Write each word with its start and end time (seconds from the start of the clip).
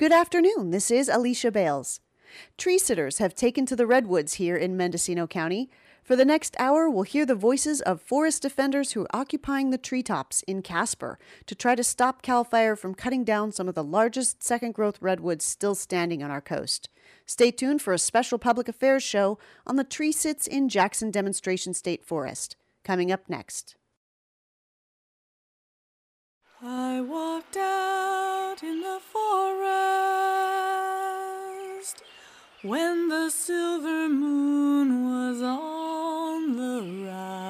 Good 0.00 0.12
afternoon. 0.12 0.70
This 0.70 0.90
is 0.90 1.10
Alicia 1.10 1.50
Bales. 1.50 2.00
Tree 2.56 2.78
sitters 2.78 3.18
have 3.18 3.34
taken 3.34 3.66
to 3.66 3.76
the 3.76 3.86
redwoods 3.86 4.36
here 4.40 4.56
in 4.56 4.74
Mendocino 4.74 5.26
County. 5.26 5.68
For 6.02 6.16
the 6.16 6.24
next 6.24 6.56
hour, 6.58 6.88
we'll 6.88 7.02
hear 7.02 7.26
the 7.26 7.34
voices 7.34 7.82
of 7.82 8.00
forest 8.00 8.40
defenders 8.40 8.92
who 8.92 9.02
are 9.02 9.10
occupying 9.12 9.68
the 9.68 9.76
treetops 9.76 10.40
in 10.44 10.62
Caspar 10.62 11.18
to 11.44 11.54
try 11.54 11.74
to 11.74 11.84
stop 11.84 12.22
Cal 12.22 12.44
Fire 12.44 12.76
from 12.76 12.94
cutting 12.94 13.24
down 13.24 13.52
some 13.52 13.68
of 13.68 13.74
the 13.74 13.84
largest 13.84 14.42
second 14.42 14.72
growth 14.72 14.96
redwoods 15.02 15.44
still 15.44 15.74
standing 15.74 16.22
on 16.22 16.30
our 16.30 16.40
coast. 16.40 16.88
Stay 17.26 17.50
tuned 17.50 17.82
for 17.82 17.92
a 17.92 17.98
special 17.98 18.38
public 18.38 18.70
affairs 18.70 19.02
show 19.02 19.38
on 19.66 19.76
the 19.76 19.84
tree 19.84 20.12
sits 20.12 20.46
in 20.46 20.70
Jackson 20.70 21.10
Demonstration 21.10 21.74
State 21.74 22.06
Forest. 22.06 22.56
Coming 22.84 23.12
up 23.12 23.28
next. 23.28 23.76
I 26.62 27.00
walked 27.00 27.56
out 27.56 28.56
in 28.62 28.82
the 28.82 29.00
forest 29.00 29.72
when 32.60 33.08
the 33.08 33.30
silver 33.30 34.10
moon 34.10 35.06
was 35.06 35.40
on 35.40 36.58
the 36.58 36.82
rise 37.06 37.40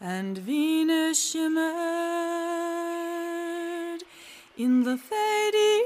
and 0.00 0.38
Venus 0.38 1.30
shimmered 1.30 1.68
in 4.56 4.84
the 4.84 4.96
fading 4.96 5.84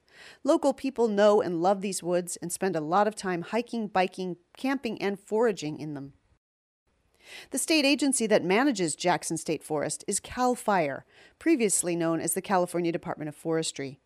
Local 0.43 0.73
people 0.73 1.07
know 1.07 1.41
and 1.41 1.61
love 1.61 1.81
these 1.81 2.03
woods 2.03 2.37
and 2.37 2.51
spend 2.51 2.75
a 2.75 2.81
lot 2.81 3.07
of 3.07 3.15
time 3.15 3.41
hiking, 3.41 3.87
biking, 3.87 4.37
camping, 4.55 5.01
and 5.01 5.19
foraging 5.19 5.79
in 5.79 5.93
them. 5.93 6.13
The 7.51 7.57
state 7.57 7.85
agency 7.85 8.27
that 8.27 8.43
manages 8.43 8.95
Jackson 8.95 9.37
State 9.37 9.63
Forest 9.63 10.03
is 10.07 10.19
CAL 10.19 10.55
FIRE, 10.55 11.05
previously 11.39 11.95
known 11.95 12.19
as 12.19 12.33
the 12.33 12.41
California 12.41 12.91
Department 12.91 13.29
of 13.29 13.35
Forestry. 13.35 13.99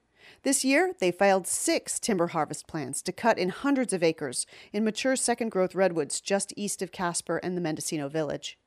This 0.44 0.63
year, 0.63 0.94
they 1.00 1.12
filed 1.12 1.47
six 1.47 2.00
timber 2.00 2.28
harvest 2.28 2.68
plans 2.68 3.02
to 3.02 3.12
cut 3.12 3.38
in 3.38 3.50
hundreds 3.50 3.94
of 3.94 4.03
acres 4.03 4.46
in 4.72 4.84
mature 4.84 5.16
second 5.16 5.50
growth 5.50 5.75
redwoods 5.75 6.22
just 6.22 6.53
east 6.56 6.81
of 6.81 6.91
Caspar 6.91 7.38
and 7.38 7.57
the 7.57 7.62
Mendocino 7.62 8.09
Village, 8.09 8.57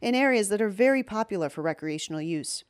in 0.00 0.14
areas 0.14 0.48
that 0.50 0.62
are 0.62 0.68
very 0.68 1.02
popular 1.02 1.48
for 1.48 1.62
recreational 1.62 2.20
use. 2.20 2.64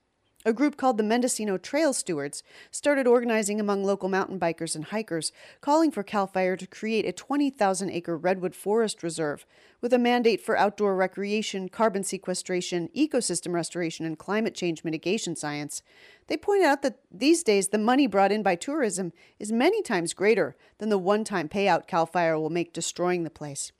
A 0.46 0.52
group 0.52 0.76
called 0.76 0.96
the 0.96 1.02
Mendocino 1.02 1.58
Trail 1.58 1.92
Stewards 1.92 2.44
started 2.70 3.08
organizing 3.08 3.58
among 3.58 3.82
local 3.82 4.08
mountain 4.08 4.38
bikers 4.38 4.76
and 4.76 4.84
hikers, 4.84 5.32
calling 5.60 5.90
for 5.90 6.04
CAL 6.04 6.28
FIRE 6.28 6.56
to 6.56 6.68
create 6.68 7.04
a 7.04 7.10
20,000 7.10 7.90
acre 7.90 8.16
redwood 8.16 8.54
forest 8.54 9.02
reserve 9.02 9.44
with 9.80 9.92
a 9.92 9.98
mandate 9.98 10.40
for 10.40 10.56
outdoor 10.56 10.94
recreation, 10.94 11.68
carbon 11.68 12.04
sequestration, 12.04 12.88
ecosystem 12.96 13.54
restoration, 13.54 14.06
and 14.06 14.20
climate 14.20 14.54
change 14.54 14.84
mitigation 14.84 15.34
science. 15.34 15.82
They 16.28 16.36
point 16.36 16.62
out 16.62 16.82
that 16.82 17.00
these 17.10 17.42
days 17.42 17.68
the 17.68 17.78
money 17.78 18.06
brought 18.06 18.30
in 18.30 18.44
by 18.44 18.54
tourism 18.54 19.12
is 19.40 19.50
many 19.50 19.82
times 19.82 20.14
greater 20.14 20.54
than 20.78 20.90
the 20.90 20.96
one 20.96 21.24
time 21.24 21.48
payout 21.48 21.88
CAL 21.88 22.06
FIRE 22.06 22.38
will 22.38 22.50
make 22.50 22.72
destroying 22.72 23.24
the 23.24 23.30
place. 23.30 23.72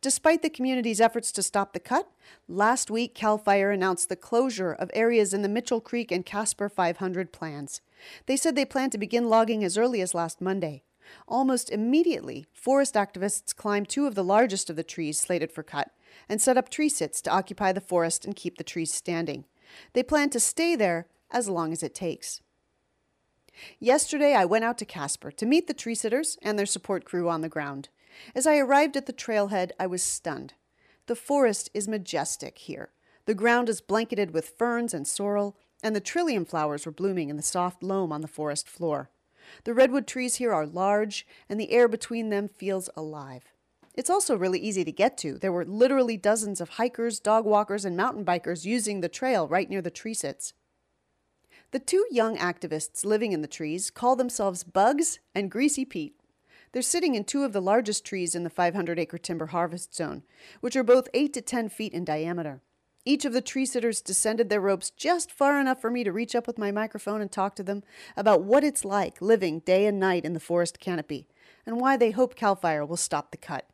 Despite 0.00 0.42
the 0.42 0.50
community's 0.50 1.00
efforts 1.00 1.32
to 1.32 1.42
stop 1.42 1.72
the 1.72 1.80
cut, 1.80 2.10
last 2.48 2.90
week 2.90 3.14
CAL 3.14 3.38
FIRE 3.38 3.70
announced 3.70 4.08
the 4.08 4.16
closure 4.16 4.72
of 4.72 4.90
areas 4.94 5.34
in 5.34 5.42
the 5.42 5.48
Mitchell 5.48 5.80
Creek 5.80 6.10
and 6.10 6.24
Caspar 6.24 6.68
500 6.68 7.32
plans. 7.32 7.80
They 8.26 8.36
said 8.36 8.54
they 8.54 8.64
plan 8.64 8.90
to 8.90 8.98
begin 8.98 9.28
logging 9.28 9.64
as 9.64 9.78
early 9.78 10.00
as 10.00 10.14
last 10.14 10.40
Monday. 10.40 10.82
Almost 11.26 11.70
immediately, 11.70 12.46
forest 12.52 12.94
activists 12.94 13.54
climbed 13.54 13.88
two 13.88 14.06
of 14.06 14.14
the 14.14 14.24
largest 14.24 14.68
of 14.68 14.76
the 14.76 14.82
trees 14.82 15.18
slated 15.18 15.50
for 15.50 15.62
cut 15.62 15.90
and 16.28 16.40
set 16.40 16.56
up 16.56 16.68
tree 16.68 16.88
sits 16.88 17.20
to 17.22 17.30
occupy 17.30 17.72
the 17.72 17.80
forest 17.80 18.24
and 18.24 18.36
keep 18.36 18.58
the 18.58 18.64
trees 18.64 18.92
standing. 18.92 19.44
They 19.92 20.02
plan 20.02 20.30
to 20.30 20.40
stay 20.40 20.76
there 20.76 21.06
as 21.30 21.48
long 21.48 21.72
as 21.72 21.82
it 21.82 21.94
takes. 21.94 22.40
Yesterday, 23.80 24.34
I 24.34 24.44
went 24.44 24.64
out 24.64 24.78
to 24.78 24.84
Caspar 24.84 25.30
to 25.32 25.46
meet 25.46 25.66
the 25.66 25.74
tree 25.74 25.94
sitters 25.94 26.38
and 26.42 26.58
their 26.58 26.66
support 26.66 27.04
crew 27.04 27.28
on 27.28 27.40
the 27.40 27.48
ground. 27.48 27.88
As 28.34 28.46
I 28.46 28.58
arrived 28.58 28.96
at 28.96 29.06
the 29.06 29.12
trailhead, 29.12 29.70
I 29.78 29.86
was 29.86 30.02
stunned. 30.02 30.54
The 31.06 31.16
forest 31.16 31.70
is 31.74 31.88
majestic 31.88 32.58
here. 32.58 32.90
The 33.26 33.34
ground 33.34 33.68
is 33.68 33.80
blanketed 33.80 34.32
with 34.32 34.54
ferns 34.56 34.94
and 34.94 35.06
sorrel, 35.06 35.56
and 35.82 35.94
the 35.94 36.00
trillium 36.00 36.44
flowers 36.44 36.86
were 36.86 36.92
blooming 36.92 37.28
in 37.28 37.36
the 37.36 37.42
soft 37.42 37.82
loam 37.82 38.12
on 38.12 38.20
the 38.20 38.28
forest 38.28 38.68
floor. 38.68 39.10
The 39.64 39.74
redwood 39.74 40.06
trees 40.06 40.36
here 40.36 40.52
are 40.52 40.66
large, 40.66 41.26
and 41.48 41.58
the 41.58 41.70
air 41.70 41.88
between 41.88 42.28
them 42.28 42.48
feels 42.48 42.90
alive. 42.96 43.44
It's 43.94 44.10
also 44.10 44.36
really 44.36 44.60
easy 44.60 44.84
to 44.84 44.92
get 44.92 45.18
to. 45.18 45.38
There 45.38 45.52
were 45.52 45.64
literally 45.64 46.16
dozens 46.16 46.60
of 46.60 46.70
hikers, 46.70 47.18
dog 47.18 47.44
walkers, 47.44 47.84
and 47.84 47.96
mountain 47.96 48.24
bikers 48.24 48.64
using 48.64 49.00
the 49.00 49.08
trail 49.08 49.48
right 49.48 49.68
near 49.68 49.82
the 49.82 49.90
tree 49.90 50.14
sits. 50.14 50.52
The 51.70 51.78
two 51.78 52.06
young 52.10 52.36
activists 52.36 53.04
living 53.04 53.32
in 53.32 53.42
the 53.42 53.48
trees 53.48 53.90
call 53.90 54.16
themselves 54.16 54.64
Bugs 54.64 55.18
and 55.34 55.50
Greasy 55.50 55.84
Pete. 55.84 56.17
They're 56.72 56.82
sitting 56.82 57.14
in 57.14 57.24
two 57.24 57.44
of 57.44 57.52
the 57.52 57.62
largest 57.62 58.04
trees 58.04 58.34
in 58.34 58.44
the 58.44 58.50
500 58.50 58.98
acre 58.98 59.18
timber 59.18 59.46
harvest 59.46 59.94
zone, 59.94 60.22
which 60.60 60.76
are 60.76 60.84
both 60.84 61.08
8 61.14 61.32
to 61.34 61.40
10 61.40 61.68
feet 61.68 61.92
in 61.92 62.04
diameter. 62.04 62.60
Each 63.04 63.24
of 63.24 63.32
the 63.32 63.40
tree 63.40 63.64
sitters 63.64 64.02
descended 64.02 64.50
their 64.50 64.60
ropes 64.60 64.90
just 64.90 65.32
far 65.32 65.58
enough 65.58 65.80
for 65.80 65.90
me 65.90 66.04
to 66.04 66.12
reach 66.12 66.34
up 66.34 66.46
with 66.46 66.58
my 66.58 66.70
microphone 66.70 67.22
and 67.22 67.32
talk 67.32 67.56
to 67.56 67.62
them 67.62 67.82
about 68.16 68.42
what 68.42 68.64
it's 68.64 68.84
like 68.84 69.22
living 69.22 69.60
day 69.60 69.86
and 69.86 69.98
night 69.98 70.26
in 70.26 70.34
the 70.34 70.40
forest 70.40 70.78
canopy 70.78 71.26
and 71.64 71.80
why 71.80 71.96
they 71.96 72.10
hope 72.10 72.34
CAL 72.34 72.56
FIRE 72.56 72.84
will 72.84 72.98
stop 72.98 73.30
the 73.30 73.38
cut. 73.38 73.66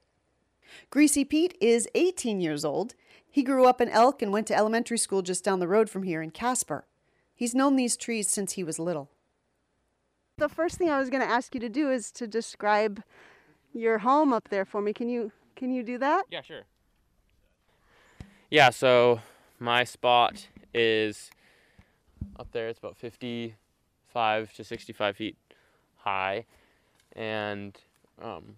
Greasy 0.91 1.25
Pete 1.25 1.56
is 1.61 1.88
18 1.94 2.41
years 2.41 2.64
old. 2.64 2.94
He 3.29 3.43
grew 3.43 3.67
up 3.67 3.81
in 3.81 3.88
Elk 3.88 4.23
and 4.23 4.32
went 4.32 4.46
to 4.49 4.56
elementary 4.56 4.99
school 4.99 5.23
just 5.23 5.44
down 5.44 5.58
the 5.58 5.69
road 5.69 5.91
from 5.91 6.05
here 6.05 6.23
in 6.23 6.31
Caspar. 6.31 6.87
He's 7.35 7.55
known 7.55 7.75
these 7.75 7.96
trees 7.96 8.31
since 8.31 8.52
he 8.52 8.62
was 8.62 8.79
little. 8.79 9.11
The 10.36 10.48
first 10.48 10.78
thing 10.78 10.90
I 10.90 10.98
was 10.98 11.10
going 11.10 11.22
to 11.22 11.28
ask 11.28 11.54
you 11.54 11.60
to 11.60 11.69
do 11.69 11.90
is 11.90 12.10
to 12.12 12.26
describe 12.26 13.02
your 13.72 13.98
home 13.98 14.32
up 14.32 14.48
there 14.48 14.64
for 14.64 14.81
me. 14.81 14.92
Can 14.92 15.08
you 15.08 15.31
can 15.54 15.72
you 15.72 15.84
do 15.84 15.98
that? 15.98 16.25
Yeah, 16.31 16.42
sure. 16.42 16.62
Yeah, 18.50 18.70
so 18.70 19.20
my 19.60 19.84
spot 19.84 20.48
is 20.72 21.31
up 22.38 22.50
there. 22.50 22.69
It's 22.69 22.78
about 22.78 22.96
55 22.96 24.52
to 24.54 24.64
65 24.64 25.16
feet 25.16 25.36
high. 25.98 26.44
And 27.14 27.78
um, 28.20 28.56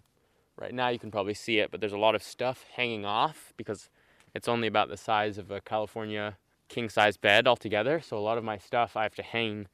right 0.57 0.73
now 0.73 0.89
you 0.89 0.97
can 0.97 1.11
probably 1.11 1.35
see 1.35 1.59
it, 1.59 1.69
but 1.69 1.79
there's 1.79 1.93
a 1.93 1.97
lot 1.97 2.15
of 2.15 2.23
stuff 2.23 2.65
hanging 2.75 3.05
off 3.05 3.53
because 3.55 3.89
it's 4.33 4.47
only 4.47 4.67
about 4.67 4.89
the 4.89 4.97
size 4.97 5.37
of 5.37 5.51
a 5.51 5.61
California 5.61 6.37
king 6.69 6.89
size 6.89 7.17
bed 7.17 7.47
altogether. 7.47 8.01
So 8.01 8.17
a 8.17 8.19
lot 8.19 8.37
of 8.37 8.43
my 8.43 8.57
stuff 8.57 8.97
I 8.97 9.03
have 9.03 9.15
to 9.15 9.23
hang 9.23 9.67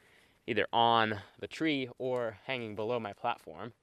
either 0.47 0.67
on 0.73 1.19
the 1.39 1.47
tree 1.47 1.89
or 1.97 2.37
hanging 2.45 2.75
below 2.75 2.99
my 2.99 3.13
platform. 3.13 3.73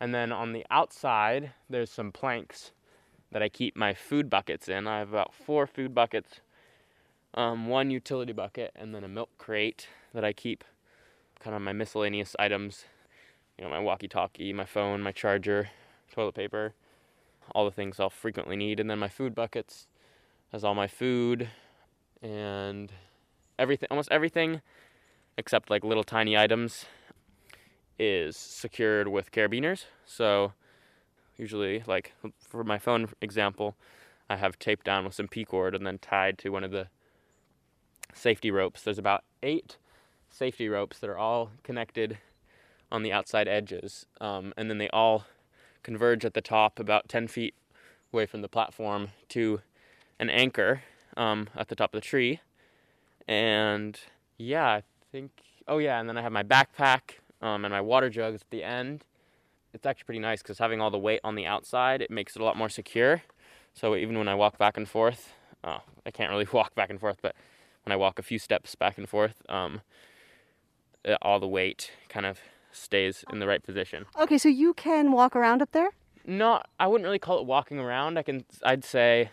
And 0.00 0.14
then 0.14 0.32
on 0.32 0.52
the 0.52 0.66
outside, 0.70 1.52
there's 1.68 1.90
some 1.90 2.12
planks 2.12 2.72
that 3.32 3.42
I 3.42 3.48
keep 3.48 3.76
my 3.76 3.94
food 3.94 4.28
buckets 4.30 4.68
in. 4.68 4.86
I 4.86 4.98
have 4.98 5.08
about 5.08 5.34
four 5.34 5.66
food 5.66 5.94
buckets, 5.94 6.40
um, 7.34 7.66
one 7.68 7.90
utility 7.90 8.32
bucket, 8.32 8.72
and 8.76 8.94
then 8.94 9.04
a 9.04 9.08
milk 9.08 9.30
crate 9.38 9.88
that 10.12 10.24
I 10.24 10.32
keep 10.32 10.64
kind 11.40 11.56
of 11.56 11.62
my 11.62 11.72
miscellaneous 11.72 12.36
items. 12.38 12.84
You 13.58 13.64
know, 13.64 13.70
my 13.70 13.78
walkie 13.78 14.08
talkie, 14.08 14.52
my 14.52 14.64
phone, 14.64 15.00
my 15.00 15.12
charger, 15.12 15.70
toilet 16.12 16.34
paper, 16.34 16.74
all 17.54 17.64
the 17.64 17.70
things 17.70 17.98
I'll 17.98 18.10
frequently 18.10 18.56
need. 18.56 18.80
And 18.80 18.88
then 18.88 18.98
my 18.98 19.08
food 19.08 19.34
buckets 19.34 19.86
has 20.52 20.64
all 20.64 20.74
my 20.74 20.86
food 20.86 21.48
and 22.22 22.92
everything, 23.58 23.88
almost 23.90 24.10
everything 24.10 24.60
except 25.36 25.70
like 25.70 25.84
little 25.84 26.04
tiny 26.04 26.36
items 26.36 26.86
is 27.98 28.36
secured 28.36 29.08
with 29.08 29.30
carabiners. 29.30 29.84
So 30.04 30.52
usually 31.36 31.82
like 31.86 32.12
for 32.40 32.64
my 32.64 32.78
phone 32.78 33.08
example, 33.20 33.76
I 34.28 34.36
have 34.36 34.58
taped 34.58 34.84
down 34.84 35.04
with 35.04 35.14
some 35.14 35.28
P 35.28 35.44
cord 35.44 35.74
and 35.74 35.86
then 35.86 35.98
tied 35.98 36.38
to 36.38 36.50
one 36.50 36.64
of 36.64 36.70
the 36.70 36.88
safety 38.12 38.50
ropes. 38.50 38.82
There's 38.82 38.98
about 38.98 39.24
eight 39.42 39.76
safety 40.30 40.68
ropes 40.68 40.98
that 40.98 41.10
are 41.10 41.18
all 41.18 41.50
connected 41.62 42.18
on 42.90 43.02
the 43.02 43.12
outside 43.12 43.48
edges, 43.48 44.06
um, 44.20 44.52
and 44.56 44.70
then 44.70 44.78
they 44.78 44.88
all 44.88 45.26
converge 45.82 46.24
at 46.24 46.34
the 46.34 46.40
top 46.40 46.78
about 46.78 47.08
10 47.08 47.28
feet 47.28 47.54
away 48.12 48.26
from 48.26 48.40
the 48.40 48.48
platform 48.48 49.08
to 49.28 49.60
an 50.18 50.30
anchor 50.30 50.82
um, 51.16 51.48
at 51.56 51.68
the 51.68 51.74
top 51.74 51.94
of 51.94 52.00
the 52.00 52.06
tree. 52.06 52.40
And 53.26 53.98
yeah, 54.38 54.80
think, 55.14 55.30
oh 55.68 55.78
yeah, 55.78 56.00
and 56.00 56.08
then 56.08 56.18
I 56.18 56.22
have 56.22 56.32
my 56.32 56.42
backpack 56.42 57.18
um, 57.40 57.64
and 57.64 57.72
my 57.72 57.80
water 57.80 58.10
jugs 58.10 58.42
at 58.42 58.50
the 58.50 58.64
end 58.64 59.04
it's 59.74 59.84
actually 59.84 60.04
pretty 60.04 60.20
nice 60.20 60.40
because 60.40 60.58
having 60.58 60.80
all 60.80 60.90
the 60.90 60.98
weight 60.98 61.20
on 61.24 61.34
the 61.34 61.44
outside, 61.44 62.00
it 62.00 62.10
makes 62.10 62.36
it 62.36 62.40
a 62.40 62.44
lot 62.44 62.56
more 62.56 62.68
secure. 62.68 63.22
So 63.74 63.96
even 63.96 64.16
when 64.16 64.28
I 64.28 64.34
walk 64.36 64.56
back 64.56 64.76
and 64.76 64.88
forth, 64.88 65.32
oh, 65.64 65.82
I 66.06 66.10
can't 66.12 66.30
really 66.30 66.46
walk 66.52 66.74
back 66.76 66.90
and 66.90 67.00
forth, 67.00 67.18
but 67.20 67.34
when 67.84 67.92
I 67.92 67.96
walk 67.96 68.18
a 68.18 68.22
few 68.22 68.38
steps 68.38 68.74
back 68.76 68.96
and 68.96 69.08
forth, 69.08 69.42
um, 69.48 69.82
all 71.20 71.40
the 71.40 71.48
weight 71.48 71.90
kind 72.08 72.24
of 72.24 72.38
stays 72.70 73.24
in 73.30 73.40
the 73.40 73.46
right 73.46 73.62
position. 73.62 74.06
Okay, 74.18 74.38
so 74.38 74.48
you 74.48 74.72
can 74.74 75.12
walk 75.12 75.36
around 75.36 75.60
up 75.60 75.72
there? 75.72 75.90
Not, 76.24 76.68
I 76.78 76.86
wouldn't 76.86 77.04
really 77.04 77.18
call 77.18 77.40
it 77.40 77.44
walking 77.44 77.78
around. 77.78 78.16
I 78.16 78.22
can, 78.22 78.44
I'd 78.62 78.84
say 78.84 79.30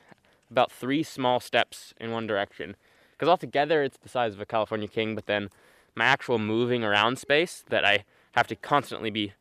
about 0.50 0.72
three 0.72 1.04
small 1.04 1.40
steps 1.40 1.94
in 2.02 2.12
one 2.12 2.28
direction. 2.28 2.76
Because 3.14 3.30
altogether 3.30 3.84
it's 3.84 3.98
the 3.98 4.10
size 4.10 4.34
of 4.34 4.42
a 4.42 4.46
California 4.46 4.88
King, 4.88 5.14
but 5.14 5.28
then 5.28 5.50
my 5.96 6.06
actual 6.06 6.40
moving 6.40 6.84
around 6.84 7.18
space 7.18 7.64
that 7.70 7.86
I 7.86 8.06
have 8.34 8.48
to 8.48 8.56
constantly 8.56 9.10
be 9.10 9.34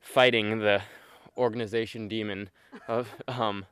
fighting 0.00 0.60
the 0.60 0.82
organization 1.36 2.08
demon 2.08 2.50
of 2.86 3.08
um 3.28 3.66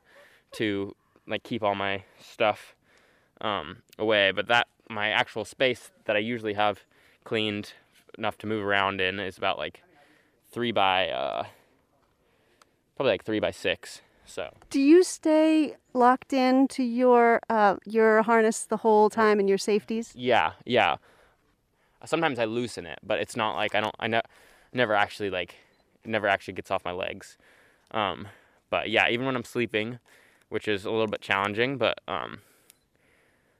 to 0.53 0.95
like 1.27 1.43
keep 1.43 1.63
all 1.63 1.75
my 1.75 2.03
stuff 2.19 2.75
um 3.41 3.77
away. 3.99 4.31
But 4.31 4.47
that 4.47 4.67
my 4.89 5.09
actual 5.09 5.45
space 5.45 5.91
that 6.05 6.15
I 6.15 6.19
usually 6.19 6.53
have 6.53 6.83
cleaned 7.23 7.73
enough 8.17 8.37
to 8.39 8.47
move 8.47 8.65
around 8.65 9.01
in 9.01 9.19
is 9.19 9.37
about 9.37 9.57
like 9.57 9.83
three 10.49 10.71
by 10.71 11.09
uh 11.09 11.43
probably 12.95 13.11
like 13.11 13.25
three 13.25 13.39
by 13.39 13.51
six 13.51 14.01
so. 14.25 14.53
Do 14.69 14.81
you 14.81 15.03
stay 15.03 15.75
locked 15.93 16.33
in 16.33 16.67
to 16.69 16.83
your 16.83 17.41
uh 17.49 17.75
your 17.85 18.23
harness 18.23 18.65
the 18.65 18.77
whole 18.77 19.09
time 19.09 19.39
and 19.39 19.47
your 19.49 19.57
safeties? 19.57 20.13
Yeah 20.15 20.53
yeah 20.65 20.97
sometimes 22.07 22.39
I 22.39 22.45
loosen 22.45 22.85
it 22.85 22.99
but 23.03 23.19
it's 23.19 23.35
not 23.35 23.55
like 23.55 23.75
I 23.75 23.81
don't 23.81 23.95
I 23.99 24.07
ne- 24.07 24.21
never 24.73 24.93
actually 24.93 25.29
like 25.29 25.55
never 26.05 26.27
actually 26.27 26.53
gets 26.53 26.71
off 26.71 26.83
my 26.85 26.91
legs. 26.91 27.37
Um, 27.91 28.27
but 28.69 28.89
yeah, 28.89 29.09
even 29.09 29.25
when 29.25 29.35
I'm 29.35 29.43
sleeping, 29.43 29.99
which 30.49 30.67
is 30.67 30.85
a 30.85 30.91
little 30.91 31.07
bit 31.07 31.21
challenging, 31.21 31.77
but 31.77 31.99
um, 32.07 32.39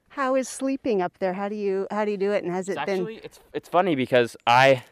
how 0.10 0.36
is 0.36 0.48
sleeping 0.48 1.02
up 1.02 1.20
there? 1.20 1.34
How 1.34 1.50
do 1.50 1.56
you 1.56 1.88
how 1.92 2.06
do 2.06 2.12
you 2.12 2.18
do 2.18 2.32
it? 2.32 2.44
And 2.44 2.52
has 2.52 2.70
it 2.70 2.76
been? 2.86 3.02
Actually, 3.02 3.22
it's 3.24 3.40
it's 3.54 3.70
funny 3.70 3.96
because 3.96 4.36
I 4.46 4.84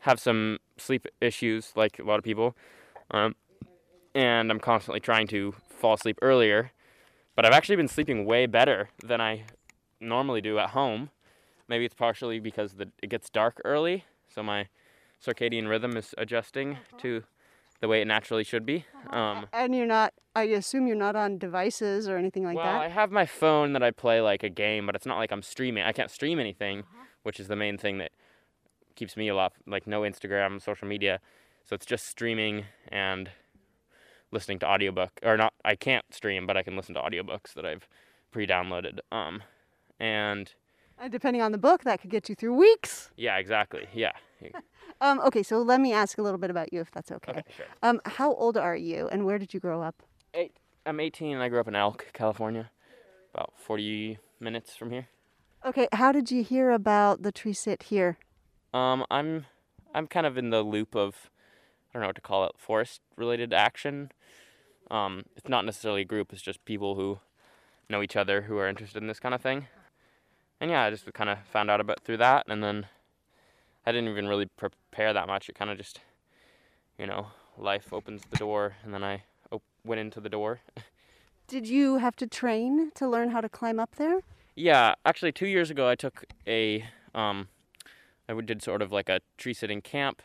have 0.00 0.20
some 0.20 0.58
sleep 0.76 1.06
issues, 1.20 1.72
like 1.76 1.98
a 1.98 2.04
lot 2.04 2.18
of 2.18 2.24
people, 2.24 2.56
um, 3.10 3.34
and 4.14 4.50
I'm 4.50 4.60
constantly 4.60 5.00
trying 5.00 5.26
to 5.28 5.54
fall 5.68 5.94
asleep 5.94 6.18
earlier. 6.22 6.72
But 7.34 7.44
I've 7.44 7.52
actually 7.52 7.76
been 7.76 7.88
sleeping 7.88 8.24
way 8.24 8.46
better 8.46 8.88
than 9.04 9.20
I 9.20 9.44
normally 10.00 10.40
do 10.40 10.58
at 10.58 10.70
home. 10.70 11.10
Maybe 11.68 11.84
it's 11.84 11.94
partially 11.94 12.40
because 12.40 12.74
the, 12.74 12.90
it 13.02 13.10
gets 13.10 13.28
dark 13.30 13.60
early, 13.64 14.04
so 14.28 14.42
my 14.42 14.68
circadian 15.24 15.68
rhythm 15.68 15.96
is 15.96 16.14
adjusting 16.16 16.72
uh-huh. 16.72 16.98
to 16.98 17.22
the 17.80 17.88
way 17.88 18.00
it 18.00 18.06
naturally 18.06 18.44
should 18.44 18.66
be. 18.66 18.84
Uh-huh. 19.06 19.18
Um, 19.18 19.46
and 19.52 19.74
you're 19.74 19.86
not, 19.86 20.14
I 20.34 20.44
assume 20.44 20.86
you're 20.86 20.96
not 20.96 21.14
on 21.14 21.38
devices 21.38 22.08
or 22.08 22.16
anything 22.16 22.44
like 22.44 22.56
well, 22.56 22.64
that? 22.64 22.72
Well, 22.72 22.82
I 22.82 22.88
have 22.88 23.12
my 23.12 23.26
phone 23.26 23.72
that 23.74 23.82
I 23.82 23.90
play 23.90 24.20
like 24.20 24.42
a 24.42 24.48
game, 24.48 24.86
but 24.86 24.94
it's 24.94 25.06
not 25.06 25.18
like 25.18 25.30
I'm 25.30 25.42
streaming. 25.42 25.84
I 25.84 25.92
can't 25.92 26.10
stream 26.10 26.38
anything, 26.38 26.80
uh-huh. 26.80 27.04
which 27.22 27.38
is 27.38 27.48
the 27.48 27.56
main 27.56 27.78
thing 27.78 27.98
that 27.98 28.12
keeps 28.96 29.16
me 29.16 29.28
a 29.28 29.34
lot, 29.34 29.52
like 29.66 29.86
no 29.86 30.00
Instagram, 30.00 30.60
social 30.60 30.88
media. 30.88 31.20
So 31.64 31.74
it's 31.74 31.86
just 31.86 32.06
streaming 32.06 32.64
and 32.88 33.30
listening 34.30 34.58
to 34.58 34.66
audiobook 34.66 35.12
or 35.22 35.36
not 35.36 35.54
I 35.64 35.74
can't 35.74 36.04
stream, 36.12 36.46
but 36.46 36.56
I 36.56 36.62
can 36.62 36.76
listen 36.76 36.94
to 36.94 37.00
audiobooks 37.00 37.54
that 37.54 37.64
I've 37.64 37.88
pre-downloaded. 38.30 38.98
Um 39.12 39.42
and 40.00 40.52
and 41.00 41.12
depending 41.12 41.42
on 41.42 41.52
the 41.52 41.58
book, 41.58 41.84
that 41.84 42.00
could 42.00 42.10
get 42.10 42.28
you 42.28 42.34
through 42.34 42.54
weeks. 42.54 43.10
Yeah, 43.16 43.36
exactly. 43.36 43.88
Yeah. 43.94 44.12
um, 45.00 45.20
okay, 45.20 45.42
so 45.42 45.62
let 45.62 45.80
me 45.80 45.92
ask 45.92 46.18
a 46.18 46.22
little 46.22 46.38
bit 46.38 46.50
about 46.50 46.72
you, 46.72 46.80
if 46.80 46.90
that's 46.90 47.10
okay. 47.12 47.32
Okay, 47.32 47.42
sure. 47.56 47.66
Um, 47.82 48.00
how 48.04 48.32
old 48.34 48.56
are 48.56 48.76
you, 48.76 49.08
and 49.10 49.24
where 49.24 49.38
did 49.38 49.54
you 49.54 49.60
grow 49.60 49.82
up? 49.82 50.02
Eight. 50.34 50.56
I'm 50.86 51.00
18, 51.00 51.34
and 51.34 51.42
I 51.42 51.48
grew 51.48 51.60
up 51.60 51.68
in 51.68 51.74
Elk, 51.74 52.06
California, 52.12 52.70
about 53.34 53.52
40 53.56 54.18
minutes 54.40 54.74
from 54.74 54.90
here. 54.90 55.08
Okay, 55.64 55.88
how 55.92 56.12
did 56.12 56.30
you 56.30 56.42
hear 56.42 56.70
about 56.70 57.22
the 57.22 57.32
tree 57.32 57.52
sit 57.52 57.84
here? 57.84 58.16
Um, 58.72 59.04
I'm, 59.10 59.46
I'm 59.94 60.06
kind 60.06 60.26
of 60.26 60.38
in 60.38 60.50
the 60.50 60.62
loop 60.62 60.94
of, 60.94 61.30
I 61.90 61.92
don't 61.94 62.02
know 62.02 62.08
what 62.08 62.16
to 62.16 62.22
call 62.22 62.44
it, 62.46 62.52
forest-related 62.56 63.52
action. 63.52 64.12
Um, 64.90 65.24
it's 65.36 65.48
not 65.48 65.64
necessarily 65.66 66.02
a 66.02 66.06
group; 66.06 66.32
it's 66.32 66.40
just 66.40 66.64
people 66.64 66.94
who 66.94 67.18
know 67.90 68.02
each 68.02 68.16
other 68.16 68.42
who 68.42 68.56
are 68.56 68.68
interested 68.68 69.02
in 69.02 69.08
this 69.08 69.20
kind 69.20 69.34
of 69.34 69.42
thing. 69.42 69.66
And 70.60 70.70
yeah, 70.70 70.84
I 70.84 70.90
just 70.90 71.12
kind 71.12 71.30
of 71.30 71.38
found 71.52 71.70
out 71.70 71.80
about 71.80 72.00
through 72.00 72.16
that, 72.18 72.46
and 72.48 72.62
then 72.62 72.86
I 73.86 73.92
didn't 73.92 74.08
even 74.10 74.26
really 74.26 74.46
prepare 74.46 75.12
that 75.12 75.26
much. 75.26 75.48
It 75.48 75.54
kind 75.54 75.70
of 75.70 75.78
just, 75.78 76.00
you 76.98 77.06
know, 77.06 77.28
life 77.56 77.92
opens 77.92 78.22
the 78.30 78.36
door, 78.36 78.76
and 78.82 78.92
then 78.92 79.04
I 79.04 79.22
op- 79.52 79.62
went 79.84 80.00
into 80.00 80.20
the 80.20 80.28
door. 80.28 80.60
Did 81.46 81.66
you 81.66 81.98
have 81.98 82.16
to 82.16 82.26
train 82.26 82.90
to 82.96 83.08
learn 83.08 83.30
how 83.30 83.40
to 83.40 83.48
climb 83.48 83.80
up 83.80 83.94
there? 83.96 84.20
Yeah, 84.54 84.94
actually, 85.06 85.32
two 85.32 85.46
years 85.46 85.70
ago, 85.70 85.88
I 85.88 85.94
took 85.94 86.24
a, 86.46 86.84
um, 87.14 87.48
I 88.28 88.38
did 88.40 88.60
sort 88.62 88.82
of 88.82 88.92
like 88.92 89.08
a 89.08 89.20
tree 89.38 89.54
sitting 89.54 89.80
camp, 89.80 90.20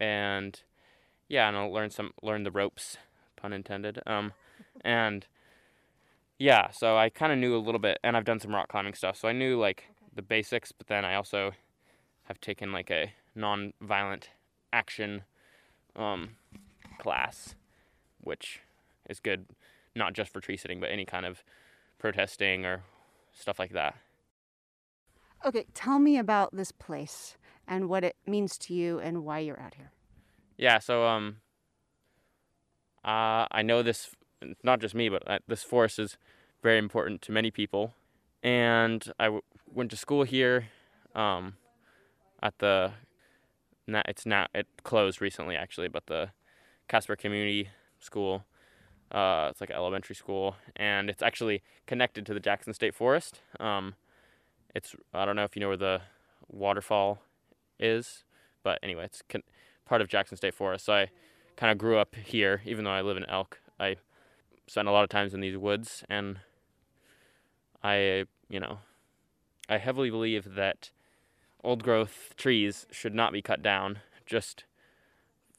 and 0.00 0.60
yeah, 1.28 1.46
and 1.46 1.56
I 1.56 1.62
learned 1.64 1.92
some, 1.92 2.12
learned 2.22 2.46
the 2.46 2.50
ropes, 2.50 2.96
pun 3.36 3.52
intended. 3.52 4.00
Um, 4.06 4.32
and 4.80 5.26
yeah, 6.38 6.70
so 6.70 6.96
I 6.96 7.08
kind 7.08 7.32
of 7.32 7.38
knew 7.38 7.56
a 7.56 7.58
little 7.58 7.78
bit, 7.78 7.98
and 8.02 8.16
I've 8.16 8.24
done 8.24 8.40
some 8.40 8.54
rock 8.54 8.68
climbing 8.68 8.94
stuff, 8.94 9.16
so 9.16 9.28
I 9.28 9.32
knew 9.32 9.58
like 9.58 9.84
okay. 9.88 10.10
the 10.14 10.22
basics, 10.22 10.72
but 10.72 10.86
then 10.86 11.04
I 11.04 11.14
also 11.14 11.52
have 12.24 12.40
taken 12.40 12.72
like 12.72 12.90
a 12.90 13.12
non-violent 13.34 14.30
action 14.72 15.22
um, 15.96 16.30
class, 16.98 17.54
which 18.20 18.60
is 19.08 19.20
good 19.20 19.46
not 19.94 20.12
just 20.12 20.32
for 20.32 20.40
tree 20.40 20.56
sitting, 20.56 20.80
but 20.80 20.90
any 20.90 21.04
kind 21.04 21.26
of 21.26 21.42
protesting 21.98 22.64
or 22.64 22.84
stuff 23.32 23.58
like 23.58 23.72
that. 23.72 23.96
Okay, 25.44 25.66
tell 25.74 25.98
me 25.98 26.18
about 26.18 26.54
this 26.54 26.72
place 26.72 27.36
and 27.66 27.88
what 27.88 28.04
it 28.04 28.16
means 28.26 28.58
to 28.58 28.74
you 28.74 28.98
and 28.98 29.24
why 29.24 29.38
you're 29.38 29.60
out 29.60 29.74
here. 29.74 29.92
Yeah, 30.56 30.78
so 30.78 31.04
um, 31.06 31.36
uh, 33.04 33.46
I 33.50 33.62
know 33.62 33.82
this, 33.82 34.10
not 34.62 34.80
just 34.80 34.94
me, 34.94 35.08
but 35.08 35.22
uh, 35.28 35.38
this 35.48 35.64
forest 35.64 35.98
is 35.98 36.16
very 36.62 36.78
important 36.78 37.22
to 37.22 37.32
many 37.32 37.50
people. 37.50 37.94
And 38.42 39.12
I 39.18 39.24
w- 39.26 39.42
went 39.72 39.90
to 39.90 39.96
school 39.96 40.24
here. 40.24 40.68
Um, 41.14 41.54
at 42.42 42.58
the 42.58 42.92
it's 43.88 44.26
not 44.26 44.50
it 44.54 44.66
closed 44.84 45.20
recently 45.20 45.56
actually, 45.56 45.88
but 45.88 46.06
the 46.06 46.30
Caspar 46.88 47.16
Community 47.16 47.70
School 48.00 48.44
Uh, 49.10 49.48
it's 49.50 49.60
like 49.60 49.70
an 49.70 49.76
elementary 49.76 50.14
school, 50.14 50.56
and 50.76 51.08
it's 51.10 51.22
actually 51.22 51.62
connected 51.86 52.26
to 52.26 52.34
the 52.34 52.40
Jackson 52.40 52.74
State 52.74 52.94
Forest. 52.94 53.40
Um, 53.60 53.94
it's 54.74 54.94
I 55.14 55.24
don't 55.24 55.36
know 55.36 55.44
if 55.44 55.56
you 55.56 55.60
know 55.60 55.68
where 55.68 55.78
the 55.78 56.02
waterfall 56.48 57.22
is, 57.80 58.24
but 58.62 58.78
anyway, 58.82 59.04
it's 59.06 59.22
con- 59.28 59.44
part 59.86 60.02
of 60.02 60.08
Jackson 60.08 60.36
State 60.36 60.54
Forest. 60.54 60.84
So 60.86 60.92
I 60.92 61.10
kind 61.56 61.72
of 61.72 61.78
grew 61.78 61.98
up 61.98 62.16
here, 62.16 62.62
even 62.66 62.84
though 62.84 62.92
I 62.92 63.02
live 63.02 63.16
in 63.16 63.24
Elk. 63.26 63.60
I 63.80 63.96
spent 64.68 64.86
a 64.86 64.92
lot 64.92 65.02
of 65.02 65.08
times 65.08 65.34
in 65.34 65.40
these 65.40 65.56
woods, 65.56 66.04
and 66.08 66.40
I, 67.82 68.24
you 68.48 68.60
know, 68.60 68.78
I 69.68 69.78
heavily 69.78 70.10
believe 70.10 70.54
that 70.54 70.90
old 71.64 71.82
growth 71.82 72.34
trees 72.36 72.86
should 72.90 73.14
not 73.14 73.32
be 73.32 73.42
cut 73.42 73.62
down, 73.62 74.00
just 74.26 74.64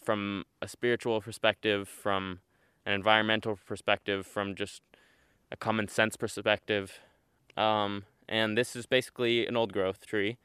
from 0.04 0.46
a 0.62 0.68
spiritual 0.68 1.22
perspective, 1.22 1.88
from 1.88 2.40
an 2.86 2.94
environmental 2.94 3.58
perspective, 3.66 4.26
from 4.26 4.56
just 4.56 4.82
a 5.52 5.58
common 5.58 5.88
sense 5.88 6.16
perspective. 6.16 7.00
Um, 7.58 8.04
and 8.28 8.58
this 8.58 8.76
is 8.76 8.86
basically 8.86 9.48
an 9.48 9.58
old 9.58 9.74
growth 9.74 10.06
tree. 10.06 10.38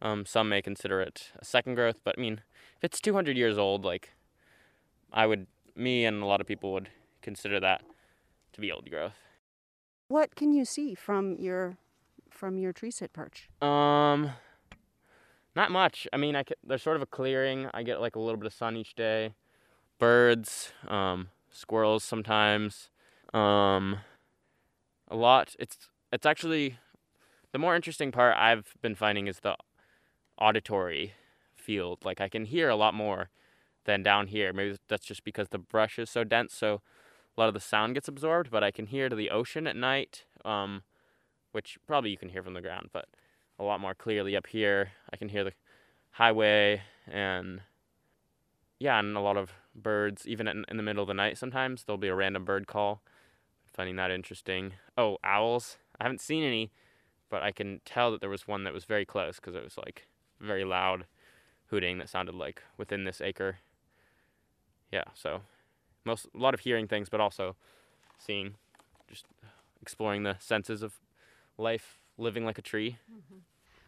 Um, 0.00 0.24
some 0.24 0.48
may 0.48 0.62
consider 0.62 1.00
it 1.00 1.30
a 1.38 1.44
second 1.44 1.74
growth, 1.74 2.00
but 2.04 2.14
I 2.16 2.20
mean, 2.20 2.40
if 2.78 2.84
it's 2.84 3.00
200 3.00 3.36
years 3.36 3.58
old, 3.58 3.84
like 3.84 4.14
I 5.12 5.26
would, 5.26 5.46
me 5.76 6.04
and 6.04 6.22
a 6.22 6.26
lot 6.26 6.40
of 6.40 6.46
people 6.46 6.72
would 6.72 6.88
consider 7.20 7.60
that 7.60 7.82
to 8.58 8.60
be 8.60 8.72
old 8.72 8.90
growth. 8.90 9.14
What 10.08 10.34
can 10.34 10.52
you 10.52 10.64
see 10.64 10.94
from 10.94 11.36
your 11.38 11.78
from 12.30 12.58
your 12.58 12.72
tree 12.72 12.90
sit 12.90 13.12
perch? 13.12 13.48
Um, 13.62 14.32
not 15.54 15.70
much. 15.70 16.06
I 16.12 16.16
mean, 16.16 16.34
I 16.36 16.42
c- 16.42 16.54
there's 16.66 16.82
sort 16.82 16.96
of 16.96 17.02
a 17.02 17.06
clearing. 17.06 17.68
I 17.72 17.82
get 17.82 18.00
like 18.00 18.16
a 18.16 18.20
little 18.20 18.36
bit 18.36 18.46
of 18.46 18.52
sun 18.52 18.76
each 18.76 18.94
day. 18.94 19.34
Birds, 19.98 20.72
um, 20.86 21.28
squirrels 21.50 22.04
sometimes. 22.04 22.90
Um, 23.32 23.98
a 25.08 25.16
lot. 25.16 25.54
It's 25.58 25.88
it's 26.12 26.26
actually 26.26 26.78
the 27.52 27.58
more 27.58 27.76
interesting 27.76 28.10
part 28.10 28.36
I've 28.36 28.74
been 28.82 28.94
finding 28.94 29.28
is 29.28 29.40
the 29.40 29.56
auditory 30.40 31.14
field. 31.54 32.04
Like 32.04 32.20
I 32.20 32.28
can 32.28 32.44
hear 32.44 32.68
a 32.68 32.76
lot 32.76 32.94
more 32.94 33.30
than 33.84 34.02
down 34.02 34.26
here. 34.28 34.52
Maybe 34.52 34.78
that's 34.88 35.06
just 35.06 35.22
because 35.22 35.48
the 35.50 35.58
brush 35.58 35.98
is 35.98 36.10
so 36.10 36.24
dense, 36.24 36.54
so 36.54 36.80
a 37.38 37.40
lot 37.40 37.48
of 37.48 37.54
the 37.54 37.60
sound 37.60 37.94
gets 37.94 38.08
absorbed. 38.08 38.50
But 38.50 38.64
I 38.64 38.70
can 38.70 38.86
hear 38.86 39.08
to 39.08 39.16
the 39.16 39.30
ocean 39.30 39.66
at 39.66 39.76
night, 39.76 40.24
um, 40.44 40.82
which 41.52 41.78
probably 41.86 42.10
you 42.10 42.18
can 42.18 42.30
hear 42.30 42.42
from 42.42 42.54
the 42.54 42.60
ground, 42.60 42.90
but 42.92 43.06
a 43.58 43.64
lot 43.64 43.80
more 43.80 43.94
clearly 43.94 44.36
up 44.36 44.48
here. 44.48 44.90
I 45.12 45.16
can 45.16 45.28
hear 45.28 45.44
the 45.44 45.52
highway 46.12 46.82
and 47.06 47.60
yeah, 48.80 48.98
and 48.98 49.16
a 49.16 49.20
lot 49.20 49.36
of 49.36 49.52
birds. 49.74 50.26
Even 50.26 50.48
in, 50.48 50.64
in 50.68 50.76
the 50.76 50.82
middle 50.82 51.02
of 51.02 51.08
the 51.08 51.14
night, 51.14 51.38
sometimes 51.38 51.84
there'll 51.84 51.98
be 51.98 52.08
a 52.08 52.14
random 52.14 52.44
bird 52.44 52.66
call. 52.66 53.02
Finding 53.72 53.96
that 53.96 54.10
interesting. 54.10 54.74
Oh, 54.96 55.18
owls. 55.22 55.78
I 56.00 56.04
haven't 56.04 56.20
seen 56.20 56.42
any, 56.42 56.72
but 57.30 57.42
I 57.42 57.52
can 57.52 57.80
tell 57.84 58.10
that 58.10 58.20
there 58.20 58.30
was 58.30 58.48
one 58.48 58.64
that 58.64 58.72
was 58.72 58.84
very 58.84 59.04
close 59.04 59.36
because 59.36 59.54
it 59.54 59.62
was 59.62 59.76
like 59.78 60.08
very 60.40 60.64
loud 60.64 61.06
hooting 61.70 61.98
that 61.98 62.08
sounded 62.08 62.34
like 62.34 62.62
within 62.76 63.04
this 63.04 63.20
acre. 63.20 63.58
Yeah, 64.90 65.04
so 65.14 65.42
most 66.04 66.26
a 66.34 66.38
lot 66.38 66.54
of 66.54 66.60
hearing 66.60 66.86
things, 66.86 67.08
but 67.08 67.20
also 67.20 67.56
seeing, 68.18 68.54
just 69.08 69.26
exploring 69.82 70.22
the 70.22 70.36
senses 70.38 70.82
of 70.82 70.94
life, 71.56 71.98
living 72.16 72.44
like 72.44 72.58
a 72.58 72.62
tree. 72.62 72.98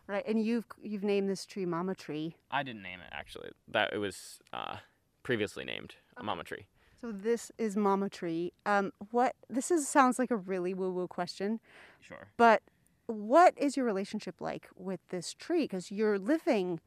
Right, 0.07 0.25
and 0.26 0.45
you've 0.45 0.67
you've 0.83 1.05
named 1.05 1.29
this 1.29 1.47
tree 1.47 1.67
Mama 1.67 1.95
Tree. 1.95 2.35
I 2.50 2.62
didn't 2.62 2.83
name 2.83 3.00
it 3.00 3.12
actually. 3.12 3.50
That 3.69 3.93
it 3.93 3.99
was 3.99 4.40
uh, 4.52 4.76
previously 5.23 5.64
named 5.64 5.95
a 6.17 6.25
mama 6.25 6.43
tree. 6.45 6.67
So 7.00 7.12
this 7.12 7.50
is 7.59 7.76
Mama 7.76 8.11
Tree. 8.11 8.52
Um, 8.67 8.93
what 9.11 9.35
this 9.49 9.71
is 9.71 9.88
sounds 9.88 10.19
like 10.19 10.31
a 10.31 10.37
really 10.37 10.75
woo 10.75 10.90
woo 10.90 11.07
question, 11.09 11.61
Sure. 12.00 12.29
but 12.37 12.62
what 13.07 13.55
is 13.57 13.76
your 13.76 13.87
relationship 13.87 14.40
like 14.40 14.69
with 14.76 15.00
this 15.09 15.33
tree? 15.33 15.62
Because 15.62 15.90
you're 15.90 16.19
living 16.19 16.81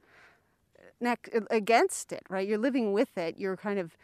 next 0.99 1.31
against 1.49 2.11
it, 2.13 2.23
right? 2.29 2.47
You're 2.47 2.57
living 2.57 2.93
with 2.93 3.17
it. 3.17 3.37
You're 3.37 3.57
kind 3.57 3.79
of 3.79 3.97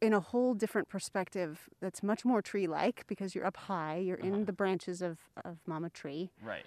in 0.00 0.12
a 0.12 0.20
whole 0.20 0.54
different 0.54 0.88
perspective 0.88 1.68
that's 1.80 2.02
much 2.02 2.24
more 2.24 2.42
tree-like 2.42 3.06
because 3.06 3.34
you're 3.34 3.46
up 3.46 3.56
high. 3.56 3.96
You're 3.96 4.16
in 4.16 4.34
Uh-huh. 4.34 4.44
the 4.44 4.52
branches 4.52 5.02
of, 5.02 5.18
of 5.44 5.58
Mama 5.66 5.90
Tree. 5.90 6.30
Right. 6.42 6.64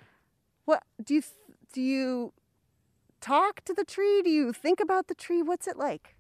What 0.66 0.84
do 1.04 1.16
you 1.16 1.24
do? 1.74 1.82
You 1.82 2.34
talk 3.20 3.64
to 3.66 3.74
the 3.74 3.84
tree? 3.86 4.22
Do 4.24 4.30
you 4.30 4.54
think 4.54 4.80
about 4.80 5.08
the 5.08 5.16
tree? 5.16 5.42
What's 5.42 5.68
it 5.68 5.78
like? 5.78 6.16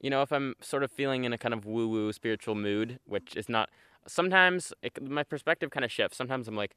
You 0.00 0.10
know, 0.10 0.22
if 0.22 0.32
I'm 0.32 0.54
sort 0.60 0.82
of 0.82 0.90
feeling 0.90 1.24
in 1.24 1.32
a 1.32 1.38
kind 1.38 1.54
of 1.54 1.64
woo 1.64 1.88
woo 1.88 2.12
spiritual 2.12 2.54
mood, 2.54 2.98
which 3.06 3.36
is 3.36 3.48
not, 3.48 3.70
sometimes 4.06 4.72
it, 4.82 5.00
my 5.02 5.22
perspective 5.22 5.70
kind 5.70 5.84
of 5.84 5.92
shifts. 5.92 6.16
Sometimes 6.16 6.48
I'm 6.48 6.56
like, 6.56 6.76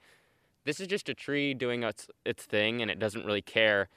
this 0.63 0.80
is 0.80 0.88
just 0.88 1.10
a 1.10 1.13
tree 1.13 1.54
doing 1.54 1.84
its 1.84 2.08
its 2.25 2.46
thing, 2.46 2.82
and 2.82 2.92
it 2.92 3.00
doesn't 3.00 3.25
really 3.25 3.42
care 3.42 3.89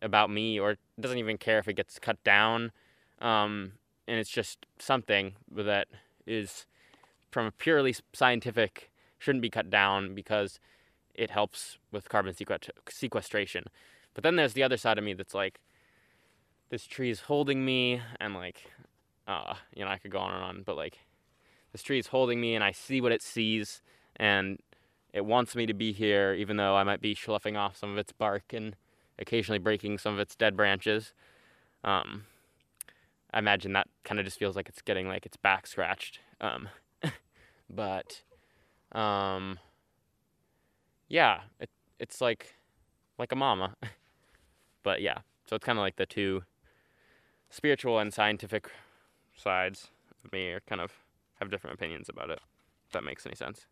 about 0.00 0.30
me, 0.30 0.60
or 0.60 0.76
doesn't 1.00 1.18
even 1.18 1.38
care 1.38 1.58
if 1.58 1.66
it 1.68 1.74
gets 1.74 1.98
cut 1.98 2.22
down. 2.22 2.70
Um, 3.20 3.72
and 4.08 4.18
it's 4.18 4.30
just 4.30 4.66
something 4.78 5.34
that 5.54 5.86
is, 6.26 6.66
from 7.30 7.46
a 7.46 7.50
purely 7.52 7.94
scientific, 8.12 8.90
shouldn't 9.18 9.42
be 9.42 9.50
cut 9.50 9.70
down 9.70 10.14
because 10.14 10.58
it 11.14 11.30
helps 11.30 11.78
with 11.92 12.08
carbon 12.08 12.34
sequestration. 12.88 13.64
But 14.14 14.24
then 14.24 14.36
there's 14.36 14.54
the 14.54 14.62
other 14.62 14.76
side 14.76 14.98
of 14.98 15.04
me 15.04 15.14
that's 15.14 15.34
like, 15.34 15.60
this 16.70 16.86
tree 16.86 17.10
is 17.10 17.20
holding 17.20 17.64
me, 17.64 18.00
and 18.18 18.34
like, 18.34 18.72
uh, 19.26 19.54
you 19.74 19.84
know, 19.84 19.90
I 19.90 19.98
could 19.98 20.10
go 20.10 20.18
on 20.18 20.34
and 20.34 20.42
on, 20.42 20.62
but 20.64 20.76
like, 20.76 20.98
this 21.72 21.82
tree 21.82 21.98
is 21.98 22.08
holding 22.08 22.40
me, 22.40 22.54
and 22.54 22.64
I 22.64 22.72
see 22.72 23.00
what 23.00 23.12
it 23.12 23.22
sees, 23.22 23.82
and 24.16 24.58
it 25.12 25.24
wants 25.24 25.54
me 25.54 25.66
to 25.66 25.74
be 25.74 25.92
here, 25.92 26.34
even 26.34 26.56
though 26.56 26.76
I 26.76 26.84
might 26.84 27.00
be 27.00 27.14
sloughing 27.14 27.56
off 27.56 27.76
some 27.76 27.90
of 27.90 27.98
its 27.98 28.12
bark 28.12 28.52
and 28.52 28.74
occasionally 29.18 29.58
breaking 29.58 29.98
some 29.98 30.14
of 30.14 30.20
its 30.20 30.36
dead 30.36 30.56
branches. 30.56 31.12
Um, 31.84 32.24
I 33.32 33.38
imagine 33.38 33.72
that 33.74 33.88
kind 34.04 34.18
of 34.18 34.24
just 34.24 34.38
feels 34.38 34.56
like 34.56 34.68
it's 34.68 34.82
getting 34.82 35.08
like 35.08 35.26
its 35.26 35.36
back 35.36 35.66
scratched. 35.66 36.20
Um, 36.40 36.68
but 37.70 38.22
um, 38.92 39.58
yeah, 41.08 41.40
it, 41.60 41.70
it's 41.98 42.20
like 42.20 42.54
like 43.18 43.32
a 43.32 43.36
mama. 43.36 43.76
but 44.82 45.02
yeah, 45.02 45.18
so 45.46 45.56
it's 45.56 45.64
kind 45.64 45.78
of 45.78 45.82
like 45.82 45.96
the 45.96 46.06
two 46.06 46.42
spiritual 47.50 47.98
and 47.98 48.12
scientific 48.12 48.70
sides 49.36 49.88
of 50.24 50.32
me 50.32 50.50
are 50.50 50.60
kind 50.60 50.80
of 50.80 50.92
have 51.40 51.50
different 51.50 51.74
opinions 51.74 52.08
about 52.08 52.30
it. 52.30 52.40
If 52.86 52.92
that 52.92 53.04
makes 53.04 53.26
any 53.26 53.34
sense. 53.34 53.66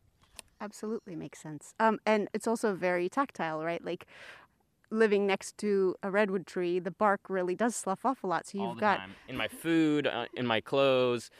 Absolutely 0.61 1.17
makes 1.17 1.41
sense. 1.41 1.75
Um, 1.79 1.99
and 2.07 2.29
it's 2.33 2.47
also 2.47 2.75
very 2.75 3.09
tactile, 3.09 3.63
right? 3.63 3.85
Like 3.85 4.07
living 4.91 5.27
next 5.27 5.59
to 5.59 5.95
a 6.03 6.11
redwood 6.11 6.47
tree, 6.47 6.79
the 6.79 6.91
bark 6.91 7.21
really 7.29 7.55
does 7.55 7.75
slough 7.75 8.05
off 8.05 8.23
a 8.25 8.27
lot. 8.27 8.47
So 8.47 8.59
you've 8.59 8.81
got 8.81 8.99
time. 8.99 9.15
in 9.29 9.37
my 9.37 9.49
food, 9.49 10.07
uh, 10.07 10.27
in 10.35 10.47
my 10.47 10.61
clothes, 10.61 11.31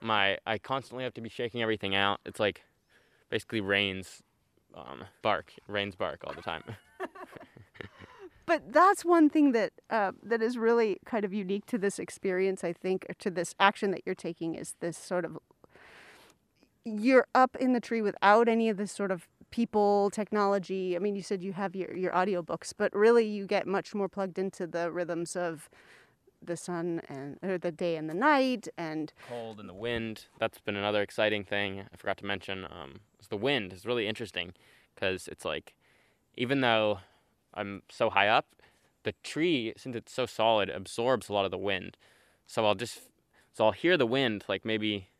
my 0.00 0.38
I 0.46 0.58
constantly 0.58 1.04
have 1.04 1.14
to 1.14 1.20
be 1.20 1.28
shaking 1.28 1.62
everything 1.62 1.94
out. 1.94 2.20
It's 2.24 2.40
like 2.40 2.62
basically 3.30 3.60
rains 3.60 4.22
um, 4.74 5.04
bark, 5.22 5.52
rains 5.68 5.94
bark 5.94 6.22
all 6.26 6.34
the 6.34 6.42
time. 6.42 6.62
But 8.46 8.72
that's 8.72 9.04
one 9.04 9.30
thing 9.30 9.52
that 9.52 9.72
uh, 9.88 10.12
that 10.22 10.42
is 10.42 10.58
really 10.58 10.98
kind 11.06 11.24
of 11.24 11.32
unique 11.32 11.66
to 11.66 11.78
this 11.78 11.98
experience. 11.98 12.62
I 12.62 12.72
think 12.72 13.06
or 13.08 13.14
to 13.14 13.30
this 13.30 13.54
action 13.58 13.90
that 13.92 14.02
you're 14.04 14.14
taking 14.14 14.54
is 14.54 14.74
this 14.80 14.98
sort 14.98 15.24
of 15.24 15.38
you're 16.84 17.26
up 17.34 17.56
in 17.56 17.72
the 17.72 17.80
tree 17.80 18.02
without 18.02 18.46
any 18.46 18.68
of 18.68 18.76
this 18.76 18.92
sort 18.92 19.10
of 19.10 19.26
people 19.54 20.10
technology. 20.10 20.96
I 20.96 20.98
mean, 20.98 21.14
you 21.14 21.22
said 21.22 21.40
you 21.40 21.52
have 21.52 21.76
your 21.76 21.94
your 21.96 22.10
audiobooks, 22.10 22.72
but 22.76 22.92
really 22.92 23.24
you 23.24 23.46
get 23.46 23.68
much 23.68 23.94
more 23.94 24.08
plugged 24.08 24.36
into 24.36 24.66
the 24.66 24.90
rhythms 24.90 25.36
of 25.36 25.70
the 26.42 26.56
sun 26.56 27.00
and 27.08 27.38
or 27.40 27.56
the 27.56 27.70
day 27.70 27.94
and 27.96 28.10
the 28.10 28.14
night 28.14 28.66
and 28.76 29.12
Cold 29.28 29.60
and 29.60 29.68
the 29.68 29.74
wind. 29.88 30.26
That's 30.40 30.58
been 30.58 30.74
another 30.74 31.02
exciting 31.02 31.44
thing. 31.44 31.84
I 31.92 31.96
forgot 31.96 32.18
to 32.18 32.26
mention. 32.26 32.64
Um, 32.64 33.00
the 33.30 33.36
wind 33.36 33.72
is 33.72 33.86
really 33.86 34.08
interesting 34.08 34.54
because 34.92 35.28
it's 35.28 35.44
like 35.44 35.76
even 36.36 36.60
though 36.60 36.98
I'm 37.54 37.82
so 37.88 38.10
high 38.10 38.28
up, 38.28 38.46
the 39.04 39.14
tree 39.22 39.72
since 39.76 39.94
it's 39.94 40.12
so 40.12 40.26
solid 40.26 40.68
absorbs 40.68 41.28
a 41.28 41.32
lot 41.32 41.44
of 41.44 41.52
the 41.52 41.58
wind. 41.58 41.96
So 42.48 42.66
I'll 42.66 42.74
just 42.74 43.02
so 43.52 43.66
I'll 43.66 43.72
hear 43.72 43.96
the 43.96 44.04
wind 44.18 44.44
like 44.48 44.64
maybe 44.64 45.10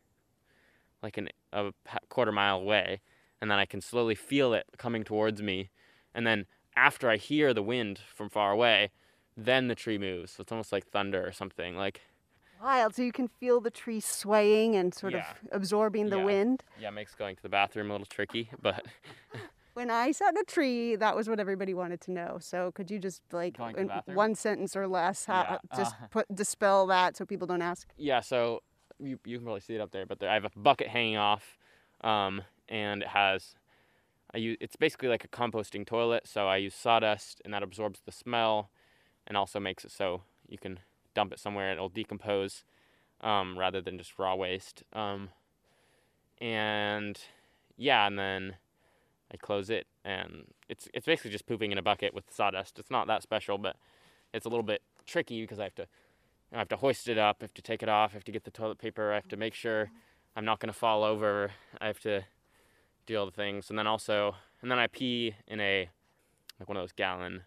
like 1.01 1.17
an, 1.17 1.29
a 1.53 1.71
quarter 2.09 2.33
mile 2.33 2.57
away, 2.57 2.99
and 3.45 3.51
then 3.51 3.59
I 3.59 3.65
can 3.65 3.79
slowly 3.79 4.15
feel 4.15 4.55
it 4.55 4.65
coming 4.79 5.03
towards 5.03 5.39
me, 5.43 5.69
and 6.15 6.25
then 6.25 6.47
after 6.75 7.11
I 7.11 7.17
hear 7.17 7.53
the 7.53 7.61
wind 7.61 7.99
from 7.99 8.27
far 8.27 8.51
away, 8.51 8.89
then 9.37 9.67
the 9.67 9.75
tree 9.75 9.99
moves. 9.99 10.31
So 10.31 10.41
it's 10.41 10.51
almost 10.51 10.71
like 10.71 10.87
thunder 10.87 11.23
or 11.23 11.31
something. 11.31 11.75
Like 11.77 12.01
wild. 12.59 12.95
So 12.95 13.03
you 13.03 13.11
can 13.11 13.27
feel 13.27 13.61
the 13.61 13.69
tree 13.69 13.99
swaying 13.99 14.75
and 14.75 14.95
sort 14.95 15.13
Yeah. 15.13 15.19
of 15.19 15.35
absorbing 15.51 16.09
the 16.09 16.17
Yeah. 16.17 16.25
wind. 16.25 16.63
yeah, 16.79 16.87
it 16.87 16.93
makes 16.93 17.13
going 17.13 17.35
to 17.35 17.43
the 17.43 17.49
bathroom 17.49 17.91
a 17.91 17.93
little 17.93 18.07
tricky, 18.07 18.49
but 18.59 18.83
When 19.75 19.91
I 19.91 20.11
sat 20.11 20.29
in 20.33 20.37
a 20.37 20.43
tree, 20.43 20.95
that 20.95 21.15
was 21.15 21.29
what 21.29 21.39
everybody 21.39 21.75
wanted 21.75 22.01
to 22.01 22.11
know. 22.11 22.37
So 22.39 22.71
could 22.71 22.89
you 22.89 22.97
just 22.97 23.21
like 23.31 23.59
Going 23.59 23.75
to 23.75 23.85
the 23.85 24.11
in 24.11 24.15
one 24.15 24.33
sentence 24.33 24.75
or 24.75 24.87
less, 24.87 25.27
Yeah, 25.29 25.57
just 25.75 25.93
uh, 26.01 26.07
put 26.09 26.25
dispel 26.33 26.87
that 26.87 27.15
so 27.15 27.27
people 27.27 27.45
don't 27.45 27.61
ask? 27.61 27.87
yeah. 27.95 28.21
So 28.21 28.63
you, 28.99 29.19
you 29.23 29.37
can 29.37 29.45
probably 29.45 29.61
see 29.61 29.75
it 29.75 29.81
up 29.81 29.91
there, 29.91 30.07
but 30.07 30.19
there, 30.19 30.29
I 30.31 30.33
have 30.35 30.45
a 30.45 30.51
bucket 30.55 30.87
hanging 30.87 31.17
off, 31.17 31.57
um, 32.01 32.41
and 32.69 33.01
it 33.01 33.09
has. 33.09 33.55
I 34.33 34.37
use 34.37 34.57
it's 34.59 34.75
basically 34.75 35.09
like 35.09 35.23
a 35.23 35.27
composting 35.27 35.85
toilet, 35.85 36.27
so 36.27 36.47
I 36.47 36.57
use 36.57 36.75
sawdust, 36.75 37.41
and 37.45 37.53
that 37.53 37.63
absorbs 37.63 38.01
the 38.05 38.11
smell, 38.11 38.69
and 39.27 39.37
also 39.37 39.59
makes 39.59 39.85
it 39.85 39.91
so 39.91 40.23
you 40.47 40.57
can 40.57 40.79
dump 41.13 41.31
it 41.31 41.39
somewhere 41.39 41.69
and 41.69 41.77
it'll 41.77 41.89
decompose, 41.89 42.63
um, 43.21 43.57
rather 43.57 43.81
than 43.81 43.97
just 43.97 44.19
raw 44.19 44.35
waste. 44.35 44.83
Um, 44.93 45.29
and 46.39 47.19
yeah, 47.77 48.05
and 48.05 48.19
then 48.19 48.55
I 49.31 49.37
close 49.37 49.69
it, 49.69 49.87
and 50.03 50.45
it's 50.69 50.87
it's 50.93 51.05
basically 51.05 51.31
just 51.31 51.45
pooping 51.45 51.71
in 51.71 51.77
a 51.77 51.81
bucket 51.81 52.13
with 52.13 52.25
sawdust. 52.31 52.79
It's 52.79 52.91
not 52.91 53.07
that 53.07 53.23
special, 53.23 53.57
but 53.57 53.77
it's 54.33 54.45
a 54.45 54.49
little 54.49 54.63
bit 54.63 54.81
tricky 55.05 55.41
because 55.41 55.59
I 55.59 55.63
have 55.63 55.75
to 55.75 55.87
I 56.53 56.59
have 56.59 56.69
to 56.69 56.77
hoist 56.77 57.07
it 57.07 57.17
up, 57.17 57.37
I 57.41 57.45
have 57.45 57.53
to 57.55 57.61
take 57.61 57.83
it 57.83 57.89
off, 57.89 58.11
I 58.11 58.13
have 58.13 58.23
to 58.25 58.31
get 58.31 58.43
the 58.43 58.51
toilet 58.51 58.77
paper, 58.77 59.11
I 59.11 59.15
have 59.15 59.27
to 59.29 59.37
make 59.37 59.53
sure 59.53 59.89
I'm 60.35 60.45
not 60.45 60.59
going 60.59 60.71
to 60.71 60.77
fall 60.77 61.03
over. 61.03 61.51
I 61.79 61.87
have 61.87 61.99
to 62.01 62.23
do 63.05 63.17
all 63.17 63.25
the 63.25 63.31
things, 63.31 63.69
and 63.69 63.77
then 63.77 63.87
also, 63.87 64.35
and 64.61 64.69
then 64.71 64.79
I 64.79 64.87
pee 64.87 65.35
in 65.47 65.59
a 65.59 65.89
like 66.59 66.67
one 66.69 66.77
of 66.77 66.83
those 66.83 66.91
gallon 66.93 67.43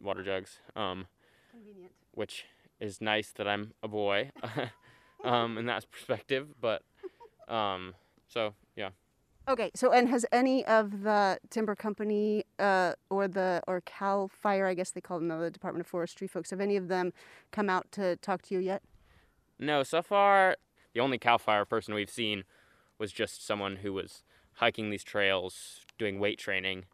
water 0.00 0.22
jugs, 0.22 0.58
um, 0.74 1.06
Convenient. 1.50 1.92
which 2.12 2.44
is 2.80 3.00
nice 3.00 3.30
that 3.32 3.46
I'm 3.46 3.72
a 3.82 3.88
boy, 3.88 4.30
um, 5.24 5.58
in 5.58 5.66
that 5.66 5.90
perspective. 5.90 6.48
But 6.60 6.82
um, 7.48 7.94
so 8.26 8.54
yeah, 8.76 8.90
Okay, 9.48 9.70
so 9.74 9.92
and 9.92 10.08
has 10.08 10.26
any 10.32 10.64
of 10.66 11.02
the 11.02 11.38
timber 11.50 11.76
company 11.76 12.44
uh, 12.58 12.94
or 13.10 13.28
the 13.28 13.62
or 13.68 13.80
Cal 13.82 14.26
Fire, 14.28 14.66
I 14.66 14.74
guess 14.74 14.90
they 14.90 15.00
call 15.00 15.18
them 15.20 15.28
the 15.28 15.50
Department 15.50 15.86
of 15.86 15.86
Forestry 15.86 16.26
folks, 16.26 16.50
have 16.50 16.60
any 16.60 16.76
of 16.76 16.88
them 16.88 17.12
come 17.52 17.70
out 17.70 17.90
to 17.92 18.16
talk 18.16 18.42
to 18.42 18.54
you 18.54 18.60
yet? 18.60 18.82
no. 19.58 19.82
So 19.84 20.02
far, 20.02 20.56
the 20.94 21.00
only 21.00 21.18
Cal 21.18 21.38
Fire 21.38 21.64
person 21.64 21.94
we've 21.94 22.10
seen 22.10 22.44
was 22.98 23.12
just 23.12 23.46
someone 23.46 23.76
who 23.76 23.92
was 23.92 24.24
hiking 24.56 24.90
these 24.90 25.04
trails, 25.04 25.80
doing 25.98 26.18
weight 26.18 26.38
training. 26.38 26.84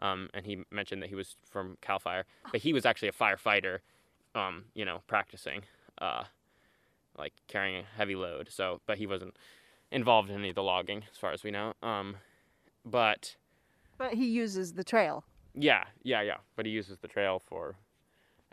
Um, 0.00 0.30
and 0.32 0.46
he 0.46 0.64
mentioned 0.70 1.02
that 1.02 1.08
he 1.10 1.14
was 1.14 1.36
from 1.48 1.76
Cal 1.82 1.98
Fire, 1.98 2.24
but 2.50 2.62
he 2.62 2.72
was 2.72 2.86
actually 2.86 3.08
a 3.08 3.12
firefighter, 3.12 3.80
um, 4.34 4.64
you 4.74 4.84
know, 4.84 5.02
practicing, 5.06 5.62
uh, 6.00 6.24
like 7.18 7.34
carrying 7.48 7.76
a 7.76 7.96
heavy 7.98 8.14
load. 8.16 8.48
So, 8.50 8.80
but 8.86 8.96
he 8.98 9.06
wasn't 9.06 9.36
involved 9.92 10.30
in 10.30 10.36
any 10.36 10.48
of 10.48 10.54
the 10.54 10.62
logging, 10.62 11.04
as 11.10 11.18
far 11.18 11.32
as 11.32 11.42
we 11.44 11.50
know. 11.50 11.74
Um, 11.82 12.16
but 12.84 13.36
But 13.98 14.14
he 14.14 14.26
uses 14.26 14.72
the 14.72 14.84
trail. 14.84 15.24
yeah, 15.54 15.84
yeah, 16.02 16.22
yeah. 16.22 16.38
But 16.56 16.64
he 16.64 16.72
uses 16.72 16.98
the 16.98 17.08
trail 17.08 17.42
for 17.44 17.76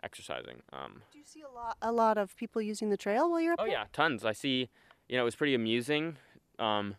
exercising. 0.02 0.62
Um, 0.72 1.02
Do 1.12 1.18
you 1.18 1.24
see 1.24 1.40
a 1.42 1.48
lot 1.48 1.76
a 1.80 1.92
lot 1.92 2.18
of 2.18 2.36
people 2.36 2.60
using 2.60 2.90
the 2.90 2.96
trail 2.98 3.30
while 3.30 3.40
you're 3.40 3.54
up 3.54 3.60
Oh 3.60 3.64
there? 3.64 3.72
yeah, 3.72 3.84
tons. 3.92 4.24
I 4.24 4.32
see. 4.32 4.68
You 5.08 5.16
know, 5.16 5.22
it 5.22 5.24
was 5.24 5.34
pretty 5.36 5.54
amusing 5.54 6.18
um, 6.58 6.96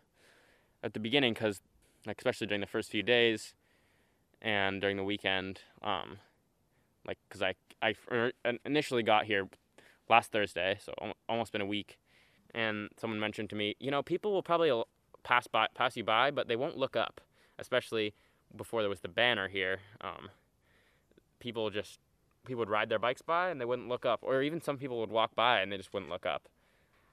at 0.82 0.94
the 0.94 1.00
beginning 1.00 1.34
because, 1.34 1.60
like, 2.06 2.18
especially 2.18 2.46
during 2.46 2.60
the 2.60 2.66
first 2.66 2.90
few 2.90 3.02
days 3.02 3.54
and 4.40 4.80
during 4.80 4.96
the 4.96 5.04
weekend, 5.04 5.60
um, 5.82 6.18
like, 7.06 7.18
because 7.28 7.42
I 7.42 7.54
I 7.82 7.94
er, 8.10 8.32
initially 8.64 9.02
got 9.02 9.24
here 9.24 9.48
last 10.08 10.32
Thursday, 10.32 10.78
so 10.80 10.92
almost 11.28 11.52
been 11.52 11.60
a 11.60 11.66
week, 11.66 11.98
and 12.54 12.88
someone 12.98 13.20
mentioned 13.20 13.50
to 13.50 13.56
me, 13.56 13.76
you 13.78 13.90
know, 13.90 14.02
people 14.02 14.32
will 14.32 14.42
probably 14.42 14.82
pass 15.22 15.46
by 15.46 15.66
pass 15.74 15.96
you 15.96 16.04
by, 16.04 16.30
but 16.30 16.48
they 16.48 16.56
won't 16.56 16.76
look 16.76 16.96
up, 16.96 17.20
especially 17.58 18.14
before 18.56 18.82
there 18.82 18.90
was 18.90 19.00
the 19.00 19.08
banner 19.08 19.48
here. 19.48 19.78
Um, 20.00 20.30
people 21.38 21.70
just 21.70 21.98
people 22.46 22.60
would 22.60 22.70
ride 22.70 22.88
their 22.88 22.98
bikes 22.98 23.22
by 23.22 23.50
and 23.50 23.60
they 23.60 23.64
wouldn't 23.64 23.88
look 23.88 24.04
up, 24.04 24.20
or 24.22 24.42
even 24.42 24.60
some 24.60 24.78
people 24.78 25.00
would 25.00 25.10
walk 25.10 25.34
by 25.34 25.60
and 25.60 25.70
they 25.70 25.76
just 25.76 25.92
wouldn't 25.92 26.10
look 26.10 26.26
up 26.26 26.48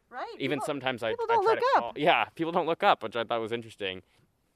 Right. 0.10 0.26
even 0.40 0.58
people- 0.58 0.66
sometimes 0.66 1.04
I, 1.04 1.12
people 1.12 1.26
I 1.30 1.34
don't 1.36 1.46
look 1.46 1.58
up. 1.76 1.82
call- 1.82 1.94
yeah, 1.96 2.26
people 2.36 2.52
don't 2.52 2.66
look 2.68 2.84
up, 2.84 3.04
which 3.04 3.16
I 3.16 3.24
thought 3.24 3.42
was 3.42 3.52
interesting. 3.52 4.02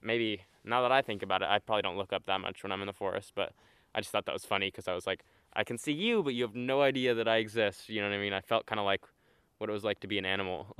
Maybe 0.01 0.41
now 0.63 0.81
that 0.81 0.91
I 0.91 1.01
think 1.01 1.22
about 1.24 1.41
it, 1.41 1.48
I 1.50 1.60
probably 1.60 1.81
don't 1.84 1.98
look 1.98 2.13
up 2.13 2.25
that 2.25 2.39
much 2.41 2.63
when 2.63 2.72
I'm 2.72 2.81
in 2.81 2.88
the 2.88 2.93
forest, 2.93 3.34
but 3.36 3.53
I 3.93 3.99
just 3.99 4.12
thought 4.12 4.25
that 4.25 4.34
was 4.34 4.45
funny 4.45 4.67
because 4.67 4.88
I 4.88 4.93
was 4.93 5.06
like, 5.06 5.23
I 5.54 5.63
can 5.63 5.78
see 5.78 5.91
you, 5.91 6.23
but 6.23 6.34
you 6.34 6.43
have 6.43 6.56
no 6.56 6.82
idea 6.82 7.13
that 7.13 7.28
I 7.28 7.38
exist. 7.38 7.89
You 7.89 8.02
know 8.02 8.10
what 8.10 8.15
I 8.15 8.19
mean? 8.19 8.34
I 8.34 8.41
felt 8.41 8.65
kind 8.65 8.80
of 8.80 8.86
like 8.86 9.02
what 9.58 9.69
it 9.69 9.73
was 9.73 9.84
like 9.84 9.99
to 9.99 10.08
be 10.08 10.17
an 10.17 10.25
animal. 10.25 10.75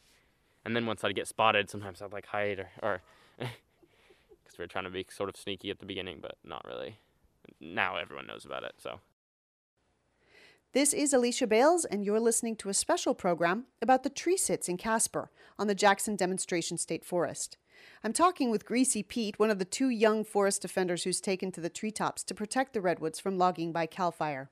and 0.64 0.74
then 0.74 0.86
once 0.86 1.04
I'd 1.04 1.14
get 1.14 1.28
spotted, 1.28 1.68
sometimes 1.70 2.00
I'd 2.00 2.12
like 2.12 2.26
hide 2.26 2.58
or, 2.58 2.68
or 2.82 3.00
because 3.38 4.58
we 4.58 4.62
were 4.62 4.68
trying 4.68 4.84
to 4.84 4.90
be 4.90 5.06
sort 5.10 5.28
of 5.28 5.36
sneaky 5.36 5.70
at 5.70 5.78
the 5.78 5.86
beginning, 5.86 6.18
but 6.22 6.36
not 6.42 6.64
really. 6.66 6.98
Now 7.60 7.96
everyone 7.96 8.26
knows 8.26 8.44
about 8.44 8.64
it, 8.64 8.74
so. 8.78 9.00
This 10.74 10.92
is 10.92 11.12
Alicia 11.12 11.46
Bales, 11.46 11.84
and 11.84 12.04
you're 12.04 12.18
listening 12.18 12.56
to 12.56 12.68
a 12.68 12.74
special 12.74 13.14
program 13.14 13.66
about 13.80 14.02
the 14.02 14.10
tree 14.10 14.36
sits 14.36 14.68
in 14.68 14.76
Caspar 14.76 15.30
on 15.56 15.68
the 15.68 15.74
Jackson 15.76 16.16
Demonstration 16.16 16.78
State 16.78 17.04
Forest. 17.04 17.56
I'm 18.02 18.12
talking 18.12 18.50
with 18.50 18.66
Greasy 18.66 19.04
Pete, 19.04 19.38
one 19.38 19.50
of 19.50 19.60
the 19.60 19.64
two 19.64 19.88
young 19.88 20.24
forest 20.24 20.62
defenders 20.62 21.04
who's 21.04 21.20
taken 21.20 21.52
to 21.52 21.60
the 21.60 21.68
treetops 21.68 22.24
to 22.24 22.34
protect 22.34 22.72
the 22.72 22.80
redwoods 22.80 23.20
from 23.20 23.38
logging 23.38 23.70
by 23.70 23.86
Cal 23.86 24.10
Fire. 24.10 24.50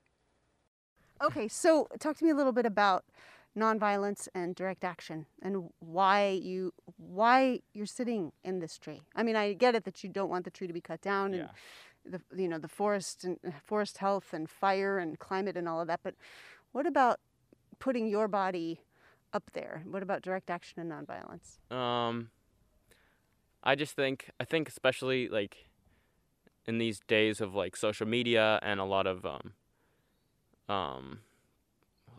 Okay, 1.21 1.49
so 1.49 1.89
talk 1.99 2.17
to 2.19 2.25
me 2.25 2.31
a 2.31 2.37
little 2.37 2.53
bit 2.53 2.67
about 2.67 3.05
nonviolence 3.59 4.29
and 4.33 4.55
direct 4.55 4.85
action 4.85 5.27
and 5.43 5.71
why 5.81 6.29
you 6.41 6.73
why 6.99 7.61
you're 7.75 7.85
sitting 7.85 8.31
in 8.45 8.61
this 8.61 8.79
tree. 8.79 9.03
I 9.17 9.25
mean, 9.25 9.35
I 9.35 9.55
get 9.55 9.75
it 9.75 9.85
that 9.87 10.05
you 10.05 10.09
don't 10.09 10.31
want 10.31 10.45
the 10.45 10.53
tree 10.53 10.69
to 10.69 10.73
be 10.73 10.81
cut 10.81 11.01
down 11.01 11.35
and 11.35 11.49
the 12.05 12.21
you 12.37 12.49
know 12.49 12.59
the 12.59 12.69
forest 12.69 13.25
and 13.25 13.39
forest 13.65 13.99
health 13.99 14.33
and 14.33 14.51
fire 14.51 14.99
and 14.99 15.19
climate 15.19 15.57
and 15.57 15.69
all 15.69 15.81
of 15.81 15.87
that 15.87 16.01
but 16.03 16.15
what 16.73 16.87
about 16.87 17.21
putting 17.79 18.07
your 18.07 18.29
body 18.29 18.81
up 19.33 19.51
there? 19.53 19.83
What 19.91 20.03
about 20.03 20.23
direct 20.23 20.51
action 20.51 20.81
and 20.81 20.91
nonviolence? 20.91 21.75
Um, 21.75 22.31
I 23.63 23.75
just 23.75 23.95
think 23.95 24.31
I 24.41 24.45
think 24.45 24.69
especially 24.69 25.29
like 25.29 25.69
in 26.67 26.79
these 26.79 27.01
days 27.07 27.41
of 27.41 27.55
like 27.55 27.77
social 27.77 28.07
media 28.07 28.59
and 28.63 28.81
a 28.81 28.85
lot 28.85 29.07
of 29.07 29.25
um, 29.27 29.53
um, 30.69 31.21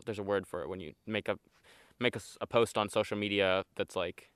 there's 0.04 0.18
a 0.18 0.22
word 0.22 0.46
for 0.46 0.62
it 0.62 0.68
when 0.68 0.80
you 0.80 0.92
make 1.06 1.28
a 1.28 1.38
make 1.98 2.16
a, 2.16 2.20
a 2.40 2.46
post 2.46 2.76
on 2.76 2.88
social 2.88 3.16
media 3.16 3.64
that's 3.76 3.96
like 3.96 4.30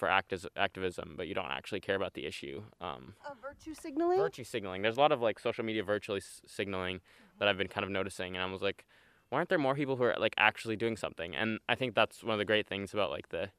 for 0.00 0.08
actis- 0.08 0.46
activism, 0.56 1.14
but 1.16 1.28
you 1.28 1.34
don't 1.34 1.50
actually 1.50 1.78
care 1.78 1.94
about 1.94 2.14
the 2.14 2.24
issue. 2.26 2.62
Um, 2.80 3.14
uh, 3.24 3.34
virtue 3.40 3.74
signaling 3.74 4.18
virtue 4.18 4.44
signaling. 4.44 4.80
There's 4.80 4.96
a 4.96 5.00
lot 5.00 5.12
of 5.12 5.20
like 5.20 5.38
social 5.38 5.62
media 5.62 5.84
virtually 5.84 6.20
s- 6.20 6.40
signaling 6.46 7.00
that 7.38 7.46
I've 7.46 7.58
been 7.58 7.68
kind 7.68 7.84
of 7.84 7.90
noticing, 7.90 8.34
and 8.34 8.42
I 8.42 8.50
was 8.50 8.62
like, 8.62 8.86
why 9.28 9.38
aren't 9.38 9.50
there 9.50 9.58
more 9.58 9.74
people 9.74 9.96
who 9.96 10.04
are 10.04 10.16
like 10.18 10.34
actually 10.38 10.74
doing 10.74 10.96
something? 10.96 11.36
And 11.36 11.60
I 11.68 11.74
think 11.74 11.94
that's 11.94 12.24
one 12.24 12.32
of 12.32 12.38
the 12.38 12.46
great 12.46 12.66
things 12.66 12.94
about 12.94 13.10
like 13.10 13.28
the 13.28 13.50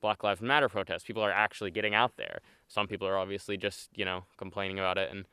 Black 0.00 0.22
Lives 0.22 0.40
Matter 0.40 0.68
protests. 0.68 1.02
People 1.02 1.22
are 1.24 1.32
actually 1.32 1.72
getting 1.72 1.94
out 1.94 2.16
there. 2.16 2.40
Some 2.68 2.86
people 2.86 3.08
are 3.08 3.18
obviously 3.18 3.56
just 3.56 3.90
you 3.96 4.04
know 4.04 4.24
complaining 4.38 4.78
about 4.78 4.96
it 4.96 5.10
and 5.10 5.26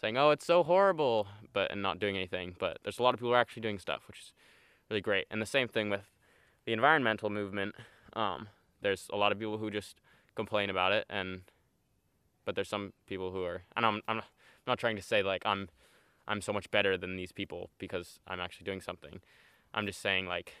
saying, 0.00 0.18
oh, 0.18 0.30
it's 0.30 0.44
so 0.44 0.64
horrible, 0.64 1.28
but 1.52 1.70
and 1.70 1.82
not 1.82 2.00
doing 2.00 2.16
anything. 2.16 2.56
But 2.58 2.78
there's 2.82 2.98
a 2.98 3.02
lot 3.04 3.14
of 3.14 3.20
people 3.20 3.28
who 3.28 3.34
are 3.34 3.40
actually 3.40 3.62
doing 3.62 3.78
stuff, 3.78 4.02
which 4.08 4.18
is 4.18 4.32
really 4.90 5.00
great. 5.00 5.26
And 5.30 5.40
the 5.40 5.46
same 5.46 5.68
thing 5.68 5.88
with 5.88 6.10
the 6.66 6.72
environmental 6.72 7.30
movement. 7.30 7.76
Um, 8.14 8.48
there's 8.80 9.08
a 9.12 9.16
lot 9.16 9.32
of 9.32 9.38
people 9.38 9.58
who 9.58 9.70
just 9.70 10.00
complain 10.34 10.70
about 10.70 10.92
it 10.92 11.06
and 11.10 11.42
but 12.44 12.54
there's 12.54 12.68
some 12.68 12.92
people 13.06 13.30
who 13.30 13.44
are 13.44 13.62
and 13.76 13.84
I'm 13.86 14.00
I'm 14.08 14.16
not- 14.66 14.78
trying 14.78 14.96
to 14.96 15.02
say 15.02 15.22
like 15.22 15.42
I'm 15.44 15.68
I'm 16.28 16.40
so 16.40 16.52
much 16.52 16.70
better 16.70 16.96
than 16.96 17.16
these 17.16 17.32
people 17.32 17.70
because 17.78 18.20
I'm 18.28 18.38
actually 18.38 18.64
doing 18.64 18.80
something. 18.80 19.20
I'm 19.74 19.84
just 19.84 20.00
saying 20.00 20.26
like 20.26 20.54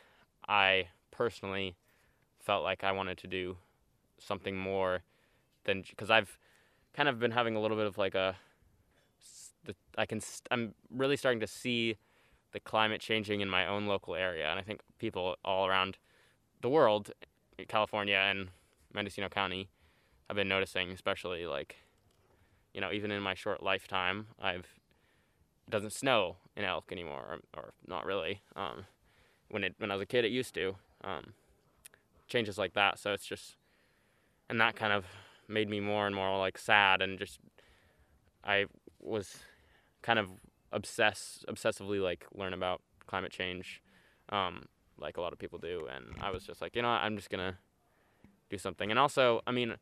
I 0.48 0.88
personally 1.12 1.76
felt 2.40 2.64
like 2.64 2.82
I 2.82 2.90
wanted 2.90 3.18
to 3.18 3.28
do 3.28 3.56
something 4.18 4.56
more 4.56 5.02
than 5.64 5.82
because 5.88 6.10
I've 6.10 6.38
kind 6.92 7.08
of 7.08 7.20
been 7.20 7.30
having 7.30 7.54
a 7.54 7.60
little 7.60 7.76
bit 7.76 7.86
of 7.86 7.98
like 7.98 8.16
a 8.16 8.36
the, 9.64 9.74
I 9.96 10.06
can 10.06 10.20
I'm 10.50 10.74
really 10.90 11.16
starting 11.16 11.40
to 11.40 11.46
see 11.46 11.96
the 12.52 12.60
climate 12.60 13.00
changing 13.00 13.40
in 13.40 13.48
my 13.48 13.66
own 13.66 13.86
local 13.86 14.14
area 14.16 14.48
and 14.48 14.58
I 14.58 14.62
think 14.62 14.80
people 14.98 15.36
all 15.44 15.66
around 15.66 15.98
the 16.62 16.68
world 16.68 17.12
California 17.68 18.16
and 18.16 18.48
Mendocino 18.92 19.28
County 19.28 19.68
I've 20.30 20.36
been 20.36 20.46
noticing, 20.48 20.90
especially 20.90 21.44
like, 21.48 21.74
you 22.72 22.80
know, 22.80 22.92
even 22.92 23.10
in 23.10 23.20
my 23.20 23.34
short 23.34 23.64
lifetime, 23.64 24.28
I've 24.40 24.78
it 25.66 25.70
doesn't 25.70 25.92
snow 25.92 26.36
in 26.56 26.64
Elk 26.64 26.92
anymore, 26.92 27.40
or, 27.54 27.60
or 27.60 27.72
not 27.84 28.06
really. 28.06 28.40
Um, 28.54 28.86
when 29.48 29.64
it 29.64 29.74
when 29.78 29.90
I 29.90 29.94
was 29.94 30.02
a 30.02 30.06
kid, 30.06 30.24
it 30.24 30.30
used 30.30 30.54
to. 30.54 30.76
Um, 31.02 31.34
changes 32.28 32.58
like 32.58 32.74
that, 32.74 33.00
so 33.00 33.12
it's 33.12 33.26
just, 33.26 33.56
and 34.48 34.60
that 34.60 34.76
kind 34.76 34.92
of 34.92 35.04
made 35.48 35.68
me 35.68 35.80
more 35.80 36.06
and 36.06 36.14
more 36.14 36.38
like 36.38 36.58
sad, 36.58 37.02
and 37.02 37.18
just 37.18 37.40
I 38.44 38.66
was 39.00 39.38
kind 40.00 40.20
of 40.20 40.28
obsess 40.70 41.44
obsessively 41.48 42.00
like 42.00 42.24
learn 42.32 42.54
about 42.54 42.82
climate 43.08 43.32
change, 43.32 43.82
um, 44.28 44.66
like 45.00 45.16
a 45.16 45.20
lot 45.20 45.32
of 45.32 45.38
people 45.38 45.58
do, 45.58 45.88
and 45.94 46.04
I 46.20 46.30
was 46.30 46.44
just 46.44 46.60
like, 46.60 46.76
you 46.76 46.82
know, 46.82 46.88
what, 46.90 47.00
I'm 47.02 47.16
just 47.16 47.30
gonna 47.30 47.58
do 48.50 48.58
something, 48.58 48.90
and 48.90 48.98
also, 48.98 49.40
I 49.46 49.52
mean. 49.52 49.74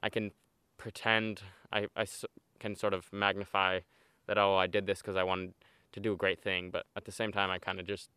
I 0.00 0.08
can 0.10 0.30
pretend 0.76 1.42
I, 1.72 1.88
I 1.96 2.02
s- 2.02 2.24
can 2.60 2.76
sort 2.76 2.94
of 2.94 3.12
magnify 3.12 3.80
that 4.28 4.38
oh 4.38 4.54
I 4.54 4.68
did 4.68 4.86
this 4.86 5.00
because 5.00 5.16
I 5.16 5.24
wanted 5.24 5.54
to 5.90 5.98
do 5.98 6.12
a 6.12 6.16
great 6.16 6.40
thing, 6.40 6.70
but 6.70 6.86
at 6.94 7.04
the 7.04 7.10
same 7.10 7.32
time 7.32 7.50
I 7.50 7.58
kind 7.58 7.80
of 7.80 7.86
just 7.86 8.08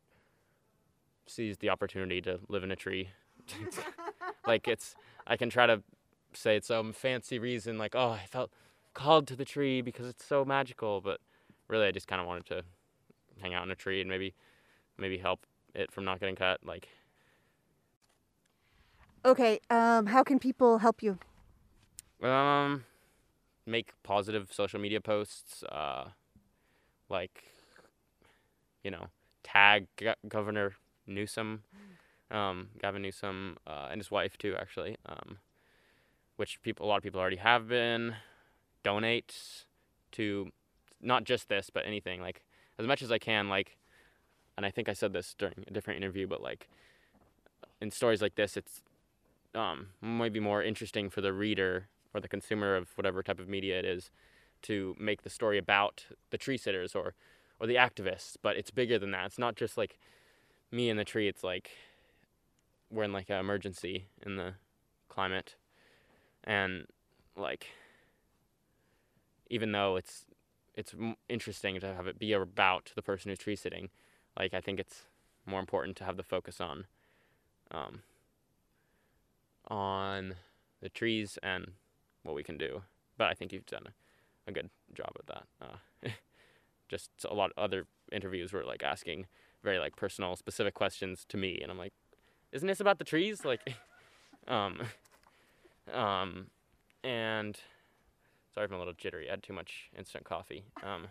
seized 1.25 1.59
the 1.59 1.69
opportunity 1.69 2.21
to 2.21 2.39
live 2.49 2.63
in 2.63 2.71
a 2.71 2.75
tree 2.75 3.09
like 4.47 4.67
it's 4.67 4.95
I 5.25 5.37
can 5.37 5.49
try 5.49 5.65
to 5.65 5.81
say 6.33 6.55
it's 6.57 6.67
some 6.67 6.93
fancy 6.93 7.39
reason 7.39 7.79
like 7.79 7.95
oh 7.95 8.11
I 8.11 8.25
felt 8.29 8.51
called 8.93 9.25
to 9.29 9.35
the 9.35 9.45
tree 9.45 9.81
because 9.81 10.05
it's 10.07 10.23
so 10.23 10.45
magical, 10.45 11.01
but 11.01 11.19
really 11.67 11.87
I 11.87 11.91
just 11.91 12.07
kind 12.07 12.21
of 12.21 12.27
wanted 12.27 12.45
to 12.47 12.63
hang 13.41 13.53
out 13.55 13.63
in 13.63 13.71
a 13.71 13.75
tree 13.75 14.01
and 14.01 14.09
maybe 14.09 14.35
maybe 14.99 15.17
help 15.17 15.47
it 15.75 15.91
from 15.91 16.05
not 16.05 16.19
getting 16.19 16.35
cut. 16.35 16.59
Like 16.63 16.89
Okay, 19.23 19.59
um, 19.69 20.07
how 20.07 20.23
can 20.23 20.39
people 20.39 20.79
help 20.79 21.03
you? 21.03 21.19
um, 22.23 22.85
make 23.65 23.91
positive 24.03 24.51
social 24.51 24.79
media 24.79 25.01
posts. 25.01 25.63
Uh, 25.63 26.09
like 27.09 27.43
you 28.83 28.91
know 28.91 29.07
tag 29.43 29.87
Go- 29.97 30.15
Governor 30.27 30.73
Newsom, 31.07 31.63
um, 32.31 32.69
Gavin 32.81 33.01
Newsom, 33.01 33.57
uh, 33.67 33.87
and 33.91 33.99
his 33.99 34.11
wife 34.11 34.37
too, 34.37 34.55
actually. 34.59 34.97
Um, 35.05 35.39
which 36.37 36.61
people, 36.61 36.85
a 36.85 36.87
lot 36.87 36.97
of 36.97 37.03
people 37.03 37.19
already 37.19 37.37
have 37.37 37.67
been. 37.67 38.15
Donate 38.83 39.65
to 40.13 40.49
not 41.01 41.23
just 41.23 41.49
this, 41.49 41.69
but 41.71 41.85
anything 41.85 42.19
like 42.21 42.43
as 42.79 42.87
much 42.87 43.01
as 43.03 43.11
I 43.11 43.19
can. 43.19 43.47
Like, 43.47 43.77
and 44.57 44.65
I 44.65 44.71
think 44.71 44.89
I 44.89 44.93
said 44.93 45.13
this 45.13 45.35
during 45.37 45.63
a 45.67 45.71
different 45.71 45.97
interview, 45.97 46.27
but 46.27 46.41
like 46.41 46.67
in 47.79 47.91
stories 47.91 48.21
like 48.21 48.35
this, 48.35 48.57
it's 48.57 48.81
um, 49.55 49.87
maybe 50.01 50.39
more 50.39 50.63
interesting 50.63 51.09
for 51.09 51.21
the 51.21 51.33
reader 51.33 51.87
or 52.13 52.21
the 52.21 52.27
consumer 52.27 52.75
of 52.75 52.89
whatever 52.95 53.23
type 53.23 53.39
of 53.39 53.47
media 53.47 53.79
it 53.79 53.85
is 53.85 54.11
to 54.63 54.95
make 54.99 55.23
the 55.23 55.29
story 55.29 55.57
about 55.57 56.05
the 56.29 56.37
tree 56.37 56.57
sitters 56.57 56.95
or 56.95 57.13
or 57.59 57.67
the 57.67 57.75
activists, 57.75 58.37
but 58.41 58.57
it's 58.57 58.71
bigger 58.71 58.97
than 58.97 59.11
that. 59.11 59.27
It's 59.27 59.37
not 59.37 59.55
just 59.55 59.77
like 59.77 59.99
me 60.71 60.89
and 60.89 60.97
the 60.97 61.05
tree. 61.05 61.27
It's 61.27 61.43
like 61.43 61.69
we're 62.89 63.03
in 63.03 63.13
like 63.13 63.29
an 63.29 63.37
emergency 63.37 64.05
in 64.25 64.35
the 64.35 64.55
climate, 65.09 65.55
and 66.43 66.87
like 67.35 67.67
even 69.49 69.71
though 69.71 69.95
it's 69.95 70.25
it's 70.73 70.95
interesting 71.29 71.79
to 71.79 71.93
have 71.93 72.07
it 72.07 72.17
be 72.17 72.33
about 72.33 72.91
the 72.95 73.01
person 73.01 73.29
who's 73.29 73.37
tree 73.37 73.55
sitting, 73.55 73.89
like 74.37 74.53
I 74.53 74.61
think 74.61 74.79
it's 74.79 75.03
more 75.45 75.59
important 75.59 75.97
to 75.97 76.03
have 76.03 76.17
the 76.17 76.23
focus 76.23 76.61
on 76.61 76.85
um, 77.71 78.01
on 79.67 80.35
the 80.81 80.89
trees 80.89 81.37
and 81.41 81.71
what 82.23 82.35
we 82.35 82.43
can 82.43 82.57
do. 82.57 82.83
But 83.17 83.29
I 83.29 83.33
think 83.33 83.51
you've 83.51 83.65
done 83.65 83.83
a, 83.87 84.49
a 84.49 84.53
good 84.53 84.69
job 84.93 85.11
at 85.19 85.27
that. 85.27 85.43
Uh, 85.61 86.09
just 86.89 87.09
a 87.29 87.33
lot 87.33 87.51
of 87.55 87.63
other 87.63 87.85
interviews 88.11 88.51
were 88.51 88.63
like 88.63 88.83
asking 88.83 89.27
very 89.63 89.79
like 89.79 89.95
personal, 89.95 90.35
specific 90.35 90.73
questions 90.73 91.25
to 91.29 91.37
me, 91.37 91.59
and 91.61 91.71
I'm 91.71 91.77
like, 91.77 91.93
isn't 92.51 92.67
this 92.67 92.79
about 92.79 92.97
the 92.97 93.05
trees? 93.05 93.45
Like, 93.45 93.61
um, 94.47 94.81
um, 95.93 96.47
and 97.03 97.57
sorry 98.53 98.65
if 98.65 98.71
I'm 98.71 98.75
a 98.75 98.79
little 98.79 98.93
jittery. 98.93 99.27
I 99.27 99.31
had 99.31 99.43
too 99.43 99.53
much 99.53 99.89
instant 99.97 100.25
coffee. 100.25 100.63
Um, 100.83 101.07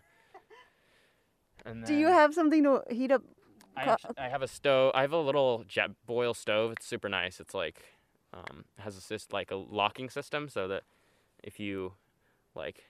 and 1.65 1.85
Do 1.85 1.95
you 1.95 2.09
have 2.09 2.35
something 2.35 2.63
to 2.65 2.83
heat 2.91 3.11
up? 3.11 3.23
I, 3.77 3.83
actu- 3.85 4.09
I 4.19 4.29
have 4.29 4.43
a 4.43 4.49
stove. 4.49 4.93
I 4.95 5.03
have 5.03 5.13
a 5.13 5.21
little 5.21 5.65
jet 5.67 5.91
boil 6.07 6.35
stove. 6.35 6.73
It's 6.73 6.87
super 6.87 7.09
nice. 7.09 7.41
It's 7.41 7.55
like 7.55 7.83
um, 8.33 8.65
has 8.79 8.97
a 8.97 9.01
sys- 9.01 9.33
like 9.33 9.51
a 9.51 9.57
locking 9.57 10.11
system 10.11 10.49
so 10.49 10.69
that 10.69 10.83
if 11.43 11.59
you 11.59 11.95
like 12.55 12.85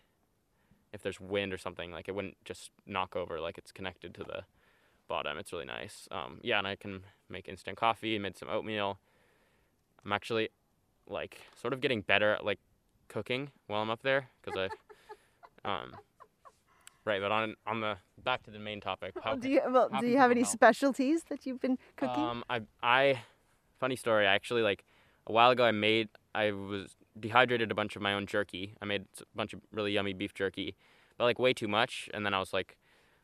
if 0.92 1.02
there's 1.02 1.20
wind 1.20 1.52
or 1.52 1.58
something, 1.58 1.92
like 1.92 2.08
it 2.08 2.14
wouldn't 2.14 2.36
just 2.44 2.70
knock 2.86 3.14
over. 3.14 3.40
Like 3.40 3.58
it's 3.58 3.72
connected 3.72 4.14
to 4.14 4.24
the 4.24 4.44
bottom. 5.08 5.38
It's 5.38 5.52
really 5.52 5.64
nice. 5.66 6.08
Um, 6.10 6.40
yeah, 6.42 6.58
and 6.58 6.66
I 6.66 6.76
can 6.76 7.02
make 7.28 7.48
instant 7.48 7.76
coffee. 7.76 8.18
Made 8.18 8.36
some 8.36 8.48
oatmeal. 8.48 8.98
I'm 10.04 10.12
actually 10.12 10.48
like 11.06 11.42
sort 11.60 11.72
of 11.72 11.80
getting 11.80 12.00
better 12.00 12.32
at 12.34 12.44
like 12.44 12.58
cooking 13.08 13.50
while 13.66 13.82
I'm 13.82 13.90
up 13.90 14.02
there 14.02 14.28
because 14.42 14.70
I 15.64 15.68
um 15.68 15.94
right. 17.04 17.20
But 17.20 17.32
on 17.32 17.54
on 17.66 17.80
the 17.80 17.96
back 18.22 18.42
to 18.44 18.50
the 18.50 18.58
main 18.58 18.80
topic. 18.80 19.12
How 19.22 19.36
do 19.36 19.48
you 19.48 19.60
well, 19.68 19.90
do 20.00 20.06
you 20.06 20.18
have 20.18 20.30
any 20.30 20.42
help? 20.42 20.52
specialties 20.52 21.24
that 21.24 21.46
you've 21.46 21.60
been 21.60 21.78
cooking? 21.96 22.22
Um, 22.22 22.44
I, 22.48 22.60
I, 22.82 23.22
funny 23.78 23.96
story. 23.96 24.26
I 24.26 24.34
actually 24.34 24.62
like 24.62 24.84
a 25.26 25.32
while 25.32 25.50
ago. 25.50 25.64
I 25.64 25.72
made. 25.72 26.08
I 26.34 26.52
was 26.52 26.96
dehydrated 27.18 27.70
a 27.70 27.74
bunch 27.74 27.96
of 27.96 28.02
my 28.02 28.14
own 28.14 28.26
jerky. 28.26 28.74
I 28.80 28.84
made 28.84 29.06
a 29.20 29.24
bunch 29.34 29.52
of 29.52 29.60
really 29.72 29.92
yummy 29.92 30.12
beef 30.12 30.34
jerky, 30.34 30.76
but 31.18 31.24
like 31.24 31.38
way 31.38 31.52
too 31.52 31.68
much. 31.68 32.08
And 32.14 32.24
then 32.24 32.34
I 32.34 32.38
was 32.38 32.52
like, 32.52 32.78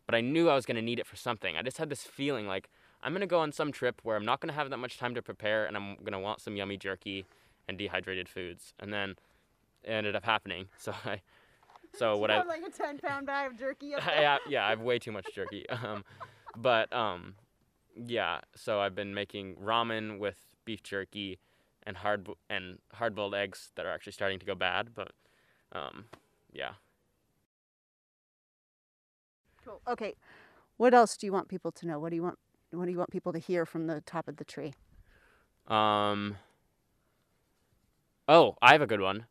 but 0.07 0.15
I 0.15 0.21
knew 0.21 0.49
I 0.49 0.55
was 0.55 0.67
gonna 0.67 0.83
need 0.83 0.99
it 0.99 1.07
for 1.07 1.17
something. 1.17 1.57
I 1.57 1.63
just 1.63 1.79
had 1.79 1.91
this 1.91 2.03
feeling 2.03 2.47
like 2.47 2.69
I'm 3.03 3.13
gonna 3.13 3.27
go 3.27 3.39
on 3.39 3.53
some 3.53 3.73
trip 3.73 4.01
where 4.03 4.17
I'm 4.17 4.25
not 4.25 4.41
gonna 4.41 4.53
have 4.53 4.71
that 4.71 4.79
much 4.79 4.99
time 4.99 5.15
to 5.15 5.23
prepare, 5.23 5.67
and 5.67 5.77
I'm 5.77 5.97
gonna 6.03 6.21
want 6.21 6.41
some 6.41 6.57
yummy 6.57 6.77
jerky 6.77 7.27
and 7.69 7.79
dehydrated 7.79 8.29
foods. 8.29 8.75
And 8.81 8.93
then 8.93 9.17
it 9.83 9.91
ended 9.91 10.17
up 10.17 10.25
happening. 10.25 10.69
So 10.79 10.95
I, 11.05 11.21
so 11.97 12.17
what 12.17 12.31
I 12.31 12.43
like 12.45 12.63
a 12.67 12.71
ten 12.71 12.99
pound 12.99 13.27
bag 13.27 13.51
of 13.53 13.59
jerky. 13.59 13.95
I, 13.95 14.01
have- 14.01 14.41
yeah, 14.49 14.67
I 14.67 14.71
have 14.71 14.81
way 14.81 14.99
too 14.99 15.13
much 15.13 15.27
jerky. 15.35 15.65
Um, 15.85 16.05
but 16.57 16.91
um, 16.93 17.35
yeah, 17.95 18.41
so 18.55 18.81
I've 18.81 18.95
been 18.95 19.13
making 19.15 19.57
ramen 19.57 20.19
with 20.19 20.37
beef 20.65 20.83
jerky 20.83 21.39
and 21.83 21.99
hard 21.99 22.29
and 22.49 22.79
hard 22.95 23.15
boiled 23.15 23.35
eggs 23.35 23.71
that 23.77 23.85
are 23.87 23.91
actually 23.93 24.13
starting 24.13 24.39
to 24.39 24.47
go 24.47 24.55
bad. 24.55 24.91
But 24.95 25.13
um, 25.73 26.07
yeah, 26.53 26.73
Cool. 29.65 29.81
Okay. 29.89 30.15
What 30.77 30.95
else 30.95 31.17
do 31.17 31.27
you 31.27 31.33
want 31.33 31.49
people 31.49 31.73
to 31.73 31.87
know? 31.87 31.99
What 31.99 32.11
do 32.11 32.17
you 32.17 32.23
want? 32.23 32.39
What 32.71 32.85
do 32.85 32.91
you 32.91 32.99
want 32.99 33.11
people 33.11 33.33
to 33.33 33.39
hear 33.39 33.67
from 33.67 33.87
the 33.87 34.01
top 34.03 34.29
of 34.29 34.37
the 34.37 34.45
tree? 34.45 34.75
Um. 35.67 36.37
Oh, 38.29 38.57
I 38.63 38.73
have 38.73 38.83
a 38.83 38.87
good 38.87 39.01
one. 39.01 39.27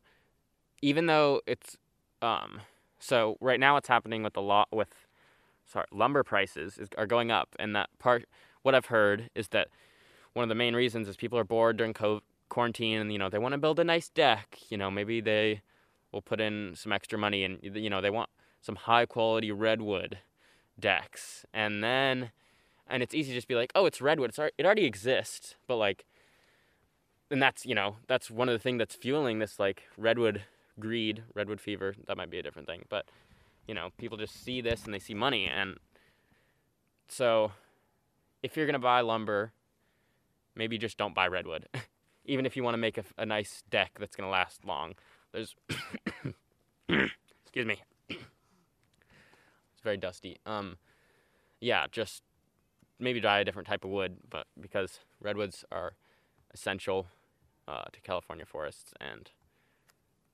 Even 0.82 1.06
though 1.06 1.40
it's 1.46 1.76
um, 2.22 2.60
so 2.98 3.36
right 3.40 3.60
now 3.60 3.74
what's 3.74 3.88
happening 3.88 4.22
with 4.22 4.32
the 4.32 4.42
lot 4.42 4.68
with, 4.72 5.06
sorry, 5.66 5.86
lumber 5.92 6.22
prices 6.22 6.78
is, 6.78 6.88
are 6.96 7.06
going 7.06 7.30
up, 7.30 7.54
and 7.58 7.74
that 7.76 7.90
part. 7.98 8.24
What 8.62 8.74
I've 8.74 8.86
heard 8.86 9.30
is 9.36 9.48
that 9.48 9.68
one 10.32 10.42
of 10.42 10.48
the 10.48 10.56
main 10.56 10.74
reasons 10.74 11.06
is 11.06 11.16
people 11.16 11.38
are 11.38 11.44
bored 11.44 11.76
during 11.76 11.94
co- 11.94 12.22
quarantine, 12.48 12.98
and 12.98 13.12
you 13.12 13.18
know 13.18 13.28
they 13.28 13.38
want 13.38 13.52
to 13.52 13.58
build 13.58 13.78
a 13.78 13.84
nice 13.84 14.08
deck. 14.08 14.58
You 14.68 14.76
know 14.76 14.90
maybe 14.90 15.20
they 15.20 15.62
will 16.12 16.22
put 16.22 16.40
in 16.40 16.74
some 16.74 16.92
extra 16.92 17.18
money, 17.18 17.44
and 17.44 17.58
you 17.62 17.90
know 17.90 18.00
they 18.00 18.10
want 18.10 18.30
some 18.60 18.76
high 18.76 19.06
quality 19.06 19.52
redwood 19.52 20.18
decks, 20.78 21.46
and 21.54 21.82
then, 21.82 22.30
and 22.88 23.02
it's 23.02 23.14
easy 23.14 23.30
to 23.30 23.36
just 23.36 23.48
be 23.48 23.54
like, 23.54 23.70
oh, 23.74 23.86
it's 23.86 24.00
redwood. 24.00 24.30
It's, 24.30 24.38
al- 24.38 24.50
it 24.58 24.66
already 24.66 24.84
exists, 24.84 25.54
but 25.68 25.76
like 25.76 26.06
and 27.30 27.42
that's 27.42 27.66
you 27.66 27.74
know 27.74 27.96
that's 28.06 28.30
one 28.30 28.48
of 28.48 28.52
the 28.52 28.58
things 28.58 28.78
that's 28.78 28.94
fueling 28.94 29.38
this 29.38 29.58
like 29.58 29.84
redwood 29.96 30.42
greed 30.78 31.22
redwood 31.34 31.60
fever 31.60 31.94
that 32.06 32.16
might 32.16 32.30
be 32.30 32.38
a 32.38 32.42
different 32.42 32.68
thing 32.68 32.84
but 32.88 33.06
you 33.66 33.74
know 33.74 33.90
people 33.98 34.16
just 34.16 34.42
see 34.44 34.60
this 34.60 34.84
and 34.84 34.94
they 34.94 34.98
see 34.98 35.14
money 35.14 35.46
and 35.46 35.78
so 37.08 37.52
if 38.42 38.56
you're 38.56 38.66
going 38.66 38.74
to 38.74 38.78
buy 38.78 39.00
lumber 39.00 39.52
maybe 40.54 40.78
just 40.78 40.98
don't 40.98 41.14
buy 41.14 41.26
redwood 41.26 41.66
even 42.24 42.44
if 42.46 42.56
you 42.56 42.62
want 42.62 42.74
to 42.74 42.78
make 42.78 42.98
a, 42.98 43.04
a 43.18 43.26
nice 43.26 43.62
deck 43.70 43.92
that's 43.98 44.16
going 44.16 44.26
to 44.26 44.30
last 44.30 44.64
long. 44.64 44.94
There's 45.32 45.54
excuse 46.88 47.66
me 47.66 47.82
it's 48.08 48.20
very 49.82 49.96
dusty. 49.96 50.38
Um 50.46 50.76
yeah 51.60 51.86
just 51.90 52.22
maybe 52.98 53.20
buy 53.20 53.40
a 53.40 53.44
different 53.44 53.68
type 53.68 53.84
of 53.84 53.90
wood 53.90 54.16
but 54.28 54.46
because 54.60 55.00
redwoods 55.20 55.64
are 55.70 55.92
essential 56.52 57.06
uh, 57.68 57.84
to 57.92 58.00
California 58.00 58.46
forests, 58.46 58.92
and 59.00 59.30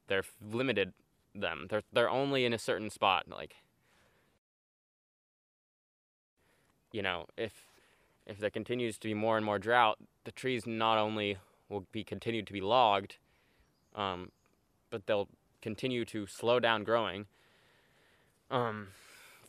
they're 0.08 0.24
limited 0.40 0.92
them. 1.34 1.66
They're 1.70 1.82
they're 1.92 2.10
only 2.10 2.44
in 2.44 2.52
a 2.52 2.58
certain 2.58 2.90
spot. 2.90 3.26
Like, 3.28 3.56
you 6.92 7.02
know, 7.02 7.26
if 7.36 7.66
if 8.26 8.38
there 8.38 8.50
continues 8.50 8.98
to 8.98 9.08
be 9.08 9.14
more 9.14 9.36
and 9.36 9.44
more 9.44 9.58
drought, 9.58 9.98
the 10.24 10.32
trees 10.32 10.66
not 10.66 10.98
only 10.98 11.38
will 11.68 11.86
be 11.92 12.04
continued 12.04 12.46
to 12.46 12.52
be 12.52 12.60
logged, 12.60 13.16
um, 13.94 14.30
but 14.90 15.06
they'll 15.06 15.28
continue 15.60 16.04
to 16.04 16.26
slow 16.26 16.60
down 16.60 16.84
growing. 16.84 17.26
Um, 18.50 18.88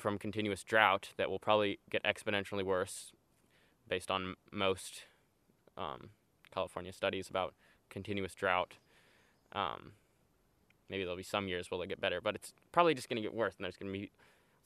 from 0.04 0.18
continuous 0.18 0.64
drought 0.66 1.14
that 1.16 1.30
will 1.30 1.40
probably 1.40 1.80
get 1.90 2.04
exponentially 2.04 2.62
worse, 2.62 3.14
based 3.88 4.12
on 4.12 4.36
most 4.52 5.04
um, 5.78 6.10
California 6.54 6.92
studies 6.92 7.30
about 7.30 7.54
continuous 7.90 8.34
drought. 8.36 8.74
Um, 9.54 9.94
maybe 10.90 11.04
there'll 11.04 11.18
be 11.18 11.24
some 11.24 11.48
years 11.48 11.70
where 11.70 11.78
they'll 11.78 11.88
get 11.88 12.02
better, 12.02 12.22
but 12.22 12.36
it's 12.36 12.54
probably 12.72 12.94
just 12.94 13.10
going 13.10 13.18
to 13.18 13.22
get 13.22 13.34
worse, 13.34 13.54
and 13.58 13.64
there's 13.64 13.78
going 13.78 13.92
to 13.92 14.00
be 14.00 14.12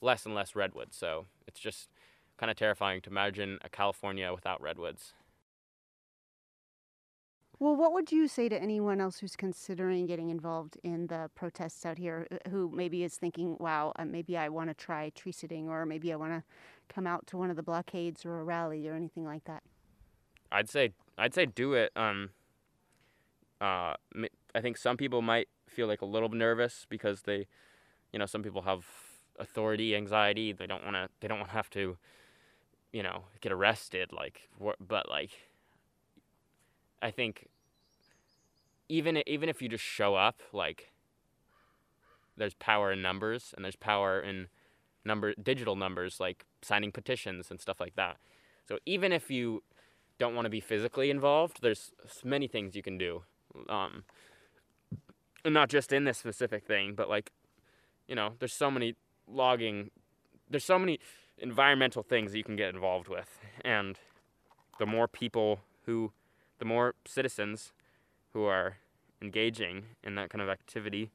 less 0.00 0.26
and 0.26 0.34
less 0.34 0.54
redwoods. 0.54 0.96
So 0.96 1.26
it's 1.46 1.60
just 1.60 1.88
kind 2.36 2.50
of 2.50 2.56
terrifying 2.56 3.00
to 3.02 3.10
imagine 3.10 3.58
a 3.62 3.68
California 3.68 4.32
without 4.32 4.60
redwoods. 4.60 5.12
Well, 7.60 7.74
what 7.74 7.92
would 7.92 8.12
you 8.12 8.28
say 8.28 8.48
to 8.48 8.56
anyone 8.60 9.00
else 9.00 9.18
who's 9.18 9.34
considering 9.34 10.06
getting 10.06 10.30
involved 10.30 10.78
in 10.84 11.08
the 11.08 11.28
protests 11.34 11.84
out 11.84 11.98
here, 11.98 12.28
uh, 12.30 12.50
who 12.50 12.70
maybe 12.72 13.02
is 13.02 13.16
thinking, 13.16 13.56
"Wow, 13.58 13.92
uh, 13.96 14.04
maybe 14.04 14.36
I 14.36 14.48
want 14.48 14.70
to 14.70 14.74
try 14.74 15.10
tree 15.10 15.32
sitting, 15.32 15.68
or 15.68 15.84
maybe 15.84 16.12
I 16.12 16.16
want 16.16 16.34
to 16.34 16.44
come 16.88 17.04
out 17.04 17.26
to 17.28 17.36
one 17.36 17.50
of 17.50 17.56
the 17.56 17.64
blockades 17.64 18.24
or 18.24 18.38
a 18.38 18.44
rally 18.44 18.86
or 18.86 18.94
anything 18.94 19.24
like 19.24 19.42
that"? 19.44 19.64
I'd 20.52 20.68
say 20.68 20.92
I'd 21.16 21.34
say 21.34 21.46
do 21.46 21.74
it. 21.74 21.90
Um, 21.96 22.30
uh, 23.60 23.94
I 24.54 24.60
think 24.60 24.76
some 24.76 24.96
people 24.96 25.20
might 25.20 25.48
feel 25.78 25.86
like 25.86 26.02
a 26.02 26.06
little 26.06 26.30
nervous 26.30 26.86
because 26.88 27.22
they, 27.22 27.46
you 28.12 28.18
know, 28.18 28.26
some 28.26 28.42
people 28.42 28.62
have 28.62 28.84
authority 29.38 29.94
anxiety. 29.94 30.50
They 30.52 30.66
don't 30.66 30.82
want 30.82 30.96
to. 30.96 31.08
They 31.20 31.28
don't 31.28 31.38
want 31.38 31.50
to 31.50 31.54
have 31.54 31.70
to, 31.70 31.96
you 32.92 33.04
know, 33.04 33.26
get 33.40 33.52
arrested. 33.52 34.12
Like, 34.12 34.48
but 34.80 35.08
like, 35.08 35.30
I 37.00 37.12
think 37.12 37.46
even 38.88 39.22
even 39.24 39.48
if 39.48 39.62
you 39.62 39.68
just 39.68 39.84
show 39.84 40.16
up, 40.16 40.42
like, 40.52 40.90
there's 42.36 42.54
power 42.54 42.90
in 42.90 43.00
numbers 43.00 43.54
and 43.54 43.64
there's 43.64 43.76
power 43.76 44.20
in 44.20 44.48
number 45.04 45.32
digital 45.40 45.76
numbers 45.76 46.18
like 46.18 46.44
signing 46.60 46.90
petitions 46.90 47.52
and 47.52 47.60
stuff 47.60 47.78
like 47.78 47.94
that. 47.94 48.16
So 48.68 48.78
even 48.84 49.12
if 49.12 49.30
you 49.30 49.62
don't 50.18 50.34
want 50.34 50.46
to 50.46 50.50
be 50.50 50.60
physically 50.60 51.08
involved, 51.08 51.62
there's 51.62 51.92
many 52.24 52.48
things 52.48 52.74
you 52.74 52.82
can 52.82 52.98
do. 52.98 53.22
Um, 53.68 54.02
and 55.44 55.54
not 55.54 55.68
just 55.68 55.92
in 55.92 56.04
this 56.04 56.18
specific 56.18 56.64
thing, 56.64 56.94
but 56.94 57.08
like, 57.08 57.30
you 58.06 58.14
know, 58.14 58.34
there's 58.38 58.52
so 58.52 58.70
many 58.70 58.94
logging, 59.26 59.90
there's 60.48 60.64
so 60.64 60.78
many 60.78 60.98
environmental 61.38 62.02
things 62.02 62.32
that 62.32 62.38
you 62.38 62.44
can 62.44 62.56
get 62.56 62.74
involved 62.74 63.08
with. 63.08 63.38
And 63.64 63.98
the 64.78 64.86
more 64.86 65.08
people 65.08 65.60
who, 65.86 66.12
the 66.58 66.64
more 66.64 66.94
citizens 67.06 67.72
who 68.32 68.44
are 68.44 68.76
engaging 69.20 69.84
in 70.02 70.14
that 70.16 70.30
kind 70.30 70.42
of 70.42 70.48
activity 70.48 71.10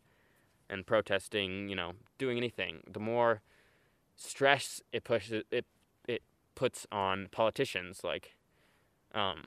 and 0.69 0.85
protesting, 0.85 1.69
you 1.69 1.75
know, 1.75 1.93
doing 2.17 2.37
anything, 2.37 2.81
the 2.91 2.99
more 2.99 3.41
stress 4.15 4.81
it 4.91 5.03
pushes 5.03 5.43
it 5.51 5.65
it 6.07 6.21
puts 6.55 6.85
on 6.91 7.27
politicians 7.31 8.01
like 8.03 8.35
um 9.15 9.45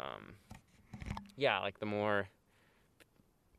um 0.00 0.34
yeah 1.36 1.60
like 1.60 1.78
the 1.78 1.86
more 1.86 2.28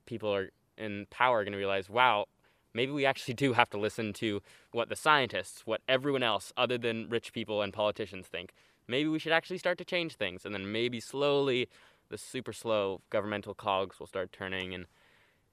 people 0.05 0.33
are 0.33 0.49
in 0.77 1.07
power 1.09 1.39
are 1.39 1.43
going 1.43 1.53
to 1.53 1.57
realize 1.57 1.89
wow 1.89 2.25
maybe 2.73 2.91
we 2.91 3.05
actually 3.05 3.33
do 3.33 3.53
have 3.53 3.69
to 3.69 3.77
listen 3.77 4.11
to 4.13 4.41
what 4.71 4.89
the 4.89 4.95
scientists 4.95 5.61
what 5.65 5.81
everyone 5.87 6.23
else 6.23 6.51
other 6.57 6.77
than 6.77 7.09
rich 7.09 7.31
people 7.33 7.61
and 7.61 7.73
politicians 7.73 8.27
think 8.27 8.53
maybe 8.87 9.09
we 9.09 9.19
should 9.19 9.31
actually 9.31 9.57
start 9.57 9.77
to 9.77 9.85
change 9.85 10.15
things 10.15 10.45
and 10.45 10.53
then 10.53 10.71
maybe 10.71 10.99
slowly 10.99 11.67
the 12.09 12.17
super 12.17 12.53
slow 12.53 13.01
governmental 13.09 13.53
cogs 13.53 13.99
will 13.99 14.07
start 14.07 14.31
turning 14.31 14.73
and 14.73 14.85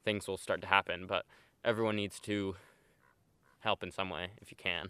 things 0.04 0.26
will 0.26 0.36
start 0.36 0.60
to 0.60 0.66
happen 0.66 1.06
but 1.06 1.24
everyone 1.64 1.96
needs 1.96 2.18
to 2.18 2.56
help 3.62 3.82
in 3.82 3.90
some 3.90 4.10
way 4.10 4.28
if 4.40 4.50
you 4.50 4.56
can. 4.56 4.88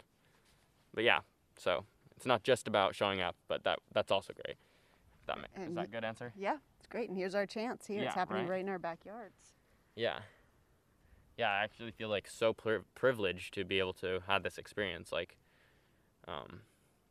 But 0.95 1.05
yeah, 1.05 1.21
so 1.57 1.85
it's 2.17 2.27
not 2.27 2.43
just 2.43 2.67
about 2.67 2.95
showing 2.95 3.21
up, 3.21 3.37
but 3.49 3.65
that 3.65 3.79
that's 3.93 4.11
also 4.11 4.33
great. 4.33 4.57
That 5.27 5.39
is 5.69 5.75
that 5.75 5.85
a 5.85 5.89
good 5.89 6.05
answer? 6.05 6.33
Yeah, 6.37 6.57
it's 6.79 6.87
great. 6.87 7.09
And 7.09 7.17
here's 7.17 7.35
our 7.35 7.47
chance. 7.47 7.87
Here, 7.87 8.01
Yeah, 8.01 8.07
it's 8.07 8.15
happening 8.15 8.43
right. 8.43 8.51
right 8.51 8.61
in 8.61 8.69
our 8.69 8.79
backyards. 8.79 9.52
Yeah. 9.95 10.21
Yeah, 11.37 11.51
I 11.51 11.65
actually 11.65 11.91
feel 11.93 12.09
like 12.09 12.29
so 12.29 12.53
pri- 12.53 12.81
privileged 12.95 13.55
to 13.55 13.65
be 13.65 13.79
able 13.79 13.95
to 13.95 14.21
have 14.27 14.43
this 14.43 14.59
experience. 14.59 15.13
Like, 15.13 15.37
um, 16.29 16.61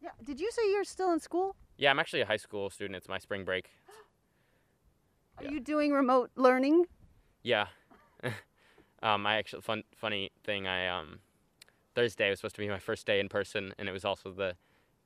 Yeah. 0.01 0.11
Did 0.23 0.39
you 0.39 0.51
say 0.51 0.69
you're 0.71 0.83
still 0.83 1.11
in 1.11 1.19
school? 1.19 1.55
yeah, 1.77 1.89
I'm 1.91 1.99
actually 1.99 2.21
a 2.21 2.25
high 2.25 2.37
school 2.37 2.69
student. 2.69 2.95
It's 2.95 3.07
my 3.09 3.17
spring 3.17 3.43
break. 3.45 3.69
Are 5.37 5.43
Yeah. 5.43 5.51
you 5.51 5.59
doing 5.59 5.91
remote 5.91 6.31
learning? 6.35 6.85
Yeah. 7.43 7.67
um, 9.03 9.25
I 9.25 9.35
actually 9.37 9.61
fun 9.63 9.83
funny 9.95 10.31
thing. 10.43 10.67
I 10.67 10.87
um, 10.87 11.19
Thursday 11.95 12.29
was 12.29 12.39
supposed 12.39 12.55
to 12.55 12.61
be 12.61 12.69
my 12.69 12.79
first 12.79 13.05
day 13.07 13.19
in 13.19 13.29
person, 13.29 13.73
and 13.79 13.89
it 13.89 13.91
was 13.91 14.05
also 14.05 14.31
the 14.31 14.55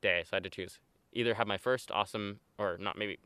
day, 0.02 0.22
so 0.24 0.30
I 0.34 0.36
had 0.36 0.44
to 0.44 0.50
choose 0.50 0.78
either 1.12 1.32
have 1.34 1.46
my 1.46 1.56
first 1.56 1.90
awesome 1.90 2.40
or 2.58 2.76
not. 2.78 2.98
Maybe 2.98 3.14
it 3.14 3.20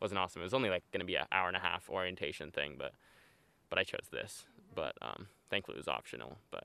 wasn't 0.00 0.20
awesome. 0.20 0.42
It 0.42 0.44
was 0.44 0.54
only 0.54 0.70
like 0.70 0.84
gonna 0.92 1.04
be 1.04 1.16
an 1.16 1.26
hour 1.32 1.48
and 1.48 1.56
a 1.56 1.60
half 1.60 1.88
orientation 1.90 2.52
thing, 2.52 2.76
but 2.78 2.92
but 3.72 3.78
I 3.78 3.84
chose 3.84 4.08
this. 4.12 4.44
But 4.74 4.94
um, 5.00 5.28
thankfully 5.48 5.76
it 5.76 5.78
was 5.78 5.88
optional. 5.88 6.36
But 6.50 6.64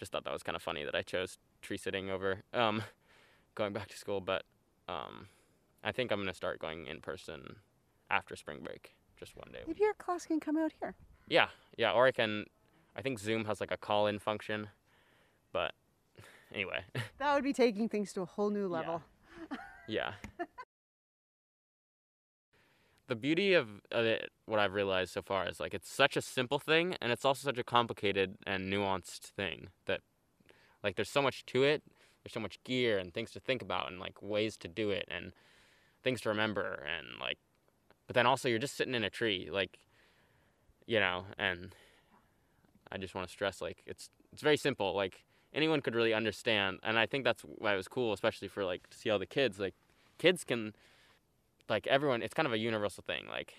just 0.00 0.10
thought 0.10 0.24
that 0.24 0.32
was 0.32 0.42
kind 0.42 0.56
of 0.56 0.62
funny 0.62 0.84
that 0.84 0.94
I 0.96 1.02
chose 1.02 1.38
tree 1.62 1.76
sitting 1.76 2.10
over 2.10 2.40
um, 2.52 2.82
going 3.54 3.72
back 3.72 3.86
to 3.90 3.96
school. 3.96 4.20
But 4.20 4.42
um, 4.88 5.28
I 5.84 5.92
think 5.92 6.10
I'm 6.10 6.18
gonna 6.18 6.34
start 6.34 6.58
going 6.58 6.86
in 6.88 7.00
person 7.00 7.58
after 8.10 8.34
spring 8.34 8.58
break, 8.64 8.96
just 9.16 9.36
one 9.36 9.50
day. 9.52 9.60
Maybe 9.68 9.82
your 9.82 9.94
class 9.94 10.26
can 10.26 10.40
come 10.40 10.56
out 10.56 10.72
here. 10.80 10.96
yeah, 11.28 11.46
yeah, 11.76 11.92
or 11.92 12.08
I 12.08 12.10
can. 12.10 12.46
I 12.96 13.02
think 13.02 13.20
Zoom 13.20 13.44
has 13.44 13.60
like 13.60 13.70
a 13.70 13.76
call-in 13.76 14.18
function, 14.18 14.66
but 15.52 15.74
anyway, 16.52 16.80
That 17.18 17.36
would 17.36 17.44
be 17.44 17.52
taking 17.52 17.88
things 17.88 18.12
to 18.14 18.22
a 18.22 18.24
whole 18.24 18.50
new 18.50 18.66
level. 18.66 19.00
Yeah. 19.86 20.10
yeah. 20.40 20.44
the 23.08 23.16
beauty 23.16 23.54
of, 23.54 23.68
of 23.90 24.04
it, 24.04 24.30
what 24.46 24.60
I've 24.60 24.74
realized 24.74 25.12
so 25.12 25.22
far 25.22 25.48
is 25.48 25.58
like 25.58 25.74
it's 25.74 25.90
such 25.90 26.16
a 26.16 26.22
simple 26.22 26.58
thing, 26.58 26.96
and 27.00 27.10
it's 27.10 27.24
also 27.24 27.46
such 27.48 27.58
a 27.58 27.64
complicated 27.64 28.36
and 28.46 28.72
nuanced 28.72 29.30
thing 29.36 29.68
that, 29.86 30.00
like, 30.82 30.96
there's 30.96 31.10
so 31.10 31.22
much 31.22 31.44
to 31.46 31.64
it. 31.64 31.82
There's 32.22 32.32
so 32.32 32.40
much 32.40 32.62
gear 32.64 32.98
and 32.98 33.12
things 33.12 33.30
to 33.32 33.40
think 33.40 33.62
about, 33.62 33.90
and 33.90 33.98
like 33.98 34.22
ways 34.22 34.56
to 34.58 34.68
do 34.68 34.90
it, 34.90 35.06
and 35.08 35.32
things 36.02 36.20
to 36.22 36.28
remember, 36.28 36.86
and 36.96 37.18
like, 37.20 37.38
but 38.06 38.14
then 38.14 38.26
also 38.26 38.48
you're 38.48 38.58
just 38.58 38.76
sitting 38.76 38.94
in 38.94 39.04
a 39.04 39.10
tree, 39.10 39.48
like, 39.50 39.78
you 40.86 41.00
know, 41.00 41.24
and 41.38 41.74
I 42.90 42.98
just 42.98 43.14
want 43.14 43.26
to 43.26 43.32
stress 43.32 43.60
like 43.60 43.82
it's 43.86 44.10
it's 44.32 44.42
very 44.42 44.56
simple. 44.56 44.94
Like 44.94 45.24
anyone 45.52 45.80
could 45.80 45.94
really 45.94 46.14
understand, 46.14 46.78
and 46.82 46.98
I 46.98 47.06
think 47.06 47.24
that's 47.24 47.42
why 47.42 47.72
it 47.72 47.76
was 47.76 47.88
cool, 47.88 48.12
especially 48.12 48.48
for 48.48 48.64
like 48.64 48.88
to 48.90 48.98
see 48.98 49.10
all 49.10 49.18
the 49.18 49.26
kids. 49.26 49.58
Like 49.58 49.74
kids 50.18 50.44
can, 50.44 50.74
like 51.68 51.86
everyone, 51.86 52.22
it's 52.22 52.34
kind 52.34 52.46
of 52.46 52.52
a 52.52 52.58
universal 52.58 53.04
thing. 53.06 53.24
Like 53.28 53.54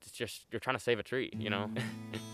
it's 0.00 0.10
just 0.10 0.46
you're 0.50 0.60
trying 0.60 0.76
to 0.76 0.82
save 0.82 0.98
a 0.98 1.02
tree, 1.02 1.30
you 1.36 1.50
know. 1.50 1.70
Mm. 1.74 1.82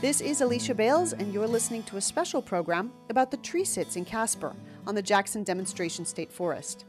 This 0.00 0.20
is 0.20 0.42
Alicia 0.42 0.76
Bales, 0.76 1.12
and 1.12 1.34
you're 1.34 1.48
listening 1.48 1.82
to 1.82 1.96
a 1.96 2.00
special 2.00 2.40
program 2.40 2.92
about 3.10 3.32
the 3.32 3.36
tree 3.36 3.64
sits 3.64 3.96
in 3.96 4.04
Caspar 4.04 4.54
on 4.86 4.94
the 4.94 5.02
Jackson 5.02 5.42
Demonstration 5.42 6.04
State 6.04 6.30
Forest. 6.30 6.84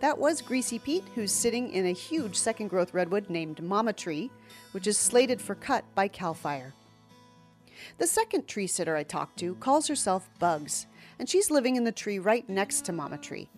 That 0.00 0.18
was 0.18 0.42
Greasy 0.42 0.78
Pete, 0.78 1.04
who's 1.14 1.32
sitting 1.32 1.70
in 1.72 1.86
a 1.86 1.92
huge 1.92 2.36
second 2.36 2.68
growth 2.68 2.94
redwood 2.94 3.30
named 3.30 3.62
Mama 3.62 3.92
Tree, 3.92 4.30
which 4.72 4.86
is 4.86 4.98
slated 4.98 5.40
for 5.40 5.54
cut 5.54 5.84
by 5.94 6.08
Cal 6.08 6.34
Fire. 6.34 6.74
The 7.98 8.06
second 8.06 8.46
tree 8.46 8.66
sitter 8.66 8.96
I 8.96 9.02
talked 9.02 9.38
to 9.38 9.54
calls 9.56 9.86
herself 9.86 10.28
Bugs, 10.38 10.86
and 11.18 11.28
she's 11.28 11.50
living 11.50 11.76
in 11.76 11.84
the 11.84 11.92
tree 11.92 12.18
right 12.18 12.48
next 12.48 12.84
to 12.86 12.92
Mama 12.92 13.18
Tree. 13.18 13.48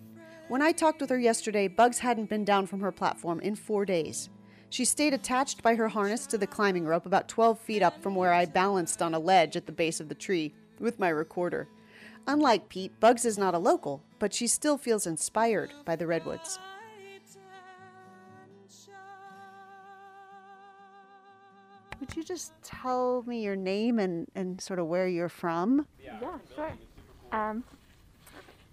When 0.48 0.62
I 0.62 0.72
talked 0.72 1.00
with 1.00 1.10
her 1.10 1.18
yesterday, 1.18 1.68
Bugs 1.68 2.00
hadn't 2.00 2.28
been 2.28 2.44
down 2.44 2.66
from 2.66 2.80
her 2.80 2.92
platform 2.92 3.40
in 3.40 3.54
four 3.54 3.84
days. 3.84 4.28
She 4.68 4.84
stayed 4.84 5.14
attached 5.14 5.62
by 5.62 5.74
her 5.74 5.88
harness 5.88 6.26
to 6.26 6.38
the 6.38 6.46
climbing 6.46 6.86
rope 6.86 7.06
about 7.06 7.28
12 7.28 7.58
feet 7.58 7.82
up 7.82 8.00
from 8.02 8.14
where 8.14 8.32
I 8.32 8.46
balanced 8.46 9.02
on 9.02 9.14
a 9.14 9.18
ledge 9.18 9.56
at 9.56 9.66
the 9.66 9.72
base 9.72 10.00
of 10.00 10.08
the 10.08 10.14
tree 10.14 10.54
with 10.78 10.98
my 10.98 11.08
recorder. 11.08 11.68
Unlike 12.26 12.68
Pete, 12.68 13.00
Bugs 13.00 13.24
is 13.24 13.38
not 13.38 13.54
a 13.54 13.58
local, 13.58 14.02
but 14.18 14.32
she 14.32 14.46
still 14.46 14.78
feels 14.78 15.06
inspired 15.06 15.72
by 15.84 15.96
the 15.96 16.06
redwoods. 16.06 16.58
Would 21.98 22.16
you 22.16 22.22
just 22.24 22.52
tell 22.62 23.22
me 23.26 23.42
your 23.42 23.56
name 23.56 23.98
and, 23.98 24.26
and 24.34 24.60
sort 24.60 24.78
of 24.78 24.86
where 24.86 25.06
you're 25.06 25.28
from? 25.28 25.86
Yeah, 26.02 26.38
sure. 26.54 26.72
Um, 27.30 27.62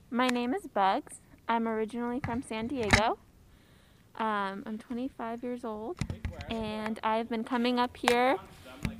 my 0.10 0.28
name 0.28 0.54
is 0.54 0.66
Bugs. 0.68 1.20
I'm 1.50 1.68
originally 1.68 2.22
from 2.22 2.42
San 2.42 2.68
Diego. 2.68 3.18
Um, 4.18 4.64
I'm 4.66 4.78
25 4.80 5.44
years 5.44 5.64
old, 5.64 5.98
and 6.50 7.00
I've 7.04 7.30
been 7.30 7.44
coming 7.44 7.80
up 7.80 7.96
here 7.98 8.38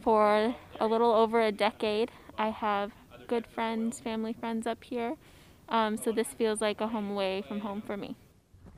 for 0.02 0.54
a 0.80 0.86
little 0.86 1.12
over 1.12 1.42
a 1.42 1.52
decade. 1.52 2.12
I 2.38 2.50
have 2.50 2.92
good 3.28 3.46
friends, 3.46 4.00
family 4.00 4.34
friends 4.34 4.66
up 4.66 4.84
here, 4.84 5.16
um, 5.70 5.98
so 5.98 6.12
this 6.12 6.28
feels 6.30 6.62
like 6.62 6.82
a 6.82 6.88
home 6.88 7.12
away 7.12 7.44
from 7.48 7.60
home 7.60 7.82
for 7.82 7.98
me. 7.98 8.16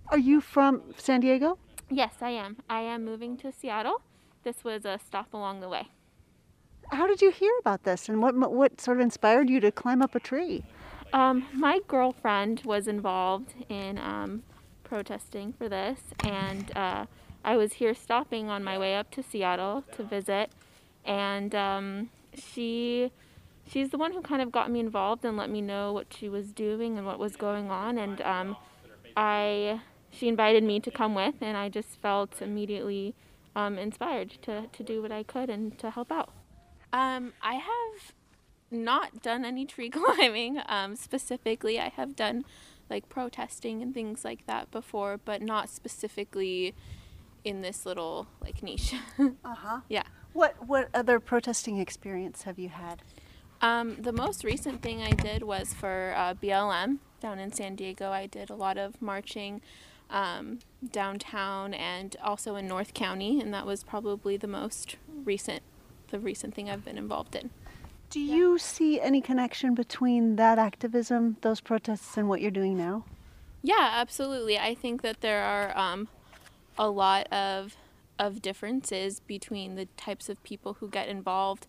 Are 0.10 0.18
you 0.18 0.42
from 0.42 0.82
San 0.98 1.22
Diego? 1.22 1.58
Yes, 1.90 2.16
I 2.22 2.32
am. 2.32 2.58
I 2.70 2.82
am 2.82 3.06
moving 3.06 3.38
to 3.38 3.52
Seattle. 3.52 4.02
This 4.44 4.64
was 4.64 4.86
a 4.86 5.00
stop 5.06 5.34
along 5.34 5.60
the 5.60 5.70
way. 5.70 5.88
How 6.92 7.06
did 7.06 7.22
you 7.22 7.30
hear 7.30 7.52
about 7.60 7.84
this 7.84 8.10
and 8.10 8.22
what, 8.22 8.36
what 8.36 8.82
sort 8.82 8.98
of 8.98 9.02
inspired 9.02 9.50
you 9.50 9.60
to 9.60 9.72
climb 9.72 10.02
up 10.02 10.16
a 10.16 10.20
tree? 10.20 10.64
Um, 11.14 11.46
my 11.54 11.80
girlfriend 11.88 12.62
was 12.66 12.88
involved 12.88 13.54
in 13.70 13.98
um, 14.00 14.44
protesting 14.84 15.54
for 15.54 15.70
this, 15.70 16.00
and 16.24 16.76
uh, 16.76 17.06
I 17.44 17.58
was 17.58 17.74
here 17.74 17.94
stopping 17.94 18.50
on 18.50 18.64
my 18.64 18.78
way 18.78 18.96
up 18.96 19.12
to 19.12 19.24
Seattle 19.24 19.84
to 19.96 20.04
visit, 20.04 20.52
and 21.06 21.54
um, 21.56 22.10
she 22.36 23.12
she's 23.70 23.90
the 23.90 23.98
one 23.98 24.14
who 24.14 24.22
kind 24.22 24.42
of 24.42 24.52
got 24.52 24.72
me 24.72 24.80
involved 24.80 25.24
and 25.24 25.38
let 25.38 25.50
me 25.50 25.62
know 25.62 25.94
what 25.94 26.14
she 26.14 26.28
was 26.28 26.52
doing 26.52 26.98
and 26.98 27.06
what 27.06 27.20
was 27.20 27.36
going 27.36 27.70
on, 27.70 27.98
and 27.98 28.22
um, 28.22 28.58
I 29.16 29.82
she 30.12 30.28
invited 30.28 30.64
me 30.64 30.80
to 30.80 30.92
come 30.92 31.14
with, 31.16 31.36
and 31.42 31.56
I 31.56 31.70
just 31.70 32.02
felt 32.02 32.42
immediately 32.42 33.14
um, 33.56 33.78
inspired 33.78 34.32
to, 34.44 34.66
to 34.72 34.84
do 34.84 35.02
what 35.02 35.12
I 35.12 35.24
could 35.24 35.50
and 35.50 35.78
to 35.80 35.92
help 35.92 36.12
out. 36.12 36.32
Um, 36.92 37.34
I 37.42 37.56
have 37.56 38.14
not 38.72 39.22
done 39.22 39.46
any 39.46 39.66
tree 39.66 39.90
climbing. 39.92 40.62
Um, 40.68 40.96
specifically, 40.96 41.80
I 41.80 41.90
have 41.90 42.16
done 42.16 42.46
like 42.90 43.08
protesting 43.08 43.82
and 43.82 43.94
things 43.94 44.26
like 44.26 44.46
that 44.48 44.72
before, 44.72 45.20
but 45.24 45.42
not 45.42 45.70
specifically 45.70 46.74
in 47.44 47.62
this 47.62 47.86
little 47.86 48.28
like 48.42 48.64
niche. 48.64 48.96
Uh 49.20 49.56
huh. 49.56 49.80
yeah. 49.90 50.04
What 50.34 50.68
what 50.68 50.90
other 50.94 51.20
protesting 51.20 51.78
experience 51.78 52.44
have 52.44 52.60
you 52.60 52.70
had? 52.70 53.02
Um, 53.62 53.98
the 54.00 54.14
most 54.14 54.44
recent 54.44 54.82
thing 54.82 55.02
I 55.02 55.12
did 55.12 55.44
was 55.44 55.74
for 55.74 56.14
uh, 56.16 56.34
BLM 56.34 57.00
down 57.20 57.40
in 57.40 57.52
San 57.52 57.76
Diego. 57.76 58.12
I 58.12 58.26
did 58.26 58.50
a 58.50 58.56
lot 58.56 58.78
of 58.78 59.02
marching 59.02 59.62
um, 60.10 60.60
downtown 60.92 61.74
and 61.74 62.16
also 62.24 62.56
in 62.56 62.68
North 62.68 62.94
County, 62.94 63.40
and 63.40 63.54
that 63.54 63.66
was 63.66 63.84
probably 63.84 64.38
the 64.38 64.48
most 64.48 64.96
recent, 65.26 65.62
the 66.08 66.20
recent 66.20 66.56
thing 66.56 66.70
I've 66.70 66.86
been 66.86 66.98
involved 66.98 67.36
in. 67.36 67.50
Do 68.10 68.20
you 68.20 68.58
see 68.58 69.00
any 69.00 69.22
connection 69.22 69.76
between 69.76 70.36
that 70.38 70.58
activism, 70.58 71.38
those 71.42 71.62
protests, 71.62 72.18
and 72.18 72.28
what 72.28 72.42
you're 72.42 72.50
doing 72.50 72.76
now? 72.76 73.06
Yeah, 73.62 73.90
absolutely. 73.94 74.58
I 74.58 74.74
think 74.74 75.04
that 75.04 75.22
there 75.22 75.44
are 75.44 75.78
um, 75.78 76.08
a 76.78 76.90
lot 76.90 77.32
of 77.32 77.76
of 78.18 78.42
differences 78.42 79.22
between 79.22 79.76
the 79.76 79.86
types 79.96 80.28
of 80.28 80.44
people 80.44 80.74
who 80.82 80.90
get 80.90 81.08
involved, 81.08 81.66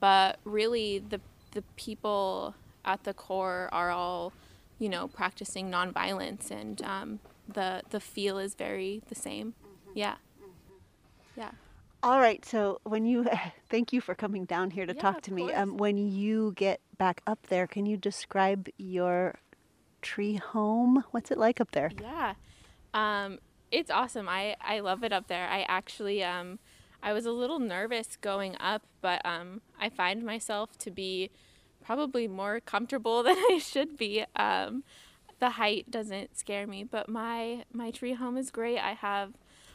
but 0.00 0.36
really 0.44 0.98
the 0.98 1.20
the 1.52 1.62
people 1.76 2.54
at 2.84 3.04
the 3.04 3.14
core 3.14 3.68
are 3.72 3.90
all, 3.90 4.32
you 4.78 4.88
know, 4.88 5.08
practicing 5.08 5.70
nonviolence, 5.70 6.50
and 6.50 6.82
um, 6.82 7.20
the 7.48 7.82
the 7.90 8.00
feel 8.00 8.38
is 8.38 8.54
very 8.54 9.02
the 9.08 9.14
same. 9.14 9.54
Yeah, 9.94 10.16
yeah. 11.36 11.52
All 12.02 12.18
right. 12.20 12.44
So 12.44 12.80
when 12.84 13.04
you 13.04 13.26
thank 13.70 13.92
you 13.92 14.00
for 14.00 14.14
coming 14.14 14.44
down 14.44 14.70
here 14.70 14.86
to 14.86 14.94
Yeah, 14.94 15.00
talk 15.00 15.22
to 15.22 15.32
me. 15.32 15.52
Um, 15.52 15.76
when 15.76 15.96
you 15.96 16.52
get 16.56 16.80
back 16.98 17.22
up 17.26 17.46
there, 17.48 17.66
can 17.66 17.86
you 17.86 17.96
describe 17.96 18.68
your 18.76 19.36
tree 20.02 20.34
home? 20.36 21.04
What's 21.12 21.30
it 21.30 21.38
like 21.38 21.60
up 21.60 21.70
there? 21.72 21.92
Yeah. 22.00 22.34
Um, 22.94 23.38
it's 23.70 23.90
awesome. 23.90 24.28
I, 24.28 24.56
I 24.60 24.80
love 24.80 25.02
it 25.04 25.12
up 25.12 25.28
there. 25.28 25.48
I 25.48 25.62
actually 25.62 26.22
um, 26.22 26.58
I 27.02 27.12
was 27.12 27.26
a 27.26 27.32
little 27.32 27.58
nervous 27.58 28.16
going 28.20 28.56
up, 28.60 28.82
but 29.00 29.24
um, 29.24 29.60
I 29.80 29.88
find 29.88 30.22
myself 30.22 30.78
to 30.78 30.90
be 30.90 31.30
probably 31.84 32.28
more 32.28 32.60
comfortable 32.60 33.22
than 33.24 33.36
I 33.36 33.58
should 33.58 33.96
be. 33.96 34.24
Um, 34.36 34.84
the 35.40 35.50
height 35.50 35.90
doesn't 35.90 36.38
scare 36.38 36.66
me, 36.66 36.84
but 36.84 37.08
my 37.08 37.64
my 37.72 37.90
tree 37.90 38.14
home 38.14 38.36
is 38.36 38.50
great. 38.50 38.78
I 38.78 38.92
have 38.92 39.32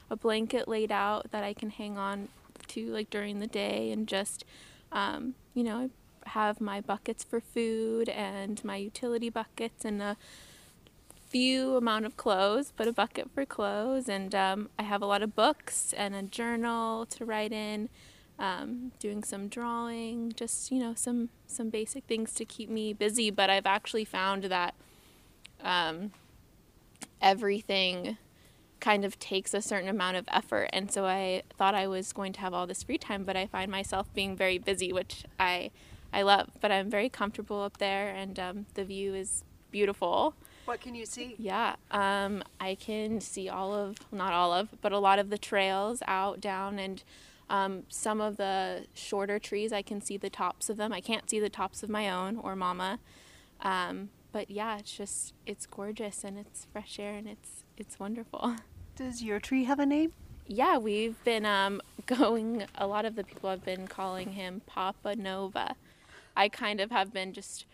a 0.10 0.16
blanket 0.16 0.68
laid 0.68 0.92
out 0.92 1.32
that 1.32 1.44
I 1.44 1.54
can 1.54 1.70
hang 1.70 1.98
on 1.98 2.30
to 2.68 2.88
like 2.88 3.10
during 3.10 3.40
the 3.40 3.48
day 3.48 3.92
and 3.92 4.08
just 4.08 4.46
um, 4.94 5.36
you 5.54 5.64
know 5.64 5.90
have 6.28 6.62
my 6.62 6.80
buckets 6.80 7.24
for 7.24 7.42
food 7.42 8.10
and 8.10 8.64
my 8.64 8.78
utility 8.78 9.30
buckets 9.30 9.84
and 9.84 10.02
a 10.02 10.18
few 11.30 11.76
amount 11.76 12.06
of 12.06 12.18
clothes, 12.18 12.72
but 12.76 12.88
a 12.88 12.94
bucket 12.94 13.30
for 13.34 13.46
clothes, 13.46 14.08
and 14.10 14.34
um, 14.34 14.70
I 14.80 14.84
have 14.84 15.02
a 15.02 15.06
lot 15.06 15.22
of 15.22 15.36
books 15.36 15.94
and 15.94 16.16
a 16.16 16.24
journal 16.24 17.06
to 17.08 17.26
write 17.26 17.52
in, 17.52 17.90
um, 18.40 18.92
doing 19.00 19.24
some 19.24 19.48
drawing, 19.48 20.32
just 20.34 20.72
you 20.72 20.80
know 20.80 20.94
some 20.96 21.30
some 21.46 21.70
basic 21.70 22.06
things 22.06 22.34
to 22.36 22.46
keep 22.46 22.70
me 22.70 22.94
busy. 22.94 23.30
But 23.30 23.50
I've 23.50 23.66
actually 23.66 24.06
found 24.06 24.46
that 24.46 24.76
um, 25.62 26.12
everything 27.22 28.18
kind 28.80 29.04
of 29.04 29.18
takes 29.20 29.54
a 29.54 29.62
certain 29.62 29.90
amount 29.90 30.18
of 30.18 30.26
effort, 30.32 30.70
and 30.72 30.92
so 30.92 31.06
I 31.06 31.44
thought 31.58 31.76
I 31.76 31.88
was 31.88 32.14
going 32.14 32.34
to 32.34 32.40
have 32.42 32.54
all 32.54 32.68
this 32.68 32.84
free 32.84 32.98
time, 32.98 33.24
but 33.24 33.36
I 33.36 33.48
find 33.48 33.70
myself 33.72 34.14
being 34.14 34.36
very 34.36 34.58
busy, 34.58 34.94
which 34.94 35.26
I 35.40 35.72
I 36.14 36.22
love. 36.22 36.52
But 36.62 36.72
I'm 36.72 36.90
very 36.90 37.10
comfortable 37.10 37.62
up 37.62 37.78
there, 37.78 38.10
and 38.10 38.40
um, 38.40 38.66
the 38.76 38.86
view 38.86 39.14
is 39.14 39.44
beautiful. 39.72 40.36
What 40.68 40.82
can 40.82 40.96
you 40.96 41.06
see? 41.06 41.36
Yeah, 41.40 41.78
um, 41.92 42.44
I 42.60 42.76
can 42.76 43.22
see 43.22 43.48
all 43.48 43.74
of, 43.74 44.00
not 44.12 44.34
all 44.34 44.52
of, 44.52 44.68
but 44.82 44.92
a 44.92 45.00
lot 45.00 45.18
of 45.18 45.30
the 45.30 45.38
trails 45.38 46.04
out, 46.06 46.42
down, 46.42 46.78
and 46.78 47.02
um, 47.50 47.84
some 47.88 48.20
of 48.20 48.36
the 48.36 48.86
shorter 48.94 49.40
trees, 49.40 49.72
I 49.72 49.82
can 49.82 50.02
see 50.02 50.18
the 50.18 50.30
tops 50.30 50.70
of 50.70 50.76
them. 50.76 50.92
I 50.92 51.00
can't 51.00 51.30
see 51.30 51.40
the 51.40 51.50
tops 51.50 51.84
of 51.84 51.90
my 51.90 52.10
own 52.10 52.36
or 52.36 52.54
mama. 52.54 53.00
Um, 53.62 54.10
but 54.34 54.52
yeah, 54.52 54.78
it's 54.78 54.92
just, 54.92 55.34
it's 55.46 55.66
gorgeous 55.66 56.26
and 56.26 56.38
it's 56.38 56.68
fresh 56.74 57.00
air 57.00 57.14
and 57.14 57.30
it's, 57.30 57.64
it's 57.78 57.98
wonderful. 57.98 58.58
Does 58.98 59.24
your 59.24 59.40
tree 59.40 59.64
have 59.64 59.80
a 59.80 59.86
name? 59.86 60.12
Yeah, 60.48 60.78
we've 60.78 61.24
been 61.24 61.46
um, 61.46 61.82
going, 62.06 62.66
a 62.76 62.88
lot 62.88 63.06
of 63.06 63.16
the 63.16 63.24
people 63.24 63.50
have 63.50 63.64
been 63.64 63.88
calling 63.88 64.34
him 64.34 64.64
Papa 64.66 65.16
Nova. 65.16 65.78
I 66.36 66.50
kind 66.50 66.82
of 66.82 66.92
have 66.92 67.14
been 67.14 67.32
just 67.32 67.66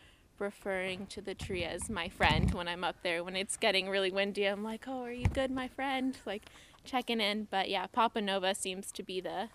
referring 0.43 1.08
to 1.08 1.21
the 1.21 1.34
tree 1.34 1.63
as 1.63 1.89
my 1.89 2.10
friend 2.10 2.53
when 2.53 2.67
I'm 2.67 2.84
up 2.84 2.97
there. 3.01 3.23
When 3.23 3.36
it's 3.36 3.58
getting 3.58 3.89
really 3.89 4.12
windy, 4.12 4.45
I'm 4.45 4.63
like, 4.63 4.86
"Oh, 4.88 5.03
are 5.03 5.12
you 5.12 5.27
good, 5.27 5.49
my 5.49 5.67
friend?" 5.67 6.17
Like 6.25 6.43
checking 6.84 7.21
in. 7.21 7.47
But 7.49 7.69
yeah, 7.69 7.88
Papa 7.88 8.21
Nova 8.21 8.53
seems 8.53 8.91
to 8.91 9.03
be 9.03 9.21
the 9.21 9.49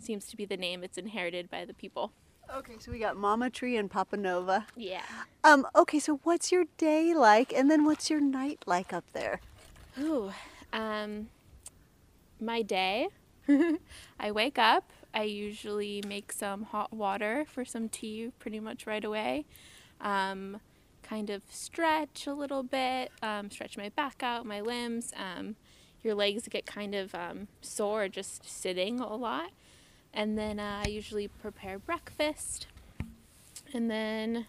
seems 0.00 0.26
to 0.26 0.36
be 0.36 0.44
the 0.44 0.56
name. 0.56 0.82
It's 0.82 0.98
inherited 0.98 1.50
by 1.50 1.64
the 1.64 1.74
people. 1.74 2.12
Okay, 2.52 2.74
so 2.80 2.90
we 2.90 2.98
got 2.98 3.16
Mama 3.16 3.48
Tree 3.48 3.76
and 3.76 3.88
Papa 3.88 4.16
Nova. 4.16 4.66
Yeah. 4.76 5.02
Um, 5.44 5.66
okay, 5.76 6.00
so 6.00 6.18
what's 6.24 6.50
your 6.50 6.64
day 6.78 7.14
like, 7.14 7.52
and 7.52 7.70
then 7.70 7.84
what's 7.84 8.10
your 8.10 8.20
night 8.20 8.64
like 8.66 8.92
up 8.92 9.04
there? 9.12 9.40
Ooh, 10.00 10.32
um, 10.72 11.28
my 12.40 12.62
day. 12.62 13.08
I 14.20 14.30
wake 14.32 14.58
up. 14.58 14.90
I 15.14 15.24
usually 15.24 16.02
make 16.06 16.32
some 16.32 16.64
hot 16.64 16.92
water 16.92 17.44
for 17.48 17.64
some 17.64 17.88
tea 17.88 18.32
pretty 18.38 18.60
much 18.60 18.86
right 18.86 19.04
away. 19.04 19.44
Um, 20.00 20.60
kind 21.02 21.30
of 21.30 21.42
stretch 21.50 22.26
a 22.26 22.34
little 22.34 22.62
bit, 22.62 23.10
um, 23.22 23.50
stretch 23.50 23.76
my 23.76 23.88
back 23.90 24.22
out, 24.22 24.46
my 24.46 24.60
limbs. 24.60 25.12
Um, 25.16 25.56
your 26.02 26.14
legs 26.14 26.48
get 26.48 26.66
kind 26.66 26.94
of 26.94 27.14
um, 27.14 27.48
sore 27.60 28.08
just 28.08 28.48
sitting 28.48 29.00
a 29.00 29.16
lot. 29.16 29.50
And 30.14 30.38
then 30.38 30.58
uh, 30.58 30.82
I 30.84 30.88
usually 30.88 31.28
prepare 31.28 31.78
breakfast. 31.78 32.66
And 33.72 33.90
then 33.90 34.46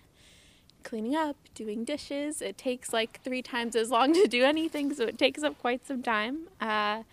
cleaning 0.83 1.15
up, 1.15 1.35
doing 1.53 1.83
dishes. 1.83 2.41
It 2.41 2.57
takes 2.57 2.93
like 2.93 3.21
three 3.23 3.41
times 3.41 3.75
as 3.75 3.89
long 3.89 4.13
to 4.13 4.27
do 4.27 4.43
anything, 4.43 4.93
so 4.93 5.05
it 5.05 5.17
takes 5.17 5.43
up 5.43 5.57
quite 5.59 5.85
some 5.85 6.01
time. 6.01 6.47
Uh, 6.59 7.03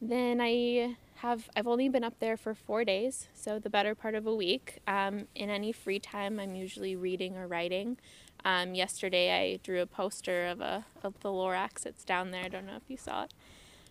then 0.00 0.40
I 0.40 0.96
have, 1.16 1.48
I've 1.56 1.66
only 1.66 1.88
been 1.88 2.04
up 2.04 2.18
there 2.18 2.36
for 2.36 2.54
four 2.54 2.84
days, 2.84 3.28
so 3.34 3.58
the 3.58 3.70
better 3.70 3.94
part 3.94 4.14
of 4.14 4.26
a 4.26 4.34
week. 4.34 4.78
Um, 4.86 5.26
in 5.34 5.50
any 5.50 5.72
free 5.72 5.98
time, 5.98 6.38
I'm 6.38 6.54
usually 6.54 6.96
reading 6.96 7.36
or 7.36 7.46
writing. 7.46 7.98
Um, 8.44 8.74
yesterday, 8.74 9.32
I 9.32 9.56
drew 9.62 9.80
a 9.80 9.86
poster 9.86 10.46
of, 10.46 10.60
a, 10.60 10.84
of 11.02 11.18
the 11.20 11.30
Lorax 11.30 11.82
that's 11.82 12.04
down 12.04 12.30
there. 12.30 12.44
I 12.44 12.48
don't 12.48 12.66
know 12.66 12.76
if 12.76 12.88
you 12.88 12.96
saw 12.96 13.24
it. 13.24 13.34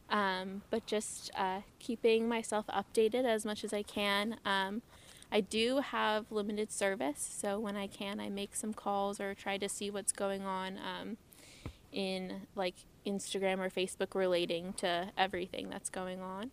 Um, 0.10 0.62
but 0.70 0.86
just 0.86 1.32
uh, 1.36 1.62
keeping 1.80 2.28
myself 2.30 2.66
updated 2.68 3.26
as 3.26 3.44
much 3.44 3.64
as 3.64 3.74
I 3.74 3.82
can. 3.82 4.38
Um, 4.46 4.84
I 5.32 5.42
do 5.42 5.80
have 5.80 6.32
limited 6.32 6.72
service, 6.72 7.28
so 7.38 7.60
when 7.60 7.76
I 7.76 7.88
can, 7.88 8.20
I 8.20 8.30
make 8.30 8.56
some 8.56 8.74
calls 8.74 9.20
or 9.20 9.34
try 9.34 9.58
to 9.58 9.68
see 9.68 9.90
what's 9.90 10.12
going 10.12 10.44
on 10.44 10.78
um, 10.78 11.18
in 11.92 12.42
like 12.56 12.76
Instagram 13.06 13.58
or 13.60 13.70
Facebook 13.70 14.14
relating 14.14 14.74
to 14.74 15.10
everything 15.18 15.70
that's 15.70 15.90
going 15.90 16.22
on. 16.22 16.52